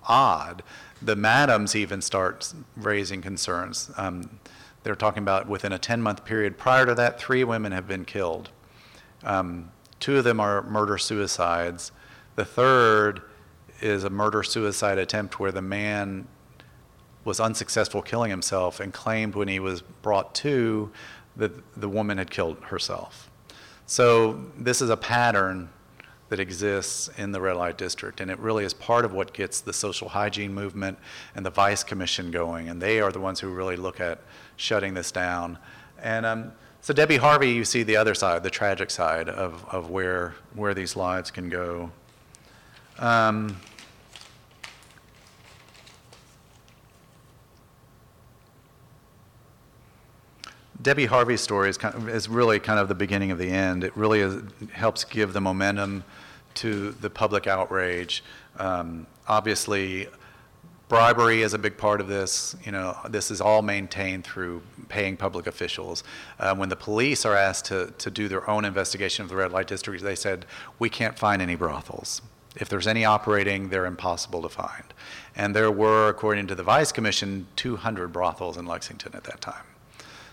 odd. 0.06 0.62
The 1.00 1.16
madams 1.16 1.74
even 1.74 2.02
start 2.02 2.52
raising 2.76 3.22
concerns. 3.22 3.90
Um, 3.96 4.38
they're 4.82 4.94
talking 4.94 5.22
about 5.22 5.48
within 5.48 5.72
a 5.72 5.78
10 5.78 6.02
month 6.02 6.24
period 6.24 6.58
prior 6.58 6.86
to 6.86 6.94
that, 6.94 7.18
three 7.18 7.44
women 7.44 7.72
have 7.72 7.88
been 7.88 8.04
killed. 8.04 8.50
Um, 9.22 9.70
two 10.00 10.18
of 10.18 10.24
them 10.24 10.40
are 10.40 10.62
murder 10.62 10.98
suicides. 10.98 11.90
The 12.36 12.44
third 12.44 13.22
is 13.80 14.04
a 14.04 14.10
murder 14.10 14.42
suicide 14.42 14.98
attempt 14.98 15.38
where 15.38 15.52
the 15.52 15.62
man 15.62 16.26
was 17.24 17.40
unsuccessful 17.40 18.02
killing 18.02 18.30
himself 18.30 18.80
and 18.80 18.92
claimed 18.92 19.34
when 19.34 19.48
he 19.48 19.58
was 19.58 19.82
brought 19.82 20.34
to 20.36 20.90
that 21.36 21.52
the 21.80 21.88
woman 21.88 22.18
had 22.18 22.30
killed 22.30 22.58
herself. 22.64 23.30
So 23.86 24.44
this 24.56 24.80
is 24.80 24.90
a 24.90 24.96
pattern 24.96 25.68
that 26.28 26.40
exists 26.40 27.10
in 27.18 27.32
the 27.32 27.40
red 27.40 27.56
light 27.56 27.76
district, 27.76 28.20
and 28.20 28.30
it 28.30 28.38
really 28.38 28.64
is 28.64 28.72
part 28.72 29.04
of 29.04 29.12
what 29.12 29.32
gets 29.32 29.60
the 29.60 29.72
social 29.72 30.08
hygiene 30.08 30.54
movement 30.54 30.98
and 31.34 31.44
the 31.44 31.50
vice 31.50 31.84
commission 31.84 32.30
going, 32.30 32.68
and 32.68 32.80
they 32.80 33.00
are 33.00 33.12
the 33.12 33.20
ones 33.20 33.40
who 33.40 33.50
really 33.50 33.76
look 33.76 34.00
at 34.00 34.20
shutting 34.56 34.94
this 34.94 35.12
down. 35.12 35.58
And 36.02 36.24
um, 36.24 36.52
so 36.80 36.94
Debbie 36.94 37.18
Harvey, 37.18 37.50
you 37.50 37.64
see 37.64 37.82
the 37.82 37.96
other 37.96 38.14
side, 38.14 38.42
the 38.42 38.50
tragic 38.50 38.90
side 38.90 39.28
of, 39.28 39.64
of 39.68 39.90
where 39.90 40.34
where 40.54 40.74
these 40.74 40.96
lives 40.96 41.30
can 41.30 41.48
go. 41.48 41.90
Um, 42.98 43.56
Debbie 50.80 51.06
Harvey's 51.06 51.40
story 51.40 51.70
is, 51.70 51.78
kind 51.78 51.94
of, 51.94 52.08
is 52.10 52.28
really 52.28 52.58
kind 52.58 52.78
of 52.78 52.88
the 52.88 52.94
beginning 52.94 53.30
of 53.30 53.38
the 53.38 53.48
end. 53.48 53.84
It 53.84 53.96
really 53.96 54.20
is, 54.20 54.42
helps 54.70 55.02
give 55.04 55.32
the 55.32 55.40
momentum 55.40 56.04
to 56.56 56.90
the 57.00 57.08
public 57.08 57.46
outrage. 57.46 58.22
Um, 58.58 59.06
obviously, 59.26 60.08
bribery 60.88 61.40
is 61.40 61.54
a 61.54 61.58
big 61.58 61.78
part 61.78 62.02
of 62.02 62.06
this. 62.06 62.54
You 62.64 62.72
know, 62.72 62.98
this 63.08 63.30
is 63.30 63.40
all 63.40 63.62
maintained 63.62 64.24
through 64.24 64.62
paying 64.88 65.16
public 65.16 65.46
officials. 65.46 66.04
Uh, 66.38 66.54
when 66.54 66.68
the 66.68 66.76
police 66.76 67.24
are 67.24 67.34
asked 67.34 67.64
to, 67.66 67.92
to 67.96 68.10
do 68.10 68.28
their 68.28 68.48
own 68.48 68.66
investigation 68.66 69.22
of 69.22 69.30
the 69.30 69.36
red 69.36 69.52
light 69.52 69.66
district, 69.66 70.02
they 70.04 70.14
said, 70.14 70.44
we 70.78 70.90
can't 70.90 71.18
find 71.18 71.40
any 71.40 71.54
brothels. 71.54 72.20
If 72.56 72.68
there's 72.68 72.86
any 72.86 73.04
operating, 73.04 73.68
they're 73.68 73.86
impossible 73.86 74.42
to 74.42 74.48
find. 74.48 74.84
And 75.34 75.54
there 75.54 75.70
were, 75.70 76.08
according 76.08 76.46
to 76.48 76.54
the 76.54 76.62
Vice 76.62 76.92
Commission, 76.92 77.46
200 77.56 78.12
brothels 78.12 78.56
in 78.56 78.66
Lexington 78.66 79.12
at 79.14 79.24
that 79.24 79.40
time. 79.40 79.64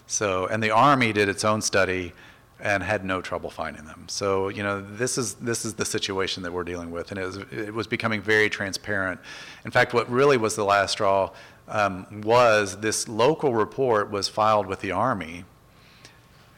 So, 0.06 0.46
and 0.48 0.62
the 0.62 0.72
Army 0.72 1.14
did 1.14 1.30
its 1.30 1.44
own 1.44 1.62
study 1.62 2.14
and 2.60 2.84
had 2.84 3.04
no 3.04 3.22
trouble 3.22 3.50
finding 3.50 3.86
them. 3.86 4.06
So, 4.08 4.50
you 4.50 4.62
know, 4.62 4.82
this 4.82 5.18
is 5.18 5.36
this 5.36 5.66
is 5.66 5.74
the 5.74 5.86
situation 5.86 6.44
that 6.44 6.54
we're 6.54 6.64
dealing 6.64 6.92
with, 6.92 7.12
and 7.12 7.20
it 7.20 7.26
was, 7.26 7.38
it 7.52 7.74
was 7.74 7.88
becoming 7.88 8.22
very 8.22 8.50
transparent. 8.50 9.20
In 9.66 9.72
fact, 9.72 9.94
what 9.94 10.10
really 10.10 10.38
was 10.38 10.56
the 10.56 10.64
last 10.64 10.92
straw 10.92 11.32
um, 11.68 12.22
was 12.22 12.78
this 12.78 13.08
local 13.08 13.56
report 13.56 14.12
was 14.12 14.28
filed 14.28 14.68
with 14.68 14.82
the 14.82 14.92
Army, 14.92 15.46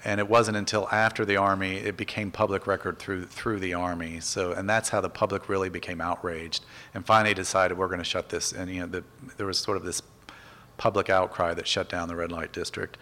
and 0.06 0.20
it 0.20 0.28
wasn't 0.28 0.58
until 0.58 0.88
after 0.90 1.24
the 1.26 1.38
Army 1.38 1.76
it 1.78 1.96
became 1.98 2.32
public 2.32 2.68
record 2.68 3.00
through 3.00 3.26
through 3.26 3.60
the 3.60 3.74
Army. 3.74 4.20
So, 4.20 4.52
and 4.52 4.70
that's 4.70 4.90
how 4.90 5.02
the 5.02 5.10
public 5.10 5.50
really 5.50 5.70
became 5.70 6.02
outraged, 6.02 6.66
and 6.94 7.06
finally 7.06 7.34
decided 7.34 7.78
we're 7.78 7.88
going 7.88 8.00
to 8.00 8.04
shut 8.04 8.30
this. 8.30 8.52
And 8.52 8.70
you 8.70 8.82
know, 8.82 8.88
the, 8.88 9.04
there 9.38 9.48
was 9.48 9.58
sort 9.58 9.78
of 9.78 9.84
this 9.84 10.02
public 10.78 11.10
outcry 11.10 11.54
that 11.54 11.68
shut 11.68 11.90
down 11.90 12.08
the 12.08 12.16
red 12.16 12.32
light 12.32 12.52
district 12.52 12.98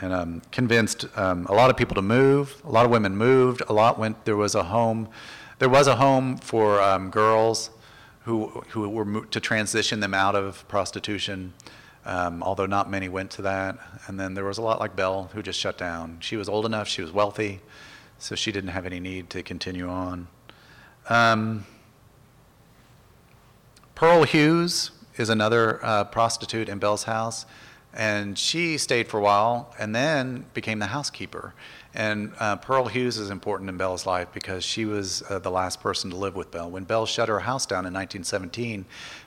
and 0.00 0.12
um, 0.12 0.42
convinced 0.50 1.06
um, 1.16 1.46
a 1.46 1.52
lot 1.52 1.70
of 1.70 1.76
people 1.76 1.94
to 1.94 2.02
move. 2.02 2.60
A 2.64 2.70
lot 2.70 2.84
of 2.84 2.90
women 2.90 3.16
moved. 3.16 3.62
A 3.68 3.72
lot 3.72 3.98
went. 3.98 4.24
There 4.24 4.36
was 4.36 4.54
a 4.54 4.64
home. 4.64 5.08
There 5.58 5.68
was 5.68 5.86
a 5.86 5.96
home 5.96 6.38
for 6.38 6.80
um, 6.80 7.10
girls 7.10 7.70
who 8.24 8.48
who 8.70 8.88
were 8.88 9.24
to 9.26 9.40
transition 9.40 10.00
them 10.00 10.14
out 10.14 10.34
of 10.34 10.66
prostitution. 10.68 11.52
Um, 12.04 12.42
although 12.42 12.66
not 12.66 12.90
many 12.90 13.08
went 13.08 13.30
to 13.32 13.42
that. 13.42 13.78
And 14.06 14.18
then 14.18 14.34
there 14.34 14.44
was 14.44 14.58
a 14.58 14.62
lot 14.62 14.80
like 14.80 14.96
Belle 14.96 15.30
who 15.34 15.42
just 15.42 15.58
shut 15.58 15.78
down. 15.78 16.18
She 16.20 16.36
was 16.36 16.48
old 16.48 16.66
enough. 16.66 16.88
She 16.88 17.00
was 17.00 17.12
wealthy, 17.12 17.60
so 18.18 18.34
she 18.34 18.50
didn't 18.50 18.70
have 18.70 18.86
any 18.86 18.98
need 18.98 19.30
to 19.30 19.42
continue 19.42 19.88
on. 19.88 20.26
Um, 21.08 21.64
Pearl 23.94 24.24
Hughes 24.24 24.90
is 25.16 25.28
another 25.28 25.84
uh, 25.84 26.04
prostitute 26.04 26.68
in 26.68 26.78
Belle's 26.78 27.04
house. 27.04 27.46
And 27.94 28.38
she 28.38 28.78
stayed 28.78 29.08
for 29.08 29.18
a 29.18 29.20
while 29.20 29.74
and 29.78 29.94
then 29.94 30.46
became 30.54 30.78
the 30.78 30.86
housekeeper. 30.86 31.52
And 31.94 32.32
uh, 32.40 32.56
Pearl 32.56 32.86
Hughes 32.86 33.18
is 33.18 33.28
important 33.28 33.68
in 33.68 33.76
Belle's 33.76 34.06
life 34.06 34.28
because 34.32 34.64
she 34.64 34.86
was 34.86 35.22
uh, 35.28 35.38
the 35.38 35.50
last 35.50 35.82
person 35.82 36.08
to 36.10 36.16
live 36.16 36.34
with 36.34 36.50
Belle. 36.50 36.70
When 36.70 36.84
Belle 36.84 37.04
shut 37.04 37.28
her 37.28 37.40
house 37.40 37.66
down 37.66 37.80
in 37.80 37.92
1917, 37.92 38.86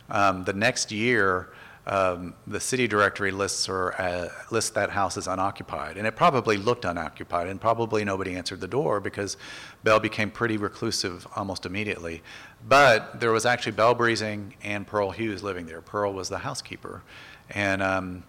um, 0.09 0.43
the 0.45 0.53
next 0.53 0.91
year, 0.91 1.49
um, 1.88 2.33
the 2.47 2.59
city 2.59 2.88
directory 2.88 3.31
lists 3.31 3.67
her 3.67 3.99
uh, 4.01 4.29
lists 4.49 4.71
that 4.71 4.89
house 4.89 5.17
as 5.17 5.27
unoccupied, 5.27 5.97
and 5.97 6.07
it 6.07 6.15
probably 6.15 6.57
looked 6.57 6.83
unoccupied, 6.83 7.47
and 7.47 7.61
probably 7.61 8.03
nobody 8.03 8.36
answered 8.36 8.59
the 8.59 8.67
door 8.67 8.99
because 8.99 9.38
Belle 9.83 9.99
became 9.99 10.31
pretty 10.31 10.57
reclusive 10.57 11.27
almost 11.36 11.65
immediately. 11.65 12.23
But 12.67 13.19
there 13.19 13.31
was 13.31 13.45
actually 13.45 13.73
Belle 13.73 13.93
Breezing 13.93 14.55
and 14.63 14.88
Pearl 14.88 15.11
Hughes 15.11 15.43
living 15.43 15.67
there. 15.67 15.81
Pearl 15.81 16.11
was 16.11 16.27
the 16.27 16.39
housekeeper, 16.39 17.03
and 17.51 17.83
um, 17.83 18.23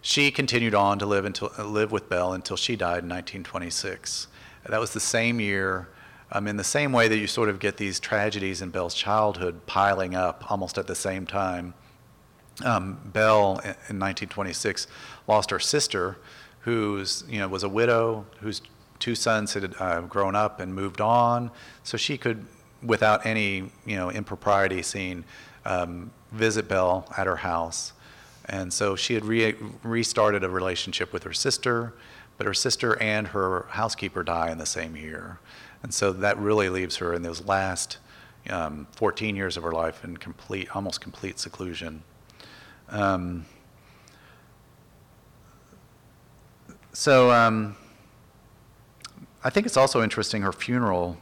she 0.00 0.30
continued 0.30 0.74
on 0.74 0.98
to 0.98 1.06
live, 1.06 1.26
until, 1.26 1.52
live 1.58 1.92
with 1.92 2.08
Belle 2.08 2.32
until 2.32 2.56
she 2.56 2.76
died 2.76 3.04
in 3.04 3.10
1926. 3.10 4.26
That 4.68 4.80
was 4.80 4.92
the 4.92 5.00
same 5.00 5.38
year, 5.38 5.88
um, 6.30 6.48
in 6.48 6.56
the 6.56 6.64
same 6.64 6.92
way 6.92 7.08
that 7.08 7.18
you 7.18 7.26
sort 7.26 7.50
of 7.50 7.58
get 7.58 7.76
these 7.76 8.00
tragedies 8.00 8.62
in 8.62 8.70
Belle's 8.70 8.94
childhood 8.94 9.66
piling 9.66 10.14
up 10.14 10.50
almost 10.50 10.78
at 10.78 10.86
the 10.86 10.94
same 10.94 11.26
time. 11.26 11.74
Um, 12.64 13.00
in 13.14 13.98
1926, 13.98 14.86
lost 15.26 15.50
her 15.50 15.58
sister, 15.58 16.18
who's 16.60 17.24
you 17.28 17.38
know 17.38 17.48
was 17.48 17.62
a 17.62 17.68
widow, 17.68 18.26
whose 18.40 18.62
two 18.98 19.14
sons 19.14 19.54
had 19.54 19.74
uh, 19.80 20.02
grown 20.02 20.36
up 20.36 20.60
and 20.60 20.74
moved 20.74 21.00
on, 21.00 21.50
so 21.82 21.96
she 21.96 22.18
could, 22.18 22.46
without 22.82 23.24
any 23.26 23.70
you 23.86 23.96
know 23.96 24.10
impropriety 24.10 24.82
seen, 24.82 25.24
um, 25.64 26.10
visit 26.30 26.68
Belle 26.68 27.06
at 27.16 27.26
her 27.26 27.36
house. 27.36 27.92
And 28.46 28.72
so 28.72 28.96
she 28.96 29.14
had 29.14 29.24
re- 29.24 29.54
restarted 29.82 30.44
a 30.44 30.48
relationship 30.48 31.12
with 31.12 31.22
her 31.22 31.32
sister, 31.32 31.94
but 32.36 32.46
her 32.46 32.54
sister 32.54 33.00
and 33.00 33.28
her 33.28 33.66
housekeeper 33.70 34.22
die 34.22 34.50
in 34.50 34.58
the 34.58 34.66
same 34.66 34.96
year. 34.96 35.38
And 35.82 35.92
so 35.92 36.12
that 36.12 36.38
really 36.38 36.68
leaves 36.68 36.96
her 36.96 37.14
in 37.14 37.22
those 37.22 37.44
last 37.44 37.98
um, 38.50 38.86
14 38.92 39.36
years 39.36 39.56
of 39.56 39.62
her 39.62 39.72
life 39.72 40.04
in 40.04 40.16
complete, 40.16 40.74
almost 40.74 41.00
complete 41.00 41.38
seclusion. 41.38 42.02
Um, 42.88 43.46
so 46.92 47.30
um, 47.30 47.76
I 49.42 49.50
think 49.50 49.66
it's 49.66 49.76
also 49.76 50.02
interesting 50.02 50.42
her 50.42 50.52
funeral 50.52 51.16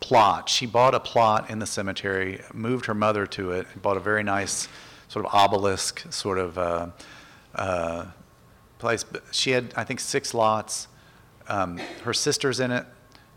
plot. 0.00 0.48
She 0.48 0.66
bought 0.66 0.94
a 0.94 1.00
plot 1.00 1.50
in 1.50 1.58
the 1.58 1.66
cemetery, 1.66 2.40
moved 2.54 2.86
her 2.86 2.94
mother 2.94 3.26
to 3.26 3.52
it, 3.52 3.66
bought 3.82 3.96
a 3.96 4.00
very 4.00 4.22
nice 4.22 4.68
sort 5.08 5.24
of 5.24 5.34
obelisk 5.34 6.10
sort 6.12 6.38
of 6.38 6.58
uh, 6.58 6.88
uh, 7.54 8.06
place. 8.78 9.04
She 9.32 9.50
had, 9.50 9.72
I 9.76 9.84
think, 9.84 10.00
six 10.00 10.34
lots. 10.34 10.88
Um, 11.48 11.78
her 12.04 12.14
sister's 12.14 12.60
in 12.60 12.70
it, 12.70 12.86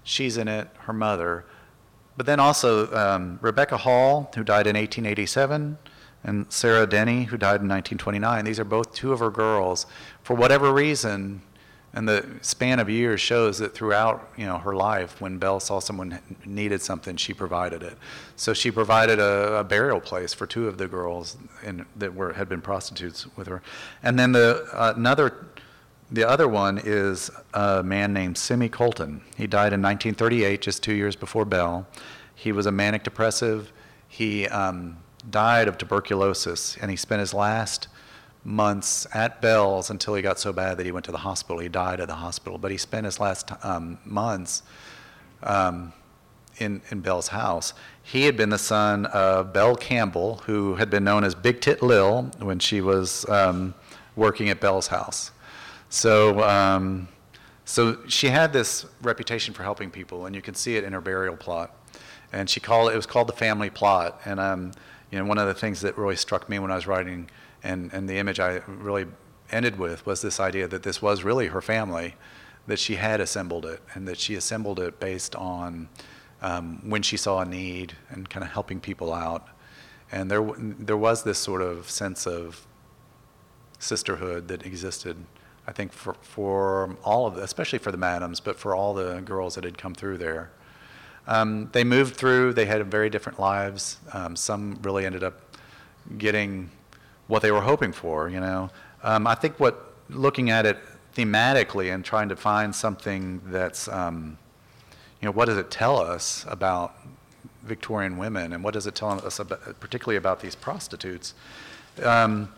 she's 0.03 0.37
in 0.37 0.47
it, 0.47 0.67
her 0.79 0.93
mother. 0.93 1.45
But 2.17 2.25
then 2.25 2.39
also 2.39 2.93
um, 2.93 3.39
Rebecca 3.41 3.77
Hall, 3.77 4.31
who 4.35 4.43
died 4.43 4.67
in 4.67 4.75
1887, 4.75 5.77
and 6.23 6.45
Sarah 6.49 6.85
Denny, 6.85 7.23
who 7.23 7.37
died 7.37 7.61
in 7.61 7.67
1929. 7.67 8.45
These 8.45 8.59
are 8.59 8.63
both 8.63 8.93
two 8.93 9.11
of 9.11 9.19
her 9.19 9.31
girls. 9.31 9.85
For 10.23 10.35
whatever 10.35 10.71
reason, 10.71 11.41
and 11.93 12.07
the 12.07 12.25
span 12.41 12.79
of 12.79 12.89
years 12.89 13.19
shows 13.19 13.57
that 13.57 13.73
throughout 13.73 14.29
you 14.37 14.45
know 14.45 14.57
her 14.57 14.73
life 14.73 15.19
when 15.19 15.37
belle 15.37 15.59
saw 15.59 15.79
someone 15.79 16.19
needed 16.45 16.81
something 16.81 17.17
she 17.17 17.33
provided 17.33 17.83
it 17.83 17.97
so 18.37 18.53
she 18.53 18.71
provided 18.71 19.19
a, 19.19 19.57
a 19.57 19.63
burial 19.65 19.99
place 19.99 20.33
for 20.33 20.47
two 20.47 20.69
of 20.69 20.77
the 20.77 20.87
girls 20.87 21.35
in, 21.63 21.85
that 21.97 22.15
were 22.15 22.31
had 22.31 22.47
been 22.47 22.61
prostitutes 22.61 23.27
with 23.35 23.47
her 23.47 23.61
and 24.03 24.17
then 24.17 24.31
the 24.31 24.65
uh, 24.73 24.93
another 24.95 25.47
the 26.11 26.27
other 26.27 26.47
one 26.47 26.79
is 26.83 27.31
a 27.53 27.81
man 27.83 28.11
named 28.11 28.37
Simi 28.37 28.67
Colton. 28.67 29.21
He 29.37 29.47
died 29.47 29.71
in 29.71 29.81
1938, 29.81 30.61
just 30.61 30.83
two 30.83 30.91
years 30.93 31.15
before 31.15 31.45
Belle. 31.45 31.87
He 32.35 32.51
was 32.51 32.65
a 32.65 32.71
manic 32.71 33.03
depressive. 33.03 33.71
He 34.09 34.45
um, 34.47 34.97
died 35.29 35.67
of 35.67 35.77
tuberculosis, 35.77 36.77
and 36.81 36.89
he 36.89 36.97
spent 36.97 37.19
his 37.19 37.33
last 37.33 37.87
months 38.43 39.07
at 39.13 39.41
Belle's 39.41 39.89
until 39.89 40.15
he 40.15 40.21
got 40.21 40.39
so 40.39 40.51
bad 40.51 40.77
that 40.77 40.85
he 40.85 40.91
went 40.91 41.05
to 41.05 41.11
the 41.11 41.19
hospital. 41.19 41.59
He 41.59 41.69
died 41.69 41.99
at 41.99 42.07
the 42.07 42.15
hospital, 42.15 42.57
but 42.57 42.71
he 42.71 42.77
spent 42.77 43.05
his 43.05 43.19
last 43.19 43.51
um, 43.63 43.99
months 44.03 44.63
um, 45.43 45.93
in, 46.57 46.81
in 46.89 47.01
Belle's 47.01 47.27
house. 47.27 47.73
He 48.01 48.23
had 48.23 48.35
been 48.35 48.49
the 48.49 48.57
son 48.57 49.05
of 49.07 49.53
Belle 49.53 49.75
Campbell, 49.75 50.37
who 50.45 50.75
had 50.75 50.89
been 50.89 51.03
known 51.03 51.23
as 51.23 51.35
Big 51.35 51.61
Tit 51.61 51.83
Lil 51.83 52.31
when 52.39 52.57
she 52.57 52.81
was 52.81 53.29
um, 53.29 53.75
working 54.15 54.49
at 54.49 54.59
Belle's 54.59 54.87
house. 54.87 55.31
So 55.89 57.05
So 57.65 57.99
she 58.07 58.27
had 58.27 58.51
this 58.51 58.85
reputation 59.01 59.53
for 59.53 59.63
helping 59.63 59.91
people, 59.91 60.25
and 60.25 60.35
you 60.35 60.41
can 60.41 60.55
see 60.55 60.75
it 60.75 60.83
in 60.83 60.93
her 60.93 61.01
burial 61.01 61.37
plot. 61.37 61.73
And 62.33 62.49
she 62.49 62.59
called 62.59 62.91
it 62.91 62.95
was 62.95 63.05
called 63.05 63.27
the 63.27 63.33
family 63.33 63.69
plot. 63.69 64.19
And 64.25 64.39
um, 64.39 64.71
you 65.11 65.19
know, 65.19 65.25
one 65.25 65.37
of 65.37 65.47
the 65.47 65.53
things 65.53 65.81
that 65.81 65.97
really 65.97 66.15
struck 66.15 66.49
me 66.49 66.57
when 66.57 66.71
I 66.71 66.75
was 66.75 66.87
writing, 66.87 67.29
and, 67.63 67.91
and 67.93 68.09
the 68.09 68.17
image 68.17 68.39
I 68.39 68.61
really 68.67 69.05
ended 69.51 69.77
with 69.77 70.05
was 70.05 70.21
this 70.21 70.39
idea 70.39 70.67
that 70.67 70.83
this 70.83 71.01
was 71.01 71.23
really 71.23 71.47
her 71.47 71.61
family, 71.61 72.15
that 72.67 72.79
she 72.79 72.95
had 72.95 73.19
assembled 73.19 73.65
it, 73.65 73.81
and 73.93 74.07
that 74.07 74.17
she 74.17 74.35
assembled 74.35 74.79
it 74.79 74.99
based 74.99 75.35
on 75.35 75.89
um, 76.41 76.81
when 76.89 77.01
she 77.01 77.17
saw 77.17 77.41
a 77.41 77.45
need 77.45 77.93
and 78.09 78.29
kind 78.29 78.43
of 78.43 78.51
helping 78.51 78.79
people 78.79 79.13
out. 79.13 79.47
And 80.11 80.31
there, 80.31 80.41
there 80.57 80.97
was 80.97 81.23
this 81.23 81.37
sort 81.37 81.61
of 81.61 81.89
sense 81.89 82.25
of 82.25 82.65
sisterhood 83.79 84.47
that 84.47 84.65
existed, 84.65 85.17
I 85.67 85.71
think, 85.71 85.91
for, 85.91 86.15
for 86.21 86.97
all 87.03 87.27
of 87.27 87.35
the, 87.35 87.43
especially 87.43 87.79
for 87.79 87.91
the 87.91 87.97
madams, 87.97 88.39
but 88.39 88.57
for 88.57 88.75
all 88.75 88.93
the 88.93 89.21
girls 89.21 89.55
that 89.55 89.63
had 89.63 89.77
come 89.77 89.93
through 89.93 90.17
there. 90.17 90.51
Um, 91.31 91.69
they 91.71 91.85
moved 91.85 92.17
through, 92.17 92.51
they 92.53 92.65
had 92.65 92.85
very 92.91 93.09
different 93.09 93.39
lives. 93.39 93.97
Um, 94.11 94.35
some 94.35 94.77
really 94.81 95.05
ended 95.05 95.23
up 95.23 95.39
getting 96.17 96.69
what 97.27 97.41
they 97.41 97.51
were 97.53 97.61
hoping 97.61 97.93
for, 97.93 98.27
you 98.27 98.41
know. 98.41 98.69
Um, 99.01 99.25
I 99.25 99.35
think 99.35 99.57
what, 99.57 99.93
looking 100.09 100.49
at 100.49 100.65
it 100.65 100.77
thematically 101.15 101.93
and 101.93 102.03
trying 102.03 102.27
to 102.27 102.35
find 102.35 102.75
something 102.75 103.39
that's, 103.45 103.87
um, 103.87 104.37
you 105.21 105.25
know, 105.25 105.31
what 105.31 105.45
does 105.45 105.57
it 105.57 105.71
tell 105.71 105.97
us 105.99 106.45
about 106.49 106.95
Victorian 107.63 108.17
women 108.17 108.51
and 108.51 108.61
what 108.61 108.73
does 108.73 108.85
it 108.85 108.93
tell 108.93 109.11
us 109.25 109.39
about, 109.39 109.79
particularly 109.79 110.17
about 110.17 110.41
these 110.41 110.55
prostitutes? 110.55 111.33
Um, 112.03 112.51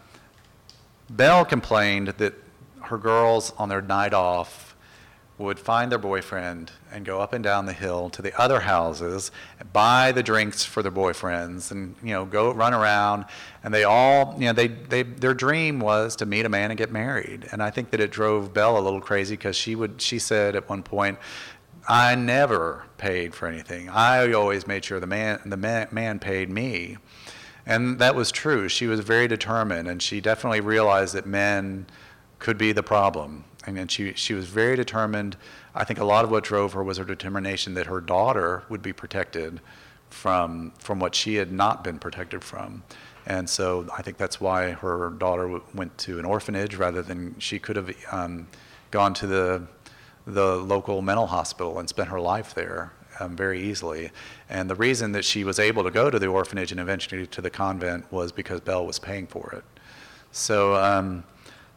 Belle 1.12 1.46
complained 1.46 2.08
that 2.08 2.34
her 2.82 2.98
girls 2.98 3.54
on 3.60 3.70
their 3.70 3.84
night 3.84 4.16
off 4.16 4.73
would 5.40 5.60
find 5.60 5.92
their 5.92 6.00
boyfriend 6.00 6.72
and 6.92 7.06
go 7.06 7.20
up 7.20 7.34
and 7.34 7.44
down 7.44 7.66
the 7.66 7.74
hill 7.74 8.10
to 8.12 8.22
the 8.22 8.40
other 8.40 8.60
houses, 8.60 9.32
buy 9.72 10.12
the 10.12 10.22
drinks 10.22 10.64
for 10.64 10.84
their 10.84 10.92
boyfriends, 10.92 11.72
and 11.72 11.96
you 12.04 12.14
know 12.14 12.24
go 12.26 12.52
run 12.54 12.74
around. 12.74 13.26
And 13.64 13.74
they 13.74 13.84
all, 13.84 14.36
you 14.38 14.46
know, 14.46 14.54
they, 14.54 14.68
they 14.68 15.04
their 15.04 15.34
dream 15.34 15.80
was 15.80 16.16
to 16.18 16.26
meet 16.26 16.46
a 16.46 16.50
man 16.50 16.70
and 16.70 16.78
get 16.78 16.92
married. 16.92 17.48
And 17.52 17.64
I 17.64 17.72
think 17.72 17.90
that 17.92 18.00
it 18.00 18.12
drove 18.12 18.54
Belle 18.54 18.78
a 18.78 18.82
little 18.82 19.02
crazy 19.02 19.36
because 19.36 19.56
she 19.56 19.76
would 19.76 20.02
she 20.02 20.20
said 20.20 20.56
at 20.56 20.70
one 20.70 20.84
point, 20.84 21.18
I 21.88 22.14
never 22.14 22.86
paid 22.98 23.34
for 23.34 23.48
anything. 23.48 23.90
I 23.90 24.32
always 24.34 24.68
made 24.68 24.86
sure 24.86 25.00
the 25.00 25.08
man 25.08 25.42
the 25.46 25.58
man, 25.58 25.88
man 25.92 26.20
paid 26.20 26.50
me. 26.50 26.98
And 27.66 27.98
that 28.00 28.14
was 28.14 28.30
true. 28.30 28.68
She 28.68 28.88
was 28.88 29.00
very 29.00 29.28
determined, 29.28 29.88
and 29.88 30.02
she 30.02 30.20
definitely 30.20 30.60
realized 30.60 31.16
that 31.16 31.26
men 31.26 31.88
could 32.38 32.58
be 32.58 32.74
the 32.74 32.84
problem 32.84 33.46
and 33.66 33.90
she, 33.90 34.14
she 34.14 34.34
was 34.34 34.46
very 34.46 34.76
determined. 34.76 35.38
I 35.76 35.84
think 35.84 36.00
a 36.00 36.06
lot 36.06 36.26
of 36.26 36.32
what 36.32 36.44
drove 36.44 36.74
her 36.74 36.84
was 36.84 36.98
her 36.98 37.06
determination 37.06 37.74
that 37.76 37.88
her 37.88 38.02
daughter 38.02 38.64
would 38.70 38.82
be 38.82 38.94
protected 38.94 39.62
from, 40.10 40.72
from 40.80 41.00
what 41.00 41.16
she 41.16 41.36
had 41.36 41.52
not 41.52 41.84
been 41.84 42.00
protected 42.00 42.44
from. 42.44 42.84
And 43.26 43.50
so 43.50 43.88
I 43.98 44.02
think 44.02 44.18
that's 44.18 44.40
why 44.42 44.72
her 44.72 45.12
daughter 45.12 45.44
w- 45.44 45.64
went 45.74 45.98
to 46.00 46.20
an 46.20 46.26
orphanage 46.26 46.76
rather 46.76 47.02
than 47.02 47.36
she 47.40 47.58
could 47.58 47.76
have 47.76 47.96
um, 48.12 48.48
gone 48.92 49.14
to 49.16 49.28
the, 49.28 49.64
the 50.28 50.58
local 50.58 51.02
mental 51.02 51.28
hospital 51.28 51.80
and 51.80 51.88
spent 51.88 52.10
her 52.10 52.20
life 52.20 52.54
there 52.54 52.92
um, 53.20 53.36
very 53.36 53.62
easily. 53.62 54.12
And 54.50 54.70
the 54.70 54.76
reason 54.76 55.14
that 55.14 55.24
she 55.24 55.44
was 55.44 55.58
able 55.58 55.84
to 55.84 55.92
go 55.92 56.10
to 56.10 56.20
the 56.20 56.28
orphanage 56.28 56.72
and 56.72 56.82
eventually 56.82 57.26
to 57.28 57.42
the 57.42 57.50
convent 57.50 58.12
was 58.12 58.32
because 58.32 58.60
Belle 58.60 58.86
was 58.86 59.00
paying 59.00 59.28
for 59.28 59.52
it. 59.54 59.64
So, 60.32 60.76
um, 60.76 61.24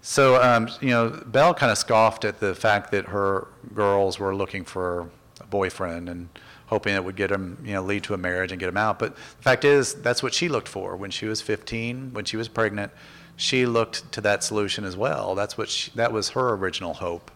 so, 0.07 0.41
um, 0.41 0.69
you 0.81 0.91
know, 0.91 1.11
Belle 1.27 1.53
kind 1.53 1.73
of 1.73 1.77
scoffed 1.77 2.25
at 2.25 2.39
the 2.39 2.55
fact 2.55 2.93
that 2.93 3.07
her 3.07 3.49
girls 3.75 4.21
were 4.21 4.37
looking 4.37 4.65
for 4.65 5.11
a 5.41 5.47
boyfriend 5.47 6.09
and 6.09 6.29
hoping 6.67 6.95
it 6.95 7.03
would 7.03 7.17
get 7.17 7.31
them, 7.31 7.61
you 7.65 7.73
know, 7.73 7.83
lead 7.83 8.05
to 8.05 8.15
a 8.15 8.17
marriage 8.17 8.53
and 8.53 8.61
get 8.61 8.67
them 8.67 8.77
out. 8.77 9.01
But 9.01 9.17
the 9.17 9.43
fact 9.43 9.65
is, 9.65 9.95
that's 9.95 10.23
what 10.23 10.33
she 10.33 10.49
looked 10.49 10.69
for 10.69 10.95
when 10.95 11.11
she 11.11 11.27
was 11.27 11.43
15, 11.43 12.13
when 12.13 12.25
she 12.25 12.37
was 12.37 12.47
pregnant. 12.47 12.93
She 13.35 13.67
looked 13.67 14.13
to 14.13 14.21
that 14.21 14.45
solution 14.45 14.85
as 14.85 14.97
well. 14.97 15.35
That's 15.35 15.59
what 15.59 15.69
she, 15.69 15.91
that 15.97 16.13
was 16.13 16.29
her 16.31 16.55
original 16.55 16.95
hope. 16.95 17.33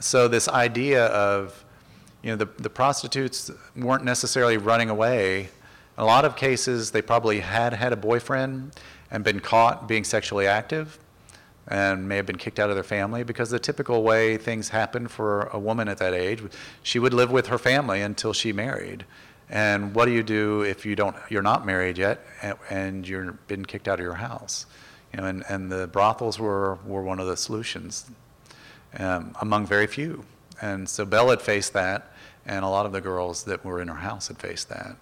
So 0.00 0.28
this 0.28 0.48
idea 0.48 1.08
of, 1.08 1.62
you 2.22 2.30
know, 2.30 2.36
the, 2.36 2.48
the 2.56 2.70
prostitutes 2.70 3.50
weren't 3.76 4.04
necessarily 4.04 4.56
running 4.56 4.88
away. 4.88 5.40
In 5.40 5.48
a 5.98 6.06
lot 6.06 6.24
of 6.24 6.36
cases, 6.36 6.90
they 6.90 7.02
probably 7.02 7.40
had 7.40 7.74
had 7.74 7.92
a 7.92 7.96
boyfriend 7.96 8.72
and 9.10 9.22
been 9.22 9.40
caught 9.40 9.86
being 9.86 10.04
sexually 10.04 10.46
active 10.46 10.98
and 11.68 12.08
may 12.08 12.16
have 12.16 12.26
been 12.26 12.38
kicked 12.38 12.58
out 12.58 12.70
of 12.70 12.76
their 12.76 12.82
family 12.82 13.22
because 13.22 13.50
the 13.50 13.58
typical 13.58 14.02
way 14.02 14.36
things 14.36 14.70
happen 14.70 15.06
for 15.06 15.42
a 15.52 15.58
woman 15.58 15.88
at 15.88 15.98
that 15.98 16.14
age, 16.14 16.42
she 16.82 16.98
would 16.98 17.12
live 17.12 17.30
with 17.30 17.48
her 17.48 17.58
family 17.58 18.00
until 18.00 18.32
she 18.32 18.52
married. 18.52 19.04
And 19.50 19.94
what 19.94 20.06
do 20.06 20.12
you 20.12 20.22
do 20.22 20.62
if 20.62 20.84
you 20.84 20.96
don't, 20.96 21.16
you're 21.28 21.42
not 21.42 21.64
married 21.64 21.96
yet 21.98 22.20
and 22.70 23.06
you've 23.06 23.46
been 23.46 23.64
kicked 23.64 23.88
out 23.88 23.98
of 23.98 24.04
your 24.04 24.14
house? 24.14 24.66
You 25.12 25.20
know, 25.20 25.26
and, 25.26 25.44
and 25.48 25.70
the 25.72 25.86
brothels 25.86 26.38
were, 26.38 26.78
were 26.86 27.02
one 27.02 27.18
of 27.18 27.26
the 27.26 27.36
solutions 27.36 28.10
um, 28.98 29.34
among 29.40 29.66
very 29.66 29.86
few. 29.86 30.24
And 30.60 30.88
so 30.88 31.04
Belle 31.04 31.30
had 31.30 31.40
faced 31.40 31.72
that, 31.74 32.12
and 32.44 32.64
a 32.64 32.68
lot 32.68 32.84
of 32.84 32.92
the 32.92 33.00
girls 33.00 33.44
that 33.44 33.64
were 33.64 33.80
in 33.80 33.88
her 33.88 33.94
house 33.94 34.28
had 34.28 34.38
faced 34.38 34.68
that. 34.70 34.96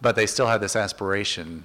But 0.00 0.16
they 0.16 0.26
still 0.26 0.46
had 0.46 0.60
this 0.60 0.76
aspiration 0.76 1.64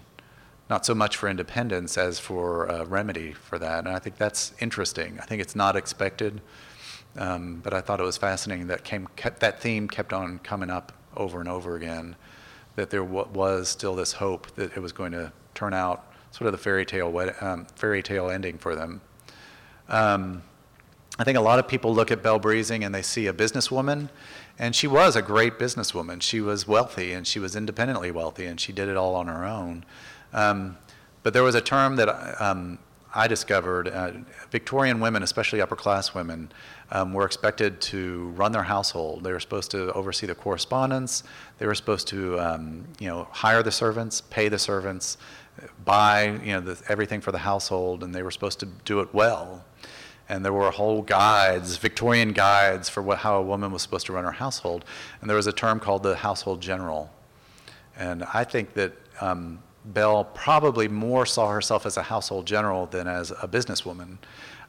not 0.70 0.86
so 0.86 0.94
much 0.94 1.16
for 1.16 1.30
independence 1.30 1.98
as 1.98 2.20
for 2.20 2.66
a 2.66 2.86
remedy 2.86 3.32
for 3.32 3.58
that. 3.60 3.86
And 3.86 3.90
I 3.90 4.00
think 4.00 4.18
that's 4.18 4.54
interesting. 4.60 5.20
I 5.22 5.26
think 5.26 5.42
it's 5.42 5.56
not 5.56 5.76
expected, 5.76 6.42
um, 7.18 7.62
but 7.64 7.74
I 7.74 7.82
thought 7.82 8.00
it 8.00 8.04
was 8.04 8.18
fascinating 8.18 8.68
that 8.68 8.84
came 8.84 9.08
kept, 9.16 9.40
that 9.40 9.62
theme 9.62 9.88
kept 9.88 10.12
on 10.14 10.40
coming 10.40 10.70
up 10.70 10.92
over 11.16 11.40
and 11.40 11.50
over 11.50 11.76
again. 11.76 12.16
That 12.76 12.90
there 12.90 13.04
w- 13.04 13.28
was 13.34 13.70
still 13.70 13.96
this 13.96 14.14
hope 14.14 14.54
that 14.56 14.76
it 14.76 14.80
was 14.80 14.92
going 14.92 15.14
to 15.14 15.32
turn 15.56 15.74
out 15.74 16.12
sort 16.32 16.48
of 16.48 16.52
the 16.52 16.58
fairy 16.58 16.86
tale 16.86 17.12
wed- 17.12 17.36
um, 17.42 17.66
fairy 17.76 18.04
tale 18.04 18.30
ending 18.30 18.58
for 18.58 18.76
them. 18.76 19.02
Um, 19.90 20.44
I 21.18 21.24
think 21.24 21.38
a 21.38 21.42
lot 21.42 21.58
of 21.58 21.68
people 21.68 21.96
look 21.96 22.12
at 22.12 22.22
Belle 22.22 22.38
Breezing 22.38 22.84
and 22.84 22.94
they 22.94 23.02
see 23.02 23.26
a 23.26 23.34
businesswoman, 23.34 24.10
and 24.60 24.76
she 24.76 24.86
was 24.86 25.16
a 25.16 25.22
great 25.22 25.58
businesswoman. 25.58 26.22
She 26.22 26.42
was 26.42 26.68
wealthy 26.68 27.14
and 27.14 27.26
she 27.26 27.40
was 27.40 27.56
independently 27.56 28.12
wealthy, 28.12 28.46
and 28.46 28.60
she 28.60 28.72
did 28.72 28.88
it 28.90 28.98
all 28.98 29.16
on 29.16 29.28
her 29.28 29.44
own. 29.44 29.84
Um, 30.34 30.78
but 31.24 31.34
there 31.34 31.44
was 31.44 31.56
a 31.56 31.62
term 31.62 31.96
that 31.98 32.42
um, 32.42 32.80
I 33.14 33.28
discovered 33.28 33.88
uh, 33.88 34.12
Victorian 34.52 35.00
women, 35.00 35.24
especially 35.24 35.60
upper 35.60 35.76
class 35.76 36.14
women, 36.14 36.52
um, 36.92 37.14
were 37.14 37.26
expected 37.26 37.82
to 37.82 38.28
run 38.36 38.52
their 38.52 38.64
household. 38.64 39.24
They 39.24 39.32
were 39.32 39.40
supposed 39.40 39.72
to 39.72 39.92
oversee 39.94 40.28
the 40.28 40.36
correspondence. 40.36 41.24
They 41.58 41.66
were 41.66 41.76
supposed 41.76 42.08
to, 42.10 42.40
um, 42.40 42.88
you 43.00 43.08
know, 43.08 43.28
hire 43.32 43.64
the 43.64 43.72
servants, 43.72 44.22
pay 44.22 44.50
the 44.50 44.60
servants, 44.60 45.18
buy, 45.84 46.40
you 46.44 46.54
know, 46.54 46.62
the, 46.62 46.82
everything 46.90 47.22
for 47.22 47.32
the 47.32 47.40
household, 47.40 48.04
and 48.04 48.14
they 48.14 48.24
were 48.24 48.32
supposed 48.32 48.60
to 48.60 48.68
do 48.86 49.00
it 49.00 49.14
well. 49.14 49.66
And 50.30 50.44
there 50.44 50.54
were 50.54 50.70
whole 50.72 51.02
guides, 51.02 51.78
Victorian 51.78 52.34
guides, 52.34 52.90
for 52.90 53.02
what, 53.02 53.20
how 53.20 53.38
a 53.38 53.42
woman 53.42 53.72
was 53.72 53.82
supposed 53.82 54.06
to 54.08 54.14
run 54.14 54.26
her 54.26 54.32
household. 54.32 54.84
And 55.22 55.30
there 55.30 55.38
was 55.38 55.48
a 55.48 55.54
term 55.54 55.80
called 55.80 56.04
the 56.04 56.18
household 56.18 56.62
general. 56.62 57.10
And 57.98 58.24
I 58.26 58.44
think 58.44 58.74
that 58.74 58.94
um, 59.22 59.64
Belle 59.88 60.26
probably 60.26 60.88
more 60.88 61.26
saw 61.26 61.50
herself 61.50 61.86
as 61.86 61.98
a 61.98 62.04
household 62.04 62.46
general 62.46 62.86
than 62.88 63.08
as 63.08 63.32
a 63.32 63.48
businesswoman. 63.48 64.18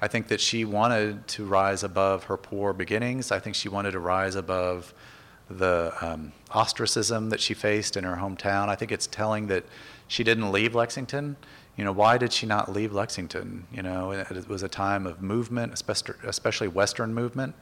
I 0.01 0.07
think 0.07 0.29
that 0.29 0.41
she 0.41 0.65
wanted 0.65 1.27
to 1.29 1.45
rise 1.45 1.83
above 1.83 2.25
her 2.25 2.37
poor 2.37 2.73
beginnings. 2.73 3.33
I 3.33 3.41
think 3.41 3.57
she 3.57 3.69
wanted 3.69 3.93
to 3.93 3.99
rise 3.99 4.37
above 4.37 4.95
the 5.51 5.93
um, 6.01 6.33
ostracism 6.53 7.31
that 7.31 7.41
she 7.41 7.55
faced 7.55 7.97
in 7.97 8.05
her 8.05 8.17
hometown. 8.17 8.69
I 8.69 8.77
think 8.77 8.93
it's 8.93 9.07
telling 9.07 9.49
that 9.49 9.65
she 10.07 10.23
didn't 10.23 10.53
leave 10.53 10.75
Lexington. 10.75 11.37
You 11.77 11.85
know, 11.85 11.93
why 11.93 12.19
did 12.19 12.33
she 12.33 12.47
not 12.47 12.73
leave 12.73 12.93
Lexington? 12.93 13.67
You 13.73 13.83
know, 13.83 14.13
it 14.13 14.49
was 14.49 14.63
a 14.63 14.69
time 14.69 15.07
of 15.07 15.23
movement, 15.23 15.73
especially 15.73 16.69
Western 16.69 17.15
movement. 17.15 17.55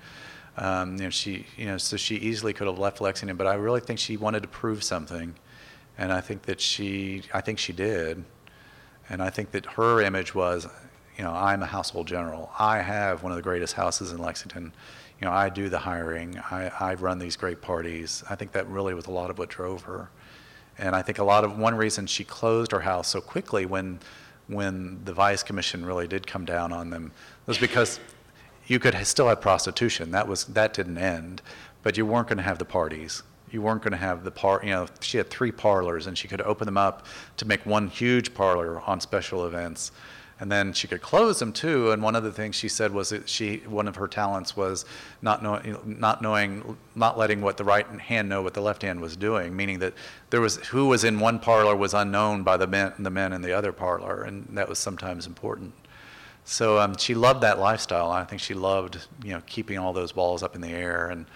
Um, 0.58 0.96
you 0.96 1.04
know, 1.04 1.10
she, 1.10 1.46
you 1.56 1.66
know, 1.66 1.78
so 1.78 1.96
she 1.96 2.16
easily 2.16 2.52
could 2.52 2.66
have 2.66 2.78
left 2.78 3.00
Lexington, 3.00 3.36
but 3.36 3.46
I 3.46 3.54
really 3.54 3.80
think 3.80 3.98
she 3.98 4.16
wanted 4.16 4.42
to 4.42 4.48
prove 4.48 4.82
something 4.82 5.34
and 5.98 6.12
I 6.12 6.20
think 6.20 6.42
that 6.42 6.60
she, 6.60 7.22
I 7.32 7.40
think 7.40 7.58
she 7.58 7.72
did. 7.72 8.24
And 9.08 9.22
I 9.22 9.30
think 9.30 9.52
that 9.52 9.66
her 9.66 10.00
image 10.00 10.34
was, 10.34 10.66
you 11.16 11.24
know, 11.24 11.32
I'm 11.32 11.62
a 11.62 11.66
household 11.66 12.06
general. 12.06 12.50
I 12.58 12.78
have 12.82 13.22
one 13.22 13.32
of 13.32 13.36
the 13.36 13.42
greatest 13.42 13.74
houses 13.74 14.12
in 14.12 14.18
Lexington. 14.18 14.72
You 15.20 15.26
know, 15.26 15.32
I 15.32 15.48
do 15.48 15.68
the 15.68 15.78
hiring. 15.78 16.38
I, 16.50 16.70
I 16.78 16.94
run 16.94 17.18
these 17.18 17.36
great 17.36 17.62
parties. 17.62 18.22
I 18.28 18.34
think 18.34 18.52
that 18.52 18.68
really 18.68 18.94
was 18.94 19.06
a 19.06 19.10
lot 19.10 19.30
of 19.30 19.38
what 19.38 19.48
drove 19.48 19.82
her. 19.82 20.10
And 20.78 20.94
I 20.94 21.00
think 21.00 21.18
a 21.18 21.24
lot 21.24 21.44
of 21.44 21.56
one 21.58 21.74
reason 21.74 22.06
she 22.06 22.24
closed 22.24 22.72
her 22.72 22.80
house 22.80 23.08
so 23.08 23.20
quickly 23.20 23.64
when, 23.64 24.00
when 24.48 25.02
the 25.04 25.14
vice 25.14 25.42
commission 25.42 25.86
really 25.86 26.06
did 26.06 26.26
come 26.26 26.44
down 26.44 26.72
on 26.72 26.90
them 26.90 27.12
was 27.46 27.56
because 27.56 27.98
you 28.66 28.78
could 28.78 28.94
still 29.06 29.28
have 29.28 29.40
prostitution. 29.40 30.10
That 30.10 30.28
was 30.28 30.44
that 30.46 30.74
didn't 30.74 30.98
end, 30.98 31.40
but 31.82 31.96
you 31.96 32.04
weren't 32.04 32.28
going 32.28 32.38
to 32.38 32.42
have 32.42 32.58
the 32.58 32.64
parties 32.66 33.22
you 33.50 33.62
weren't 33.62 33.82
going 33.82 33.92
to 33.92 33.98
have 33.98 34.24
the 34.24 34.30
par. 34.30 34.60
You 34.62 34.70
know, 34.70 34.86
she 35.00 35.18
had 35.18 35.30
three 35.30 35.52
parlors, 35.52 36.06
and 36.06 36.16
she 36.16 36.28
could 36.28 36.40
open 36.40 36.66
them 36.66 36.76
up 36.76 37.06
to 37.38 37.44
make 37.44 37.64
one 37.64 37.88
huge 37.88 38.34
parlor 38.34 38.80
on 38.82 39.00
special 39.00 39.46
events. 39.46 39.92
And 40.38 40.52
then 40.52 40.74
she 40.74 40.86
could 40.86 41.00
close 41.00 41.38
them 41.38 41.50
too. 41.50 41.92
And 41.92 42.02
one 42.02 42.14
of 42.14 42.22
the 42.22 42.32
things 42.32 42.56
she 42.56 42.68
said 42.68 42.92
was 42.92 43.08
that 43.08 43.26
she, 43.26 43.58
one 43.66 43.88
of 43.88 43.96
her 43.96 44.06
talents 44.06 44.54
was 44.54 44.84
not 45.22 45.42
knowing, 45.42 45.78
not 45.86 46.20
knowing, 46.20 46.76
not 46.94 47.16
letting 47.16 47.40
what 47.40 47.56
the 47.56 47.64
right 47.64 47.86
hand 47.86 48.28
know 48.28 48.42
what 48.42 48.52
the 48.52 48.60
left 48.60 48.82
hand 48.82 49.00
was 49.00 49.16
doing, 49.16 49.56
meaning 49.56 49.78
that 49.78 49.94
there 50.28 50.42
was, 50.42 50.56
who 50.66 50.88
was 50.88 51.04
in 51.04 51.20
one 51.20 51.38
parlor 51.38 51.74
was 51.74 51.94
unknown 51.94 52.42
by 52.42 52.58
the 52.58 52.66
men, 52.66 52.92
the 52.98 53.08
men 53.08 53.32
in 53.32 53.40
the 53.40 53.52
other 53.52 53.72
parlor. 53.72 54.24
And 54.24 54.46
that 54.58 54.68
was 54.68 54.78
sometimes 54.78 55.26
important. 55.26 55.72
So 56.48 56.78
um, 56.78 56.96
she 56.96 57.14
loved 57.14 57.40
that 57.40 57.58
lifestyle. 57.58 58.10
I 58.12 58.22
think 58.22 58.40
she 58.40 58.54
loved, 58.54 58.98
you 59.24 59.32
know, 59.32 59.42
keeping 59.46 59.78
all 59.78 59.92
those 59.92 60.12
balls 60.12 60.44
up 60.44 60.54
in 60.54 60.60
the 60.60 60.68
air, 60.68 61.08
and 61.08 61.26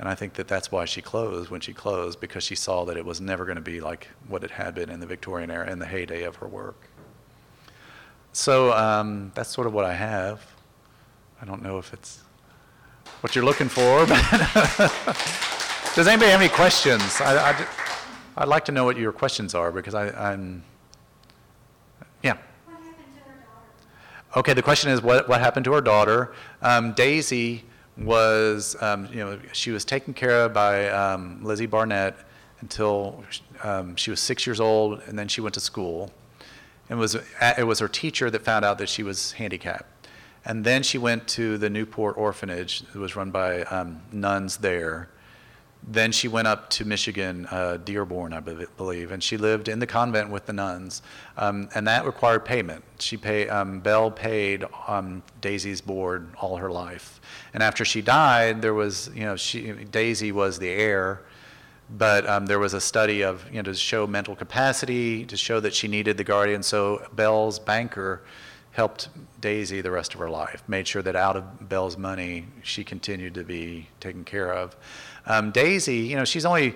and 0.00 0.08
I 0.08 0.14
think 0.14 0.32
that 0.34 0.48
that's 0.48 0.72
why 0.72 0.86
she 0.86 1.02
closed 1.02 1.50
when 1.50 1.60
she 1.60 1.74
closed 1.74 2.20
because 2.20 2.42
she 2.42 2.54
saw 2.54 2.86
that 2.86 2.96
it 2.96 3.04
was 3.04 3.20
never 3.20 3.44
going 3.44 3.56
to 3.56 3.62
be 3.62 3.82
like 3.82 4.08
what 4.28 4.42
it 4.42 4.50
had 4.50 4.74
been 4.74 4.88
in 4.88 4.98
the 4.98 5.06
Victorian 5.06 5.50
era 5.50 5.70
in 5.70 5.78
the 5.78 5.84
heyday 5.84 6.22
of 6.22 6.36
her 6.36 6.48
work. 6.48 6.88
So 8.32 8.72
um, 8.72 9.30
that's 9.34 9.50
sort 9.50 9.66
of 9.66 9.74
what 9.74 9.84
I 9.84 9.92
have. 9.92 10.40
I 11.42 11.44
don't 11.44 11.62
know 11.62 11.76
if 11.76 11.92
it's 11.92 12.22
what 13.20 13.36
you're 13.36 13.44
looking 13.44 13.68
for, 13.68 14.06
but 14.06 14.22
does 15.94 16.08
anybody 16.08 16.30
have 16.30 16.40
any 16.40 16.48
questions? 16.48 17.20
I, 17.20 17.50
I, 17.50 17.66
I'd 18.38 18.48
like 18.48 18.64
to 18.64 18.72
know 18.72 18.84
what 18.84 18.96
your 18.96 19.12
questions 19.12 19.54
are 19.54 19.70
because 19.70 19.94
I, 19.94 20.08
I'm, 20.32 20.62
yeah. 22.22 22.38
What 22.64 22.80
happened 22.80 22.94
to 23.16 23.20
her 23.20 23.36
daughter? 23.36 24.40
Okay, 24.40 24.54
the 24.54 24.62
question 24.62 24.90
is 24.90 25.02
what, 25.02 25.28
what 25.28 25.42
happened 25.42 25.64
to 25.66 25.74
her 25.74 25.82
daughter? 25.82 26.32
Um, 26.62 26.94
Daisy 26.94 27.64
was, 28.00 28.76
um, 28.80 29.08
you 29.12 29.18
know, 29.18 29.38
she 29.52 29.70
was 29.70 29.84
taken 29.84 30.14
care 30.14 30.44
of 30.44 30.54
by 30.54 30.88
um, 30.88 31.42
Lizzie 31.42 31.66
Barnett 31.66 32.16
until 32.60 33.24
um, 33.62 33.96
she 33.96 34.10
was 34.10 34.20
six 34.20 34.46
years 34.46 34.60
old, 34.60 35.00
and 35.06 35.18
then 35.18 35.28
she 35.28 35.40
went 35.40 35.54
to 35.54 35.60
school. 35.60 36.10
And 36.88 36.98
was, 36.98 37.14
it 37.14 37.66
was 37.66 37.78
her 37.78 37.88
teacher 37.88 38.30
that 38.30 38.42
found 38.42 38.64
out 38.64 38.78
that 38.78 38.88
she 38.88 39.02
was 39.02 39.32
handicapped. 39.32 40.08
And 40.44 40.64
then 40.64 40.82
she 40.82 40.98
went 40.98 41.28
to 41.28 41.58
the 41.58 41.70
Newport 41.70 42.16
Orphanage. 42.16 42.82
It 42.94 42.98
was 42.98 43.14
run 43.14 43.30
by 43.30 43.62
um, 43.64 44.02
nuns 44.10 44.56
there. 44.56 45.08
Then 45.82 46.12
she 46.12 46.28
went 46.28 46.46
up 46.46 46.68
to 46.70 46.84
Michigan, 46.84 47.46
uh, 47.50 47.78
Dearborn, 47.78 48.32
I 48.32 48.40
be- 48.40 48.66
believe, 48.76 49.12
and 49.12 49.22
she 49.22 49.36
lived 49.36 49.66
in 49.66 49.78
the 49.78 49.86
convent 49.86 50.30
with 50.30 50.44
the 50.46 50.52
nuns, 50.52 51.02
um, 51.36 51.68
and 51.74 51.86
that 51.88 52.04
required 52.04 52.44
payment. 52.44 52.84
She 52.98 53.16
pay, 53.16 53.48
um, 53.48 53.80
Belle 53.80 54.10
paid 54.10 54.64
um, 54.86 55.22
Daisy's 55.40 55.80
board 55.80 56.28
all 56.36 56.58
her 56.58 56.70
life, 56.70 57.20
and 57.54 57.62
after 57.62 57.84
she 57.84 58.02
died, 58.02 58.60
there 58.60 58.74
was, 58.74 59.10
you 59.14 59.24
know, 59.24 59.36
she 59.36 59.72
Daisy 59.72 60.32
was 60.32 60.58
the 60.58 60.68
heir, 60.68 61.22
but 61.96 62.28
um, 62.28 62.46
there 62.46 62.58
was 62.58 62.74
a 62.74 62.80
study 62.80 63.22
of, 63.22 63.44
you 63.50 63.56
know, 63.56 63.62
to 63.62 63.74
show 63.74 64.06
mental 64.06 64.36
capacity, 64.36 65.24
to 65.24 65.36
show 65.36 65.60
that 65.60 65.74
she 65.74 65.88
needed 65.88 66.16
the 66.16 66.24
guardian. 66.24 66.62
So 66.62 67.06
Belle's 67.14 67.58
banker 67.58 68.22
helped 68.72 69.08
Daisy 69.40 69.80
the 69.80 69.90
rest 69.90 70.14
of 70.14 70.20
her 70.20 70.30
life, 70.30 70.62
made 70.68 70.86
sure 70.86 71.02
that 71.02 71.16
out 71.16 71.36
of 71.36 71.68
Belle's 71.68 71.96
money, 71.96 72.46
she 72.62 72.84
continued 72.84 73.34
to 73.34 73.44
be 73.44 73.88
taken 73.98 74.24
care 74.24 74.52
of. 74.52 74.76
Um, 75.30 75.52
Daisy, 75.52 75.98
you 75.98 76.16
know, 76.16 76.24
she's 76.24 76.44
only 76.44 76.74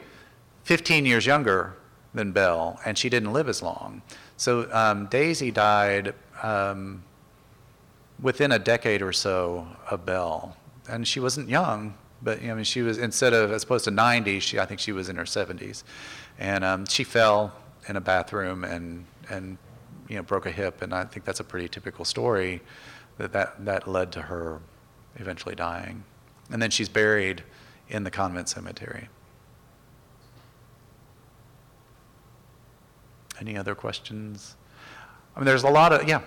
15 0.63 1.07
years 1.07 1.27
younger 1.27 1.75
than 2.15 2.31
Belle, 2.31 2.79
and 2.87 2.97
she 2.97 3.09
didn't 3.09 3.33
live 3.33 3.49
as 3.49 3.61
long. 3.63 4.01
So 4.37 4.73
um, 4.73 5.07
Daisy 5.07 5.51
died 5.51 6.15
um, 6.41 7.03
within 8.23 8.53
a 8.53 8.59
decade 8.61 9.03
or 9.03 9.13
so 9.13 9.67
of 9.91 10.07
Belle, 10.07 10.57
and 10.89 11.07
she 11.07 11.19
wasn't 11.19 11.49
young, 11.49 11.95
but 12.23 12.41
you 12.41 12.47
know, 12.47 12.53
I 12.53 12.57
mean, 12.57 12.65
she 12.65 12.83
was 12.83 12.97
instead 12.97 13.33
of 13.33 13.51
as 13.51 13.65
opposed 13.65 13.87
to 13.87 13.91
90, 13.91 14.39
she 14.39 14.61
I 14.61 14.67
think 14.67 14.79
she 14.79 14.93
was 14.93 15.09
in 15.09 15.17
her 15.17 15.25
70s, 15.25 15.83
and 16.39 16.63
um, 16.63 16.87
she 16.87 17.03
fell 17.03 17.53
in 17.89 17.97
a 17.97 18.01
bathroom 18.01 18.63
and 18.63 19.05
and 19.31 19.59
you 20.09 20.15
know 20.15 20.23
broke 20.23 20.47
a 20.47 20.53
hip, 20.53 20.81
and 20.81 20.95
I 20.95 21.05
think 21.07 21.27
that's 21.27 21.41
a 21.41 21.45
pretty 21.45 21.69
typical 21.69 22.05
story 22.05 22.61
that 23.19 23.33
that, 23.33 23.65
that 23.65 23.89
led 23.89 24.13
to 24.13 24.23
her 24.23 24.61
eventually 25.17 25.57
dying, 25.57 26.05
and 26.53 26.63
then 26.63 26.71
she's 26.71 26.89
buried 26.89 27.43
in 27.89 28.05
the 28.05 28.11
convent 28.11 28.49
cemetery. 28.49 29.09
Any 33.41 33.57
other 33.57 33.75
questions? 33.75 34.57
I 35.35 35.41
mean, 35.41 35.47
there's 35.47 35.65
a 35.65 35.69
lot 35.69 35.93
of 35.93 36.09
yeah. 36.09 36.21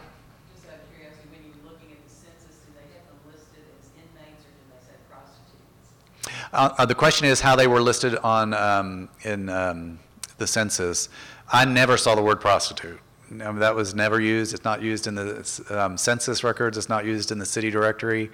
Just 0.54 0.68
out 0.68 0.76
of 0.76 0.96
curiosity, 0.96 1.28
when 1.32 1.42
you're 1.46 1.72
looking 1.72 1.92
at 1.92 2.04
the 2.08 2.14
census, 2.14 2.58
do 2.66 2.74
they 2.76 2.94
have 2.94 3.08
them 3.08 3.32
listed 3.32 3.64
as 3.80 3.90
inmates 3.96 4.44
or 4.44 4.52
do 4.52 4.64
they 4.72 4.86
say 4.86 4.98
prostitutes? 5.10 6.52
Uh, 6.52 6.76
uh, 6.78 6.86
the 6.86 6.96
question 6.96 7.26
is 7.28 7.40
how 7.40 7.56
they 7.56 7.68
were 7.68 7.82
listed 7.82 8.18
on 8.18 8.54
um, 8.54 9.10
in 9.24 9.50
um, 9.50 10.00
the 10.38 10.48
census. 10.48 11.10
I 11.52 11.64
never 11.64 11.96
saw 11.96 12.16
the 12.16 12.22
word 12.22 12.42
prostitute. 12.42 13.00
I 13.30 13.34
mean, 13.34 13.60
that 13.60 13.76
was 13.76 13.94
never 13.94 14.20
used. 14.22 14.54
It's 14.54 14.64
not 14.64 14.82
used 14.82 15.08
in 15.08 15.16
the 15.16 15.66
um, 15.70 15.98
census 15.98 16.44
records. 16.44 16.78
It's 16.78 16.90
not 16.90 17.06
used 17.06 17.32
in 17.32 17.40
the 17.40 17.46
city 17.46 17.70
directory. 17.70 18.32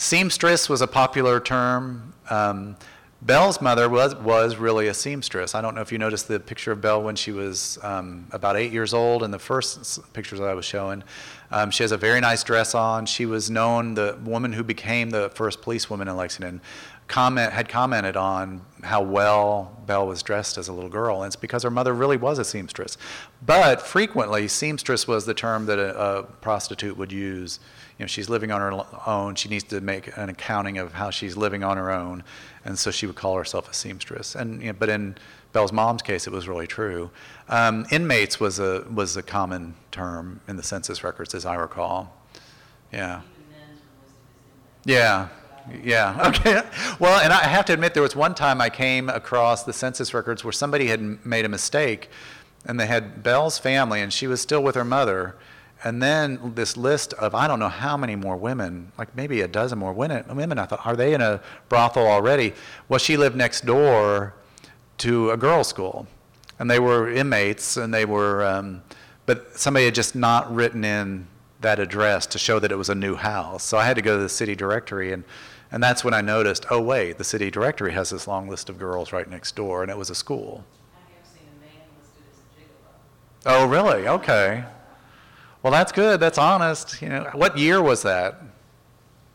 Seamstress 0.00 0.68
was 0.68 0.80
a 0.80 0.86
popular 0.86 1.40
term. 1.40 2.14
Um, 2.30 2.76
Belle's 3.20 3.60
mother 3.60 3.88
was 3.88 4.14
was 4.14 4.54
really 4.54 4.86
a 4.86 4.94
seamstress. 4.94 5.56
I 5.56 5.60
don't 5.60 5.74
know 5.74 5.80
if 5.80 5.90
you 5.90 5.98
noticed 5.98 6.28
the 6.28 6.38
picture 6.38 6.70
of 6.70 6.80
Belle 6.80 7.02
when 7.02 7.16
she 7.16 7.32
was 7.32 7.80
um, 7.82 8.24
about 8.30 8.56
eight 8.56 8.70
years 8.70 8.94
old 8.94 9.24
in 9.24 9.32
the 9.32 9.40
first 9.40 10.12
pictures 10.12 10.38
that 10.38 10.48
I 10.48 10.54
was 10.54 10.64
showing. 10.64 11.02
Um, 11.50 11.72
she 11.72 11.82
has 11.82 11.90
a 11.90 11.96
very 11.96 12.20
nice 12.20 12.44
dress 12.44 12.76
on. 12.76 13.06
She 13.06 13.26
was 13.26 13.50
known, 13.50 13.94
the 13.94 14.16
woman 14.22 14.52
who 14.52 14.62
became 14.62 15.10
the 15.10 15.30
first 15.30 15.62
policewoman 15.62 16.06
in 16.06 16.16
Lexington, 16.16 16.60
comment 17.08 17.52
had 17.52 17.68
commented 17.68 18.16
on 18.16 18.60
how 18.84 19.02
well 19.02 19.82
Belle 19.84 20.06
was 20.06 20.22
dressed 20.22 20.58
as 20.58 20.68
a 20.68 20.72
little 20.72 20.90
girl, 20.90 21.22
and 21.22 21.26
it's 21.26 21.34
because 21.34 21.64
her 21.64 21.72
mother 21.72 21.92
really 21.92 22.16
was 22.16 22.38
a 22.38 22.44
seamstress. 22.44 22.96
But 23.44 23.82
frequently, 23.82 24.46
seamstress 24.46 25.08
was 25.08 25.26
the 25.26 25.34
term 25.34 25.66
that 25.66 25.80
a, 25.80 25.98
a 25.98 26.22
prostitute 26.22 26.96
would 26.96 27.10
use. 27.10 27.58
You 27.98 28.04
know, 28.04 28.06
she's 28.06 28.28
living 28.28 28.52
on 28.52 28.60
her 28.60 28.86
own. 29.08 29.34
She 29.34 29.48
needs 29.48 29.64
to 29.64 29.80
make 29.80 30.16
an 30.16 30.28
accounting 30.28 30.78
of 30.78 30.92
how 30.92 31.10
she's 31.10 31.36
living 31.36 31.64
on 31.64 31.76
her 31.76 31.90
own, 31.90 32.22
and 32.64 32.78
so 32.78 32.92
she 32.92 33.06
would 33.06 33.16
call 33.16 33.36
herself 33.36 33.68
a 33.68 33.74
seamstress. 33.74 34.36
And 34.36 34.60
you 34.60 34.68
know, 34.68 34.76
but 34.78 34.88
in 34.88 35.16
Belle's 35.52 35.72
mom's 35.72 36.02
case, 36.02 36.26
it 36.26 36.32
was 36.32 36.46
really 36.46 36.68
true. 36.68 37.10
Um, 37.48 37.86
inmates 37.90 38.38
was 38.38 38.60
a 38.60 38.84
was 38.92 39.16
a 39.16 39.22
common 39.22 39.74
term 39.90 40.40
in 40.46 40.56
the 40.56 40.62
census 40.62 41.02
records, 41.02 41.34
as 41.34 41.44
I 41.44 41.56
recall. 41.56 42.14
Yeah. 42.92 43.22
Yeah, 44.84 45.28
yeah, 45.82 46.28
okay. 46.28 46.62
Well, 46.98 47.20
and 47.20 47.32
I 47.32 47.44
have 47.44 47.64
to 47.66 47.72
admit, 47.72 47.94
there 47.94 48.02
was 48.02 48.16
one 48.16 48.34
time 48.34 48.60
I 48.60 48.70
came 48.70 49.08
across 49.08 49.64
the 49.64 49.72
census 49.72 50.14
records 50.14 50.44
where 50.44 50.52
somebody 50.52 50.86
had 50.86 51.26
made 51.26 51.44
a 51.44 51.48
mistake, 51.48 52.08
and 52.64 52.78
they 52.78 52.86
had 52.86 53.22
Belle's 53.22 53.58
family, 53.58 54.00
and 54.00 54.12
she 54.12 54.26
was 54.26 54.40
still 54.40 54.62
with 54.62 54.76
her 54.76 54.84
mother. 54.84 55.36
And 55.84 56.02
then 56.02 56.54
this 56.54 56.76
list 56.76 57.12
of 57.14 57.34
I 57.34 57.46
don't 57.46 57.60
know 57.60 57.68
how 57.68 57.96
many 57.96 58.16
more 58.16 58.36
women, 58.36 58.92
like 58.98 59.14
maybe 59.14 59.42
a 59.42 59.48
dozen 59.48 59.78
more 59.78 59.92
women. 59.92 60.24
Women, 60.34 60.58
I 60.58 60.66
thought, 60.66 60.84
are 60.84 60.96
they 60.96 61.14
in 61.14 61.20
a 61.20 61.40
brothel 61.68 62.06
already? 62.06 62.52
Well, 62.88 62.98
she 62.98 63.16
lived 63.16 63.36
next 63.36 63.64
door 63.64 64.34
to 64.98 65.30
a 65.30 65.36
girls' 65.36 65.68
school, 65.68 66.08
and 66.58 66.68
they 66.68 66.80
were 66.80 67.08
inmates, 67.10 67.76
and 67.76 67.94
they 67.94 68.04
were, 68.04 68.44
um, 68.44 68.82
but 69.26 69.56
somebody 69.56 69.84
had 69.84 69.94
just 69.94 70.16
not 70.16 70.52
written 70.52 70.84
in 70.84 71.28
that 71.60 71.78
address 71.78 72.26
to 72.26 72.38
show 72.38 72.58
that 72.58 72.72
it 72.72 72.76
was 72.76 72.88
a 72.88 72.94
new 72.94 73.14
house. 73.14 73.62
So 73.62 73.78
I 73.78 73.84
had 73.84 73.94
to 73.94 74.02
go 74.02 74.16
to 74.16 74.22
the 74.22 74.28
city 74.28 74.56
directory, 74.56 75.12
and 75.12 75.24
and 75.70 75.82
that's 75.82 76.02
when 76.02 76.14
I 76.14 76.22
noticed, 76.22 76.66
oh 76.70 76.80
wait, 76.80 77.18
the 77.18 77.24
city 77.24 77.50
directory 77.50 77.92
has 77.92 78.10
this 78.10 78.26
long 78.26 78.48
list 78.48 78.68
of 78.70 78.78
girls 78.78 79.12
right 79.12 79.28
next 79.28 79.54
door, 79.54 79.82
and 79.82 79.90
it 79.90 79.98
was 79.98 80.10
a 80.10 80.14
school. 80.14 80.64
I 80.94 81.14
have 81.14 81.26
seen 81.26 81.46
a 81.46 81.60
man 81.60 81.86
listed 82.00 82.22
as 82.32 82.38
a 82.40 83.58
gigolo. 83.60 83.64
Oh 83.64 83.68
really? 83.68 84.08
Okay. 84.08 84.64
Well, 85.62 85.72
that's 85.72 85.90
good. 85.90 86.20
That's 86.20 86.38
honest. 86.38 87.02
You 87.02 87.08
know, 87.08 87.30
what 87.32 87.58
year 87.58 87.82
was 87.82 88.02
that? 88.02 88.40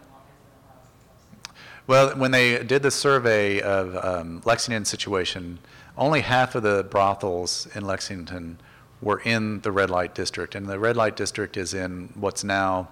a 0.48 0.64
while 0.64 0.84
since 0.88 1.10
I've 1.12 1.18
seen 1.18 1.38
it. 1.44 1.58
Well, 1.88 2.16
when 2.18 2.32
they 2.32 2.64
did 2.64 2.82
the 2.82 2.92
survey 2.92 3.60
of 3.60 3.96
um, 4.04 4.42
Lexington 4.46 4.86
situation, 4.86 5.60
only 5.98 6.22
half 6.22 6.56
of 6.56 6.64
the 6.64 6.84
brothels 6.90 7.68
in 7.76 7.84
Lexington 7.86 8.60
were 9.02 9.20
in 9.26 9.60
the 9.62 9.72
red 9.72 9.90
light 9.90 10.16
district, 10.16 10.56
and 10.56 10.66
the 10.66 10.80
red 10.80 10.96
light 10.96 11.16
district 11.18 11.58
is 11.58 11.74
in 11.74 12.10
what's 12.16 12.44
now 12.44 12.88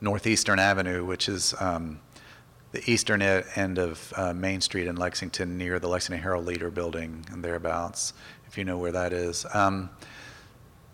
Northeastern 0.00 0.58
Avenue, 0.58 1.04
which 1.04 1.28
is 1.28 1.54
um, 1.60 2.00
the 2.72 2.90
eastern 2.90 3.20
end 3.22 3.78
of 3.78 4.12
uh, 4.16 4.32
Main 4.32 4.60
Street 4.60 4.86
in 4.86 4.96
Lexington, 4.96 5.58
near 5.58 5.78
the 5.78 5.88
Lexington 5.88 6.22
Herald 6.22 6.46
Leader 6.46 6.70
Building 6.70 7.24
and 7.30 7.44
thereabouts, 7.44 8.14
if 8.48 8.56
you 8.56 8.64
know 8.64 8.78
where 8.78 8.92
that 8.92 9.12
is. 9.12 9.46
Um, 9.52 9.90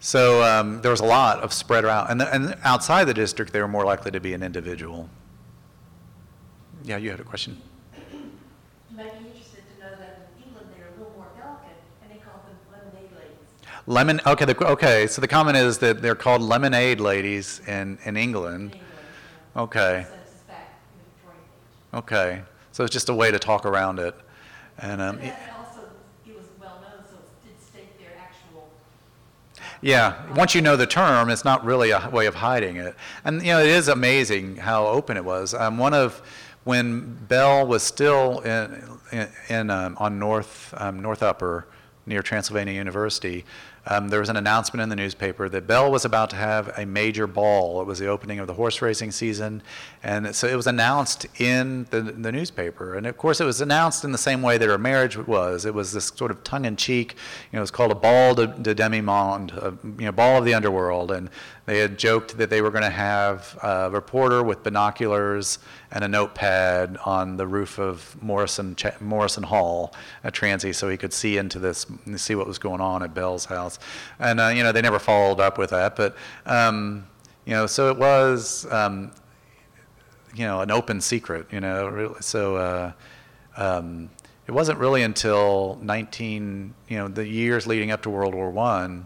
so 0.01 0.43
um, 0.43 0.83
there 0.83 0.91
was 0.91 1.01
a 1.01 1.05
lot 1.05 1.41
of 1.41 1.53
spread 1.53 1.85
around, 1.85 2.11
and, 2.11 2.21
the, 2.21 2.35
and 2.35 2.57
outside 2.65 3.05
the 3.05 3.15
district, 3.15 3.53
they 3.53 3.61
were 3.61 3.69
more 3.69 3.85
likely 3.85 4.11
to 4.11 4.21
be 4.21 4.35
an 4.35 4.43
individual. 4.43 5.09
Yeah, 6.85 6.97
you 6.97 7.11
had 7.11 7.21
a 7.21 7.25
question. 7.25 7.61
You 8.13 8.97
might 8.97 9.19
be 9.19 9.27
interested 9.27 9.63
to 9.75 9.85
know 9.85 9.91
that 9.99 10.31
in 10.37 10.49
England, 10.49 10.69
they're 10.77 10.87
a 10.87 10.99
little 10.99 11.15
more 11.17 11.27
delicate, 11.37 11.77
and 12.03 12.11
they 12.11 12.19
call 12.19 12.43
them 12.45 12.57
lemonade 12.73 13.11
ladies 13.17 13.87
Lemon. 13.87 14.21
Okay. 14.27 14.45
The, 14.45 14.67
okay. 14.67 15.07
So 15.07 15.21
the 15.21 15.29
comment 15.29 15.57
is 15.57 15.79
that 15.79 16.03
they're 16.03 16.15
called 16.17 16.43
lemonade 16.43 17.01
ladies 17.01 17.61
in 17.67 17.99
in 18.05 18.17
England. 18.17 18.75
England. 18.75 18.77
yeah. 19.55 19.63
Okay. 19.63 20.03
Census 20.03 20.18
Okay, 21.95 22.43
so 22.73 22.85
it's 22.85 22.93
just 22.93 23.09
a 23.09 23.15
way 23.15 23.31
to 23.31 23.39
talk 23.39 23.65
around 23.65 23.99
it. 23.99 24.15
And, 24.79 25.01
um, 25.01 25.17
also, 25.17 25.89
it 26.27 26.37
was 26.37 26.45
well 26.61 26.81
known, 26.83 27.03
so 27.11 27.17
did 27.45 27.89
their 27.99 28.17
actual. 28.19 28.69
Yeah, 29.81 30.31
once 30.35 30.55
you 30.55 30.61
know 30.61 30.77
the 30.77 30.87
term, 30.87 31.31
it's 31.31 31.45
not 31.45 31.65
really 31.65 31.91
a 31.91 32.11
way 32.11 32.27
of 32.27 32.35
hiding 32.35 32.77
it. 32.77 32.95
And, 33.25 33.41
you 33.41 33.53
know, 33.53 33.61
it 33.61 33.69
is 33.69 33.89
amazing 33.89 34.57
how 34.57 34.87
open 34.87 35.17
it 35.17 35.25
was. 35.25 35.55
Um, 35.55 35.79
one 35.79 35.95
of, 35.95 36.21
when 36.65 37.15
Belle 37.27 37.67
was 37.67 37.83
still 37.83 38.41
in, 38.41 38.85
in, 39.11 39.29
in 39.49 39.71
um, 39.71 39.97
on 39.99 40.19
North, 40.19 40.75
um, 40.77 41.01
North 41.01 41.23
Upper 41.23 41.67
near 42.05 42.23
Transylvania 42.23 42.75
University, 42.75 43.47
um, 43.89 44.09
there 44.09 44.21
was 44.21 44.29
an 44.29 44.37
announcement 44.37 44.83
in 44.83 44.91
the 44.91 44.97
newspaper 44.97 45.49
that 45.49 45.67
Belle 45.67 45.91
was 45.91 46.05
about 46.05 46.31
to 46.31 46.37
have 46.37 46.73
a 46.79 46.85
major 46.85 47.27
ball. 47.27 47.81
It 47.81 47.87
was 47.87 47.99
the 47.99 48.07
opening 48.07 48.39
of 48.39 48.47
the 48.47 48.53
horse 48.53 48.81
racing 48.83 49.11
season, 49.11 49.63
and 50.03 50.37
so 50.37 50.47
it 50.47 50.55
was 50.55 50.67
announced 50.67 51.27
in 51.41 51.87
the, 51.91 52.03
the 52.03 52.31
newspaper. 52.31 52.95
And 52.95 53.07
of 53.07 53.17
course, 53.17 53.41
it 53.41 53.45
was 53.45 53.61
announced 53.61 54.05
in 54.05 54.13
the 54.13 54.19
same 54.19 54.43
way 54.43 54.59
that 54.59 54.69
her 54.69 54.79
marriage 54.79 55.17
was. 55.17 55.65
It 55.65 55.73
was 55.73 55.93
this 55.93 56.07
sort 56.07 56.31
of 56.31 56.45
tongue-in-cheek. 56.45 57.15
You 57.51 57.57
know, 57.57 57.61
it 57.61 57.63
was 57.63 57.71
called 57.71 57.91
a 57.91 57.95
ball 57.95 58.35
de, 58.35 58.47
de 58.47 58.75
demi-monde, 58.75 59.53
a, 59.53 59.75
you 59.83 60.05
know, 60.05 60.13
ball 60.13 60.39
of 60.39 60.45
the 60.45 60.55
underworld. 60.55 61.11
And 61.11 61.31
they 61.69 61.81
had 61.81 61.99
joked 61.99 62.39
that 62.39 62.49
they 62.49 62.63
were 62.63 62.71
going 62.71 62.83
to 62.83 62.89
have 62.89 63.59
a 63.63 63.91
reporter 63.91 64.43
with 64.43 64.63
binoculars 64.63 65.59
and 65.91 66.03
a 66.03 66.09
notepad 66.09 66.97
on 67.05 67.37
the 67.37 67.47
roof 67.47 67.79
of 67.79 68.17
Morrison 68.23 68.75
Ch- 68.75 68.99
Morrison 69.03 69.43
Hall 69.43 69.93
at 70.25 70.33
Transy, 70.33 70.75
so 70.75 70.89
he 70.89 70.97
could 70.97 71.13
see 71.13 71.37
into 71.37 71.59
this, 71.59 71.85
see 72.17 72.35
what 72.35 72.47
was 72.47 72.59
going 72.59 72.81
on 72.81 73.03
at 73.03 73.13
Belle's 73.13 73.45
house. 73.45 73.79
And 74.19 74.41
uh, 74.41 74.49
you 74.49 74.63
know, 74.63 74.73
they 74.73 74.81
never 74.81 74.99
followed 74.99 75.41
up 75.41 75.59
with 75.59 75.69
that, 75.69 75.95
but 75.95 76.17
um, 76.47 77.07
you 77.45 77.53
know, 77.53 77.67
so 77.67 77.91
it 77.91 77.99
was, 77.99 78.67
um, 78.73 79.13
you 80.35 80.47
know, 80.47 80.63
an 80.63 80.71
open 80.71 81.03
secret. 81.03 81.49
You 81.53 81.61
know, 81.61 81.87
really, 81.89 82.21
so. 82.23 82.57
Uh, 82.57 82.93
um, 83.59 84.09
it 84.47 84.53
wasn't 84.53 84.79
really 84.79 85.03
until 85.03 85.79
19, 85.83 86.73
you 86.89 86.97
know, 86.97 87.09
the 87.09 87.29
years 87.29 87.67
leading 87.67 87.91
up 87.91 88.01
to 88.05 88.09
World 88.09 88.35
War 88.35 88.51
One 88.51 89.05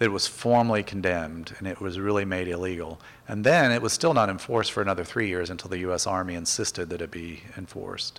that 0.00 0.06
it 0.06 0.12
was 0.12 0.26
formally 0.26 0.82
condemned 0.82 1.54
and 1.58 1.68
it 1.68 1.78
was 1.78 1.98
really 2.00 2.24
made 2.24 2.48
illegal. 2.48 2.98
And 3.28 3.44
then 3.44 3.70
it 3.70 3.82
was 3.82 3.92
still 3.92 4.14
not 4.14 4.30
enforced 4.30 4.72
for 4.72 4.80
another 4.80 5.04
three 5.04 5.28
years 5.28 5.50
until 5.50 5.68
the 5.68 5.80
U.S. 5.80 6.06
Army 6.06 6.34
insisted 6.34 6.88
that 6.88 7.02
it 7.02 7.10
be 7.10 7.42
enforced. 7.54 8.18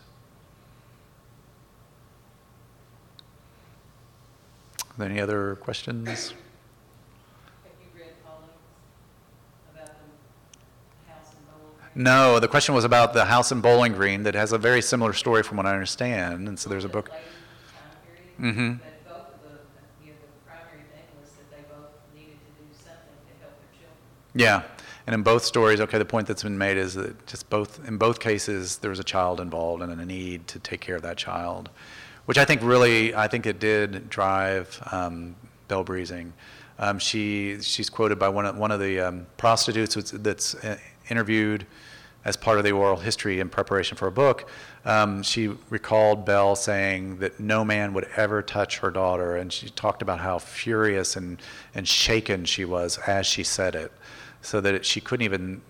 Are 4.91 4.93
there 4.99 5.09
any 5.09 5.19
other 5.19 5.55
questions? 5.55 6.07
Have 6.07 6.17
you 7.81 7.87
read 7.99 8.11
Paul's 8.23 8.43
about 9.73 9.87
the 9.87 11.11
house 11.11 11.33
in 11.33 11.39
Bowling 11.47 11.73
Green? 11.93 12.03
No, 12.03 12.39
the 12.39 12.47
question 12.47 12.75
was 12.75 12.83
about 12.83 13.13
the 13.13 13.25
house 13.25 13.51
in 13.51 13.59
Bowling 13.61 13.93
Green 13.93 14.21
that 14.21 14.35
has 14.35 14.51
a 14.51 14.59
very 14.59 14.83
similar 14.83 15.13
story 15.13 15.41
from 15.41 15.57
what 15.57 15.65
I 15.65 15.71
understand. 15.73 16.47
And 16.47 16.59
so 16.59 16.69
there's 16.69 16.85
a 16.85 16.89
book. 16.89 17.09
Later 17.09 17.23
time 17.73 17.97
period, 18.37 18.55
Mhm. 18.55 18.79
That 18.83 19.05
both 19.07 19.17
of 19.17 19.41
the, 19.43 20.05
you 20.05 20.11
know, 20.11 20.17
the 20.21 20.49
primary 20.49 20.83
thing 20.91 21.05
was 21.21 21.29
that 21.31 21.49
they 21.51 21.63
both 21.69 21.93
needed 22.13 22.37
to 22.43 22.51
do 22.59 22.67
something 22.75 23.17
to 23.27 23.33
help 23.39 23.55
their 23.61 23.71
children. 23.79 23.97
Yeah, 24.33 24.63
and 25.07 25.13
in 25.13 25.23
both 25.23 25.43
stories, 25.43 25.81
okay, 25.81 25.97
the 25.97 26.05
point 26.05 26.27
that's 26.27 26.43
been 26.43 26.57
made 26.57 26.77
is 26.77 26.93
that 26.93 27.25
just 27.27 27.49
both, 27.49 27.85
in 27.87 27.97
both 27.97 28.19
cases, 28.19 28.77
there 28.77 28.89
was 28.89 28.99
a 28.99 29.03
child 29.03 29.39
involved 29.39 29.81
and 29.81 29.99
a 29.99 30.05
need 30.05 30.47
to 30.47 30.59
take 30.59 30.79
care 30.79 30.95
of 30.95 31.01
that 31.01 31.17
child, 31.17 31.69
which 32.25 32.37
I 32.37 32.45
think 32.45 32.61
really, 32.63 33.13
I 33.13 33.27
think 33.27 33.45
it 33.45 33.59
did 33.59 34.09
drive 34.09 34.81
um, 34.91 35.35
Belle 35.67 35.83
Breezing. 35.83 36.33
Um, 36.79 36.97
she, 36.99 37.59
she's 37.61 37.89
quoted 37.89 38.19
by 38.19 38.29
one 38.29 38.45
of, 38.45 38.57
one 38.57 38.71
of 38.71 38.79
the 38.79 38.99
um, 38.99 39.27
prostitutes 39.37 39.95
that's, 39.95 40.11
that's 40.11 40.55
uh, 40.55 40.77
interviewed 41.09 41.65
as 42.23 42.37
part 42.37 42.59
of 42.59 42.63
the 42.63 42.71
oral 42.71 42.97
history 42.97 43.39
in 43.39 43.49
preparation 43.49 43.97
for 43.97 44.07
a 44.07 44.11
book. 44.11 44.49
Um, 44.85 45.23
she 45.23 45.47
recalled 45.69 46.23
Belle 46.23 46.55
saying 46.55 47.17
that 47.17 47.39
no 47.39 47.65
man 47.65 47.93
would 47.93 48.07
ever 48.15 48.43
touch 48.43 48.77
her 48.79 48.91
daughter, 48.91 49.35
and 49.35 49.51
she 49.51 49.69
talked 49.69 50.03
about 50.03 50.19
how 50.19 50.37
furious 50.37 51.15
and, 51.15 51.41
and 51.73 51.87
shaken 51.87 52.45
she 52.45 52.63
was 52.63 52.99
as 52.99 53.25
she 53.25 53.43
said 53.43 53.75
it 53.75 53.91
so 54.41 54.61
that 54.61 54.73
it, 54.75 54.85
she 54.85 55.01
couldn't 55.01 55.23
even 55.23 55.61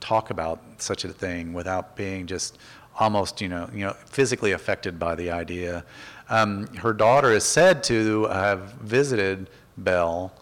talk 0.00 0.30
about 0.30 0.60
such 0.78 1.04
a 1.04 1.08
thing 1.08 1.52
without 1.52 1.96
being 1.96 2.26
just 2.26 2.58
almost, 2.98 3.40
you 3.40 3.48
know, 3.48 3.68
you 3.72 3.80
know, 3.80 3.92
physically 4.06 4.52
affected 4.52 4.98
by 4.98 5.14
the 5.14 5.30
idea. 5.30 5.84
Um, 6.28 6.66
her 6.76 6.92
daughter 6.92 7.32
is 7.32 7.44
said 7.44 7.84
to 7.84 8.24
have 8.24 8.72
visited 8.74 9.48
Belle 9.76 10.32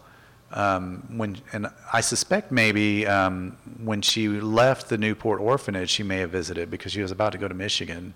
um, 0.55 1.03
when, 1.17 1.37
and 1.51 1.67
I 1.91 2.01
suspect 2.01 2.51
maybe 2.51 3.05
um, 3.05 3.57
when 3.83 4.01
she 4.01 4.29
left 4.29 4.89
the 4.89 4.97
Newport 4.97 5.41
orphanage, 5.41 5.89
she 5.89 6.03
may 6.03 6.17
have 6.17 6.29
visited 6.29 6.71
because 6.71 6.93
she 6.93 7.01
was 7.01 7.11
about 7.11 7.33
to 7.33 7.37
go 7.37 7.47
to 7.47 7.53
Michigan, 7.53 8.13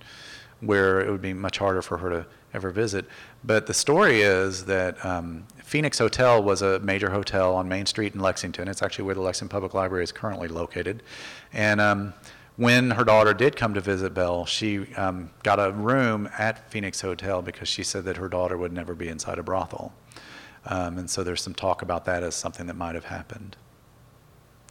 where 0.61 1.01
it 1.01 1.11
would 1.11 1.21
be 1.21 1.33
much 1.33 1.57
harder 1.57 1.81
for 1.81 1.97
her 1.97 2.09
to 2.09 2.25
ever 2.53 2.69
visit. 2.69 3.05
But 3.43 3.67
the 3.67 3.73
story 3.73 4.21
is 4.21 4.65
that 4.65 5.03
um, 5.05 5.45
Phoenix 5.69 5.99
Hotel 5.99 6.41
was 6.41 6.63
a 6.63 6.79
major 6.79 7.11
hotel 7.11 7.53
on 7.53 7.69
Main 7.69 7.85
Street 7.85 8.15
in 8.15 8.19
Lexington. 8.19 8.67
It's 8.67 8.81
actually 8.81 9.05
where 9.05 9.13
the 9.13 9.21
Lexington 9.21 9.49
Public 9.49 9.75
Library 9.75 10.03
is 10.03 10.11
currently 10.11 10.47
located. 10.47 11.03
And 11.53 11.79
um, 11.79 12.15
when 12.55 12.89
her 12.89 13.03
daughter 13.03 13.35
did 13.35 13.55
come 13.55 13.75
to 13.75 13.79
visit 13.79 14.15
Belle, 14.15 14.47
she 14.47 14.91
um, 14.95 15.29
got 15.43 15.59
a 15.59 15.71
room 15.71 16.27
at 16.39 16.71
Phoenix 16.71 17.01
Hotel 17.01 17.43
because 17.43 17.67
she 17.67 17.83
said 17.83 18.03
that 18.05 18.17
her 18.17 18.27
daughter 18.27 18.57
would 18.57 18.73
never 18.73 18.95
be 18.95 19.09
inside 19.09 19.37
a 19.37 19.43
brothel. 19.43 19.93
Um, 20.65 20.97
and 20.97 21.07
so 21.07 21.23
there's 21.23 21.43
some 21.43 21.53
talk 21.53 21.83
about 21.83 22.03
that 22.05 22.23
as 22.23 22.33
something 22.33 22.65
that 22.65 22.75
might 22.75 22.95
have 22.95 23.05
happened. 23.05 23.55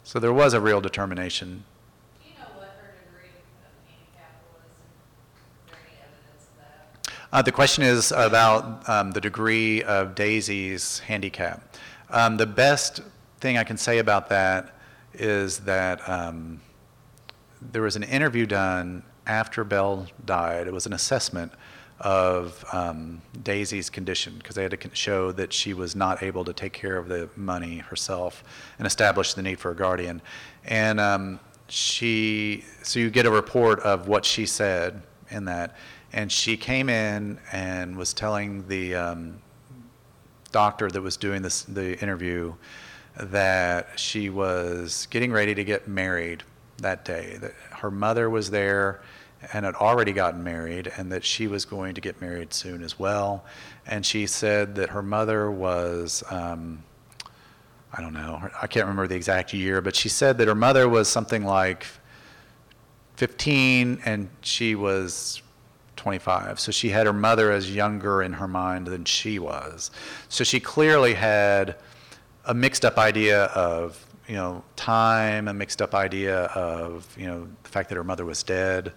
So 0.03 0.19
there 0.19 0.33
was 0.33 0.53
a 0.53 0.61
real 0.61 0.81
determination. 0.81 1.63
Do 2.21 2.29
you 2.29 2.35
know 2.41 2.47
what 2.57 2.77
her 2.81 2.97
degree 3.05 3.31
of 3.63 3.71
handicap 3.87 4.43
was? 4.53 4.67
Is 4.67 5.71
there 5.71 5.79
any 5.87 5.97
evidence 6.03 6.43
of 6.43 6.59
that? 6.59 7.15
Uh, 7.31 7.43
the 7.43 7.53
question 7.53 7.85
is 7.85 8.11
about 8.11 8.89
um, 8.89 9.11
the 9.11 9.21
degree 9.21 9.83
of 9.83 10.15
Daisy's 10.15 11.01
handicap. 11.01 11.77
Um, 12.09 12.39
the 12.39 12.47
best 12.47 13.03
thing 13.41 13.59
I 13.59 13.65
can 13.65 13.77
say 13.77 13.99
about 13.99 14.31
that 14.31 14.75
is 15.13 15.59
that 15.61 16.09
um, 16.09 16.63
there 17.61 17.83
was 17.83 17.97
an 17.97 18.03
interview 18.03 18.47
done 18.47 19.03
after 19.27 19.63
Belle 19.63 20.07
died. 20.25 20.67
It 20.67 20.73
was 20.73 20.87
an 20.87 20.95
assessment 20.95 21.53
of 22.01 22.65
um, 22.73 23.21
Daisy's 23.43 23.91
condition 23.91 24.39
because 24.39 24.57
they 24.57 24.63
had 24.63 24.71
to 24.71 24.91
show 24.95 25.31
that 25.33 25.53
she 25.53 25.75
was 25.75 25.95
not 25.95 26.23
able 26.23 26.47
to 26.47 26.55
take 26.55 26.73
care 26.73 26.97
of 26.97 27.09
the 27.09 27.29
money 27.37 27.79
herself 27.79 28.43
and 28.79 28.87
establish 28.87 29.35
the 29.35 29.43
need 29.43 29.61
for 29.61 29.71
a 29.71 29.77
guardian. 29.77 30.23
And 30.65 30.99
um, 30.99 31.41
she, 31.69 32.65
so 32.83 33.01
you 33.01 33.11
get 33.11 33.27
a 33.27 33.31
report 33.31 33.81
of 33.81 34.09
what 34.09 34.25
she 34.25 34.47
said 34.47 35.03
in 35.31 35.45
that. 35.47 35.77
And 36.13 36.31
she 36.31 36.57
came 36.57 36.89
in 36.89 37.39
and 37.53 37.97
was 37.97 38.15
telling 38.15 38.67
the 38.69 38.95
um, 38.95 39.43
doctor 40.53 40.91
that 40.91 41.01
was 41.01 41.17
doing 41.17 41.43
this, 41.43 41.63
the 41.63 41.99
interview 42.01 42.55
that 43.17 43.99
she 43.99 44.31
was 44.31 45.07
getting 45.11 45.33
ready 45.33 45.55
to 45.55 45.65
get 45.65 45.89
married 45.89 46.43
that 46.79 47.05
day. 47.05 47.37
That 47.41 47.53
her 47.71 47.91
mother 47.91 48.31
was 48.31 48.51
there 48.51 49.03
and 49.53 49.65
had 49.65 49.75
already 49.77 50.13
gotten 50.13 50.43
married, 50.43 50.91
and 50.97 51.13
that 51.13 51.25
she 51.25 51.47
was 51.47 51.65
going 51.65 51.95
to 51.95 52.01
get 52.01 52.21
married 52.21 52.53
soon 52.53 52.83
as 52.83 52.99
well. 52.99 53.45
And 53.87 54.05
she 54.05 54.27
said 54.27 54.75
that 54.77 54.91
her 54.91 55.03
mother 55.03 55.51
was. 55.51 56.25
Um, 56.31 56.83
I 57.91 58.03
don't 58.03 58.13
know. 58.13 58.51
I 58.61 58.67
can't 58.67 58.85
remember 58.85 59.07
the 59.07 59.15
exact 59.15 59.55
year, 59.55 59.81
but 59.81 59.97
she 59.97 60.11
said 60.11 60.37
that 60.39 60.49
her 60.49 60.55
mother 60.55 60.89
was 60.89 61.09
something 61.09 61.45
like 61.45 61.87
15 63.19 64.01
and 64.05 64.31
she 64.43 64.77
was 64.77 65.43
25. 65.97 66.61
So 66.61 66.71
she 66.71 66.91
had 66.91 67.05
her 67.05 67.13
mother 67.13 67.51
as 67.51 67.75
younger 67.75 68.23
in 68.23 68.33
her 68.35 68.47
mind 68.47 68.87
than 68.87 69.05
she 69.05 69.41
was. 69.41 69.91
So 70.29 70.45
she 70.45 70.61
clearly 70.61 71.15
had 71.15 71.77
a 72.45 72.55
mixed 72.55 72.85
up 72.85 72.97
idea 72.97 73.47
of, 73.47 74.07
you 74.29 74.37
know, 74.37 74.63
time, 74.77 75.49
a 75.49 75.53
mixed 75.53 75.83
up 75.83 75.97
idea 75.97 76.45
of, 76.45 77.13
you 77.19 77.27
know, 77.27 77.49
the 77.65 77.69
fact 77.69 77.89
that 77.89 77.97
her 77.97 78.05
mother 78.05 78.25
was 78.25 78.45
dead. 78.45 78.93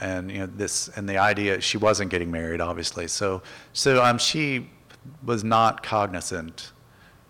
And, 0.00 0.30
you 0.30 0.38
know, 0.38 0.46
this, 0.46 0.86
and 0.94 1.08
the 1.08 1.18
idea, 1.18 1.60
she 1.60 1.78
wasn't 1.78 2.12
getting 2.12 2.30
married, 2.30 2.60
obviously. 2.60 3.08
So, 3.08 3.42
so 3.72 4.04
um, 4.04 4.18
she 4.18 4.70
was 5.24 5.42
not 5.42 5.82
cognizant 5.82 6.70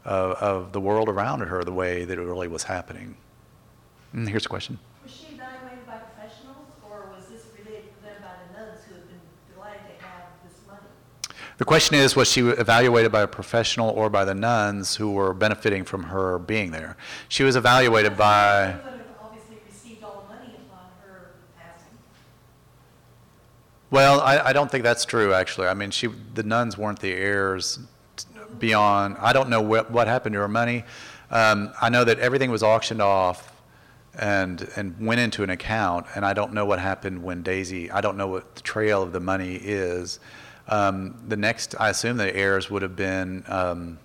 of, 0.04 0.32
of 0.32 0.72
the 0.72 0.80
world 0.80 1.08
around 1.08 1.40
her 1.40 1.64
the 1.64 1.72
way 1.72 2.04
that 2.04 2.18
it 2.18 2.22
really 2.22 2.48
was 2.48 2.64
happening. 2.64 3.16
Mm, 4.14 4.28
Here's 4.28 4.44
a 4.44 4.48
question. 4.50 4.78
Was 5.08 5.16
she 5.16 5.34
evaluated 5.34 5.86
by 5.86 5.96
professionals, 5.96 6.68
or 6.84 7.10
was 7.16 7.28
this 7.28 7.46
related 7.58 7.96
to 7.96 8.02
them 8.02 8.16
by 8.20 8.34
the 8.44 8.58
nuns 8.60 8.80
who 8.86 8.94
have 8.94 9.08
been 9.08 9.20
delighted 9.54 9.80
to 9.88 10.04
have 10.04 10.24
this 10.44 10.60
money? 10.66 10.80
The 11.58 11.64
question 11.64 11.96
is, 11.96 12.14
was 12.14 12.30
she 12.30 12.42
evaluated 12.42 13.10
by 13.10 13.22
a 13.22 13.26
professional 13.26 13.90
or 13.90 14.08
by 14.08 14.24
the 14.24 14.34
nuns 14.34 14.94
who 14.94 15.10
were 15.10 15.34
benefiting 15.34 15.84
from 15.84 16.04
her 16.04 16.38
being 16.38 16.70
there? 16.70 16.96
She 17.28 17.42
was 17.42 17.56
evaluated 17.56 18.16
by, 18.16 18.76
well, 23.90 24.20
I, 24.20 24.38
I 24.38 24.52
don't 24.52 24.70
think 24.70 24.84
that's 24.84 25.04
true, 25.04 25.34
actually. 25.34 25.66
I 25.66 25.74
mean, 25.74 25.90
she, 25.90 26.06
the 26.06 26.44
nuns 26.44 26.78
weren't 26.78 27.00
the 27.00 27.12
heirs 27.12 27.80
beyond, 28.60 29.16
I 29.18 29.32
don't 29.32 29.50
know 29.50 29.60
what, 29.60 29.90
what 29.90 30.06
happened 30.06 30.34
to 30.34 30.38
her 30.38 30.48
money. 30.48 30.84
Um, 31.32 31.72
I 31.82 31.88
know 31.88 32.04
that 32.04 32.20
everything 32.20 32.52
was 32.52 32.62
auctioned 32.62 33.02
off 33.02 33.52
and, 34.14 34.68
and 34.76 34.94
went 35.04 35.20
into 35.20 35.42
an 35.42 35.50
account, 35.50 36.06
and 36.14 36.24
I 36.24 36.34
don't 36.34 36.52
know 36.52 36.66
what 36.66 36.78
happened 36.78 37.24
when 37.24 37.42
Daisy, 37.42 37.90
I 37.90 38.00
don't 38.00 38.16
know 38.16 38.28
what 38.28 38.54
the 38.54 38.62
trail 38.62 39.02
of 39.02 39.10
the 39.10 39.20
money 39.20 39.56
is. 39.56 40.20
Um, 40.68 41.14
the 41.26 41.36
next, 41.36 41.74
I 41.80 41.88
assume 41.88 42.16
the 42.18 42.34
heirs 42.34 42.70
would 42.70 42.82
have 42.82 42.96
been 42.96 43.44
um, 43.48 43.98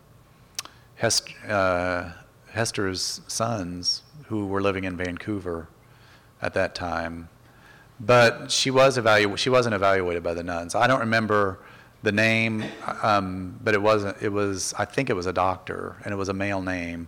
Hest, 0.95 1.29
uh, 1.47 2.11
Hester's 2.51 3.21
sons 3.27 4.03
who 4.27 4.47
were 4.47 4.61
living 4.61 4.85
in 4.85 4.95
Vancouver 4.95 5.67
at 6.41 6.53
that 6.53 6.75
time. 6.75 7.29
But 7.99 8.51
she 8.51 8.71
was 8.71 8.97
evalu- 8.97 9.37
she 9.37 9.49
wasn't 9.49 9.75
evaluated 9.75 10.23
by 10.23 10.33
the 10.33 10.43
nuns. 10.43 10.75
I 10.75 10.87
don't 10.87 11.01
remember 11.01 11.59
the 12.01 12.11
name, 12.11 12.63
um, 13.01 13.59
but 13.63 13.73
it 13.73 13.81
wasn't. 13.81 14.21
It 14.21 14.29
was 14.29 14.73
I 14.77 14.85
think 14.85 15.09
it 15.09 15.13
was 15.13 15.25
a 15.25 15.33
doctor, 15.33 15.95
and 16.03 16.13
it 16.13 16.17
was 16.17 16.29
a 16.29 16.33
male 16.33 16.61
name. 16.61 17.07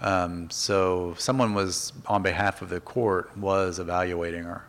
Um, 0.00 0.50
so 0.50 1.14
someone 1.18 1.54
was 1.54 1.92
on 2.06 2.22
behalf 2.22 2.62
of 2.62 2.68
the 2.68 2.80
court 2.80 3.36
was 3.36 3.78
evaluating 3.78 4.44
her. 4.44 4.64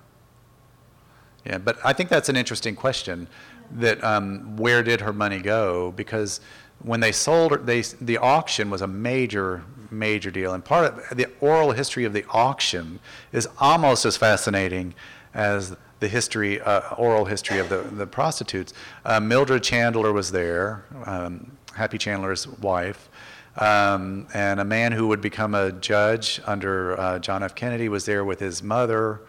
Yeah, 1.46 1.58
but 1.58 1.78
I 1.84 1.94
think 1.94 2.10
that's 2.10 2.30
an 2.30 2.36
interesting 2.36 2.76
question. 2.76 3.28
That 3.72 4.04
um, 4.04 4.56
where 4.58 4.84
did 4.84 5.02
her 5.02 5.14
money 5.14 5.40
go? 5.40 5.92
Because 5.96 6.42
when 6.80 7.00
they 7.00 7.12
sold 7.12 7.66
they 7.66 7.82
the 7.82 8.18
auction 8.18 8.70
was 8.70 8.82
a 8.82 8.88
major 8.88 9.64
major 9.90 10.32
deal, 10.32 10.54
and 10.54 10.64
part 10.64 11.12
of 11.12 11.18
the 11.18 11.28
oral 11.40 11.72
history 11.72 12.04
of 12.06 12.14
the 12.14 12.26
auction 12.30 13.00
is 13.32 13.48
almost 13.60 14.06
as 14.06 14.18
fascinating 14.18 14.94
as 15.34 15.76
the 16.00 16.08
history, 16.08 16.60
uh, 16.60 16.82
oral 16.98 17.26
history 17.26 17.60
of 17.60 17.70
the, 17.70 17.78
the 17.78 18.06
prostitutes. 18.06 18.74
Uh, 19.06 19.20
Mildred 19.20 19.64
Chandler 19.64 20.12
was 20.12 20.32
there, 20.32 20.84
um, 21.06 21.58
Happy 21.76 21.98
Chandler's 21.98 22.46
wife, 22.46 23.10
um, 23.58 24.28
and 24.34 24.60
a 24.60 24.66
man 24.66 24.92
who 24.92 25.08
would 25.08 25.22
become 25.22 25.56
a 25.56 25.72
judge 25.72 26.42
under 26.46 27.00
uh, 27.00 27.20
John 27.20 27.42
F. 27.42 27.56
Kennedy 27.56 27.88
was 27.88 28.06
there 28.06 28.26
with 28.26 28.40
his 28.40 28.62
mother, 28.62 29.22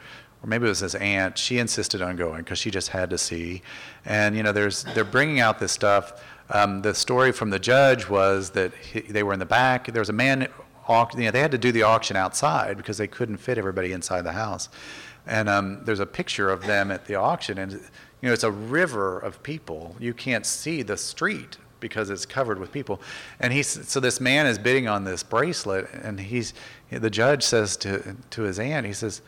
or 0.44 0.46
maybe 0.46 0.66
it 0.66 0.68
was 0.68 0.80
his 0.80 0.94
aunt. 0.96 1.38
She 1.38 1.58
insisted 1.58 2.02
on 2.02 2.16
going 2.16 2.42
because 2.42 2.58
she 2.58 2.70
just 2.70 2.90
had 2.90 3.08
to 3.10 3.16
see. 3.16 3.62
And 4.04 4.36
you 4.36 4.42
know, 4.42 4.52
there's 4.52 4.84
they're 4.84 5.02
bringing 5.02 5.40
out 5.40 5.58
this 5.58 5.72
stuff. 5.72 6.22
Um, 6.50 6.82
the 6.82 6.94
story 6.94 7.32
from 7.32 7.48
the 7.48 7.58
judge 7.58 8.10
was 8.10 8.50
that 8.50 8.74
he, 8.74 9.00
they 9.00 9.22
were 9.22 9.32
in 9.32 9.38
the 9.38 9.46
back. 9.46 9.86
There 9.86 10.02
was 10.02 10.10
a 10.10 10.12
man. 10.12 10.48
You 10.86 11.06
know, 11.16 11.30
they 11.30 11.40
had 11.40 11.50
to 11.52 11.58
do 11.58 11.72
the 11.72 11.84
auction 11.84 12.14
outside 12.14 12.76
because 12.76 12.98
they 12.98 13.06
couldn't 13.06 13.38
fit 13.38 13.56
everybody 13.56 13.92
inside 13.92 14.20
the 14.20 14.32
house. 14.32 14.68
And 15.26 15.48
um, 15.48 15.82
there's 15.86 16.00
a 16.00 16.04
picture 16.04 16.50
of 16.50 16.60
them 16.66 16.90
at 16.90 17.06
the 17.06 17.14
auction, 17.14 17.56
and 17.56 17.72
you 17.72 17.80
know, 18.28 18.34
it's 18.34 18.44
a 18.44 18.50
river 18.50 19.18
of 19.18 19.42
people. 19.42 19.96
You 19.98 20.12
can't 20.12 20.44
see 20.44 20.82
the 20.82 20.98
street 20.98 21.56
because 21.80 22.10
it's 22.10 22.26
covered 22.26 22.58
with 22.58 22.70
people. 22.70 23.00
And 23.40 23.50
he's 23.50 23.88
so 23.88 23.98
this 23.98 24.20
man 24.20 24.46
is 24.46 24.58
bidding 24.58 24.88
on 24.88 25.04
this 25.04 25.22
bracelet, 25.22 25.88
and 26.02 26.20
he's 26.20 26.52
the 26.90 27.08
judge 27.08 27.42
says 27.42 27.78
to 27.78 28.16
to 28.30 28.42
his 28.42 28.58
aunt, 28.58 28.84
he 28.84 28.92
says, 28.92 29.22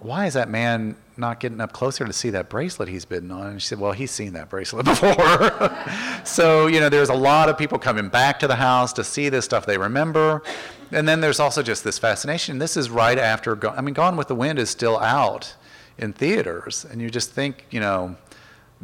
"Why 0.00 0.26
is 0.26 0.34
that 0.34 0.48
man 0.48 0.96
not 1.16 1.40
getting 1.40 1.60
up 1.60 1.72
closer 1.72 2.04
to 2.04 2.12
see 2.12 2.30
that 2.30 2.48
bracelet 2.48 2.88
he's 2.88 3.04
bidding 3.04 3.30
on?" 3.30 3.46
And 3.46 3.62
she 3.62 3.68
said, 3.68 3.80
"Well, 3.80 3.92
he's 3.92 4.10
seen 4.10 4.32
that 4.34 4.48
bracelet 4.48 4.84
before." 4.92 5.76
so 6.24 6.66
you 6.66 6.80
know, 6.80 6.88
there's 6.88 7.08
a 7.10 7.14
lot 7.14 7.48
of 7.48 7.58
people 7.58 7.78
coming 7.78 8.08
back 8.08 8.38
to 8.40 8.46
the 8.46 8.56
house 8.56 8.92
to 8.94 9.04
see 9.04 9.28
this 9.28 9.44
stuff 9.44 9.66
they 9.66 9.78
remember. 9.78 10.42
And 10.90 11.06
then 11.06 11.20
there's 11.20 11.40
also 11.40 11.62
just 11.62 11.84
this 11.84 11.98
fascination. 11.98 12.58
This 12.58 12.76
is 12.76 12.88
right 12.88 13.18
after, 13.18 13.54
Go- 13.54 13.74
I 13.76 13.82
mean, 13.82 13.94
Gone 13.94 14.16
with 14.16 14.28
the 14.28 14.34
Wind 14.34 14.58
is 14.58 14.70
still 14.70 14.98
out 14.98 15.54
in 15.98 16.12
theaters, 16.12 16.86
and 16.90 17.02
you 17.02 17.10
just 17.10 17.32
think, 17.32 17.66
you 17.70 17.80
know, 17.80 18.16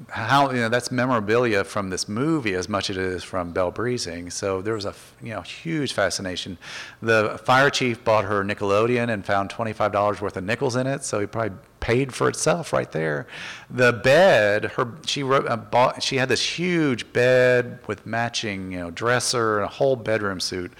how 0.08 0.50
you 0.50 0.56
know 0.56 0.68
that's 0.68 0.90
memorabilia 0.90 1.62
from 1.62 1.88
this 1.88 2.08
movie 2.08 2.54
as 2.54 2.68
much 2.68 2.90
as 2.90 2.96
it 2.96 3.02
is 3.02 3.22
from 3.22 3.52
Belle 3.52 3.70
Breezing. 3.70 4.28
So 4.30 4.60
there 4.60 4.74
was 4.74 4.84
a 4.84 4.94
you 5.22 5.30
know 5.30 5.42
huge 5.42 5.92
fascination. 5.92 6.58
The 7.00 7.40
fire 7.44 7.70
chief 7.70 8.02
bought 8.02 8.24
her 8.24 8.42
Nickelodeon 8.44 9.08
and 9.12 9.24
found 9.24 9.50
twenty 9.50 9.72
five 9.72 9.92
dollars 9.92 10.20
worth 10.20 10.36
of 10.36 10.44
nickels 10.44 10.74
in 10.74 10.86
it, 10.86 11.04
so 11.04 11.20
he 11.20 11.26
probably 11.26 11.56
paid 11.78 12.12
for 12.12 12.28
itself 12.28 12.72
right 12.72 12.90
there. 12.90 13.26
The 13.70 13.92
bed, 13.92 14.64
her 14.72 14.94
she 15.06 15.22
wrote, 15.22 15.48
uh, 15.48 15.56
bought, 15.56 16.02
she 16.02 16.16
had 16.16 16.28
this 16.28 16.42
huge 16.42 17.12
bed 17.12 17.78
with 17.86 18.04
matching 18.04 18.72
you 18.72 18.78
know 18.78 18.90
dresser 18.90 19.58
and 19.58 19.64
a 19.64 19.72
whole 19.72 19.94
bedroom 19.94 20.40
suit, 20.40 20.72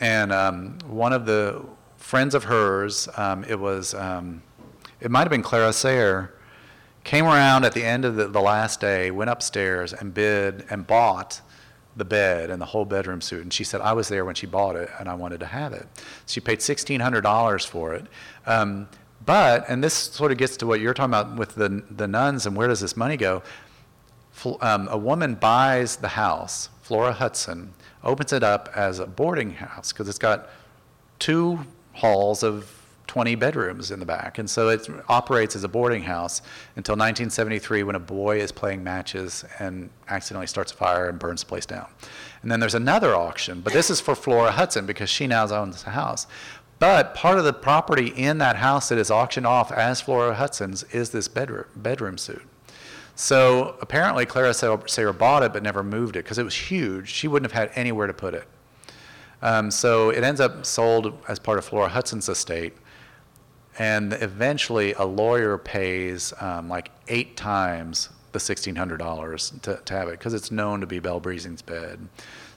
and 0.00 0.32
um, 0.32 0.78
one 0.86 1.14
of 1.14 1.24
the 1.24 1.64
friends 1.96 2.34
of 2.34 2.44
hers, 2.44 3.08
um, 3.16 3.42
it 3.44 3.58
was 3.58 3.94
um, 3.94 4.42
it 5.00 5.10
might 5.10 5.20
have 5.20 5.30
been 5.30 5.42
Clara 5.42 5.72
Sayre 5.72 6.34
came 7.04 7.24
around 7.24 7.64
at 7.64 7.72
the 7.72 7.84
end 7.84 8.04
of 8.04 8.16
the, 8.16 8.28
the 8.28 8.40
last 8.40 8.80
day, 8.80 9.10
went 9.10 9.30
upstairs 9.30 9.92
and 9.92 10.12
bid 10.12 10.64
and 10.70 10.86
bought 10.86 11.40
the 11.96 12.04
bed 12.04 12.50
and 12.50 12.60
the 12.60 12.66
whole 12.66 12.84
bedroom 12.84 13.20
suit. 13.20 13.42
And 13.42 13.52
she 13.52 13.64
said, 13.64 13.80
I 13.80 13.92
was 13.92 14.08
there 14.08 14.24
when 14.24 14.34
she 14.34 14.46
bought 14.46 14.76
it 14.76 14.90
and 14.98 15.08
I 15.08 15.14
wanted 15.14 15.40
to 15.40 15.46
have 15.46 15.72
it. 15.72 15.86
She 16.26 16.40
paid 16.40 16.60
$1,600 16.60 17.66
for 17.66 17.94
it. 17.94 18.06
Um, 18.46 18.88
but, 19.24 19.64
and 19.68 19.82
this 19.82 19.94
sort 19.94 20.32
of 20.32 20.38
gets 20.38 20.56
to 20.58 20.66
what 20.66 20.80
you're 20.80 20.94
talking 20.94 21.10
about 21.10 21.36
with 21.36 21.54
the, 21.54 21.84
the 21.90 22.06
nuns 22.06 22.46
and 22.46 22.56
where 22.56 22.68
does 22.68 22.80
this 22.80 22.96
money 22.96 23.16
go? 23.16 23.42
Um, 24.60 24.88
a 24.88 24.96
woman 24.96 25.34
buys 25.34 25.96
the 25.96 26.08
house, 26.08 26.70
Flora 26.82 27.12
Hudson, 27.12 27.74
opens 28.02 28.32
it 28.32 28.42
up 28.42 28.70
as 28.74 28.98
a 28.98 29.06
boarding 29.06 29.50
house 29.50 29.92
because 29.92 30.08
it's 30.08 30.18
got 30.18 30.48
two 31.18 31.60
halls 31.92 32.42
of 32.42 32.79
20 33.10 33.34
bedrooms 33.34 33.90
in 33.90 33.98
the 33.98 34.06
back. 34.06 34.38
And 34.38 34.48
so 34.48 34.68
it 34.68 34.86
operates 35.08 35.56
as 35.56 35.64
a 35.64 35.68
boarding 35.68 36.04
house 36.04 36.42
until 36.76 36.92
1973 36.92 37.82
when 37.82 37.96
a 37.96 37.98
boy 37.98 38.38
is 38.38 38.52
playing 38.52 38.84
matches 38.84 39.44
and 39.58 39.90
accidentally 40.06 40.46
starts 40.46 40.70
a 40.70 40.76
fire 40.76 41.08
and 41.08 41.18
burns 41.18 41.42
the 41.42 41.48
place 41.48 41.66
down. 41.66 41.88
And 42.42 42.52
then 42.52 42.60
there's 42.60 42.76
another 42.76 43.16
auction, 43.16 43.62
but 43.62 43.72
this 43.72 43.90
is 43.90 44.00
for 44.00 44.14
Flora 44.14 44.52
Hudson 44.52 44.86
because 44.86 45.10
she 45.10 45.26
now 45.26 45.44
owns 45.48 45.82
the 45.82 45.90
house. 45.90 46.28
But 46.78 47.16
part 47.16 47.36
of 47.36 47.44
the 47.44 47.52
property 47.52 48.06
in 48.10 48.38
that 48.38 48.54
house 48.54 48.90
that 48.90 48.98
is 48.98 49.10
auctioned 49.10 49.44
off 49.44 49.72
as 49.72 50.00
Flora 50.00 50.36
Hudson's 50.36 50.84
is 50.92 51.10
this 51.10 51.26
bedroom, 51.26 51.64
bedroom 51.74 52.16
suit. 52.16 52.42
So 53.16 53.74
apparently 53.80 54.24
Clara 54.24 54.54
Sa- 54.54 54.86
Sayre 54.86 55.12
bought 55.12 55.42
it 55.42 55.52
but 55.52 55.64
never 55.64 55.82
moved 55.82 56.14
it 56.14 56.22
because 56.22 56.38
it 56.38 56.44
was 56.44 56.54
huge. 56.54 57.10
She 57.10 57.26
wouldn't 57.26 57.50
have 57.50 57.60
had 57.60 57.76
anywhere 57.76 58.06
to 58.06 58.14
put 58.14 58.34
it. 58.34 58.46
Um, 59.42 59.72
so 59.72 60.10
it 60.10 60.22
ends 60.22 60.40
up 60.40 60.64
sold 60.64 61.18
as 61.26 61.40
part 61.40 61.58
of 61.58 61.64
Flora 61.64 61.88
Hudson's 61.88 62.28
estate. 62.28 62.74
And 63.80 64.12
eventually, 64.12 64.92
a 64.92 65.04
lawyer 65.06 65.56
pays 65.56 66.34
um, 66.38 66.68
like 66.68 66.90
eight 67.08 67.34
times 67.34 68.10
the 68.32 68.38
$1,600 68.38 69.62
to, 69.62 69.80
to 69.82 69.94
have 69.94 70.08
it 70.08 70.18
because 70.18 70.34
it's 70.34 70.50
known 70.50 70.80
to 70.80 70.86
be 70.86 70.98
Belle 70.98 71.18
Breezing's 71.18 71.62
bed. 71.62 72.06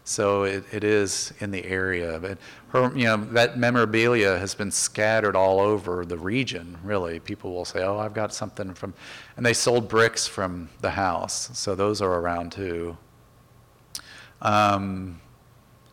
So 0.04 0.44
it, 0.44 0.66
it 0.74 0.84
is 0.84 1.32
in 1.40 1.52
the 1.52 1.64
area. 1.64 2.20
But 2.20 2.40
her, 2.72 2.92
you 2.94 3.06
know, 3.06 3.16
that 3.16 3.58
memorabilia 3.58 4.38
has 4.38 4.54
been 4.54 4.70
scattered 4.70 5.34
all 5.34 5.62
over 5.62 6.04
the 6.04 6.18
region, 6.18 6.78
really. 6.84 7.22
People 7.22 7.54
will 7.54 7.64
say, 7.64 7.84
oh, 7.84 8.00
I've 8.00 8.14
got 8.14 8.34
something 8.34 8.74
from, 8.74 8.94
and 9.38 9.46
they 9.46 9.54
sold 9.54 9.88
bricks 9.88 10.28
from 10.28 10.68
the 10.82 10.92
house. 10.92 11.58
So 11.58 11.74
those 11.74 12.02
are 12.02 12.20
around 12.20 12.52
too. 12.52 12.98
Um, 14.42 15.22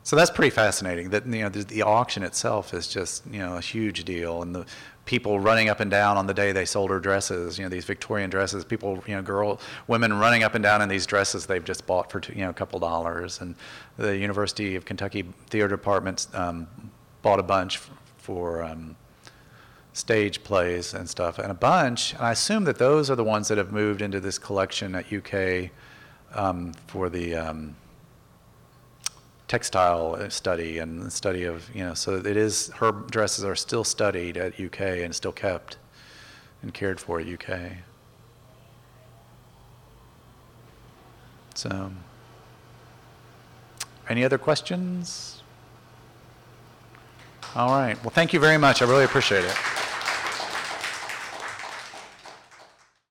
so 0.02 0.16
that's 0.16 0.30
pretty 0.30 0.50
fascinating. 0.50 1.10
That 1.10 1.24
you 1.24 1.42
know, 1.42 1.48
the, 1.48 1.62
the 1.62 1.82
auction 1.82 2.24
itself 2.24 2.74
is 2.74 2.88
just 2.88 3.24
you 3.30 3.38
know 3.38 3.58
a 3.58 3.60
huge 3.60 4.04
deal, 4.04 4.42
and 4.42 4.52
the 4.52 4.66
people 5.10 5.40
running 5.40 5.68
up 5.68 5.80
and 5.80 5.90
down 5.90 6.16
on 6.16 6.28
the 6.28 6.32
day 6.32 6.52
they 6.52 6.64
sold 6.64 6.88
her 6.88 7.00
dresses. 7.00 7.58
You 7.58 7.64
know, 7.64 7.68
these 7.68 7.84
Victorian 7.84 8.30
dresses. 8.30 8.64
People, 8.64 9.02
you 9.08 9.16
know, 9.16 9.22
girl, 9.22 9.60
women 9.88 10.12
running 10.12 10.44
up 10.44 10.54
and 10.54 10.62
down 10.62 10.82
in 10.82 10.88
these 10.88 11.04
dresses 11.04 11.46
they've 11.46 11.64
just 11.64 11.84
bought 11.84 12.12
for 12.12 12.22
you 12.32 12.42
know 12.42 12.50
a 12.50 12.54
couple 12.54 12.78
dollars, 12.78 13.40
and 13.40 13.56
the 13.96 14.16
University 14.16 14.76
of 14.76 14.84
Kentucky 14.84 15.24
Theater 15.48 15.66
Department 15.66 16.28
um, 16.32 16.68
bought 17.22 17.40
a 17.40 17.42
bunch 17.42 17.80
for. 18.18 18.62
Um, 18.62 18.96
stage 19.92 20.44
plays 20.44 20.94
and 20.94 21.10
stuff, 21.10 21.40
and 21.40 21.50
a 21.50 21.54
bunch. 21.54 22.14
And 22.14 22.22
I 22.22 22.30
assume 22.30 22.62
that 22.64 22.78
those 22.78 23.10
are 23.10 23.16
the 23.16 23.24
ones 23.24 23.48
that 23.48 23.58
have 23.58 23.72
moved 23.72 24.02
into 24.02 24.20
this 24.20 24.38
collection 24.38 24.94
at 24.94 25.12
UK 25.12 25.70
um, 26.32 26.72
for 26.86 27.10
the 27.10 27.34
um, 27.34 27.74
textile 29.50 30.30
study 30.30 30.78
and 30.78 31.02
the 31.02 31.10
study 31.10 31.42
of, 31.42 31.68
you 31.74 31.82
know, 31.82 31.92
so 31.92 32.14
it 32.14 32.36
is, 32.36 32.68
her 32.76 32.92
dresses 32.92 33.44
are 33.44 33.56
still 33.56 33.82
studied 33.82 34.36
at 34.36 34.60
UK 34.60 34.80
and 35.02 35.12
still 35.12 35.32
kept 35.32 35.76
and 36.62 36.72
cared 36.72 37.00
for 37.00 37.18
at 37.18 37.26
UK. 37.26 37.72
So, 41.56 41.90
any 44.08 44.22
other 44.22 44.38
questions? 44.38 45.42
All 47.56 47.70
right. 47.70 48.00
Well, 48.04 48.10
thank 48.10 48.32
you 48.32 48.38
very 48.38 48.56
much. 48.56 48.82
I 48.82 48.84
really 48.84 49.04
appreciate 49.04 49.44
it. 49.44 49.79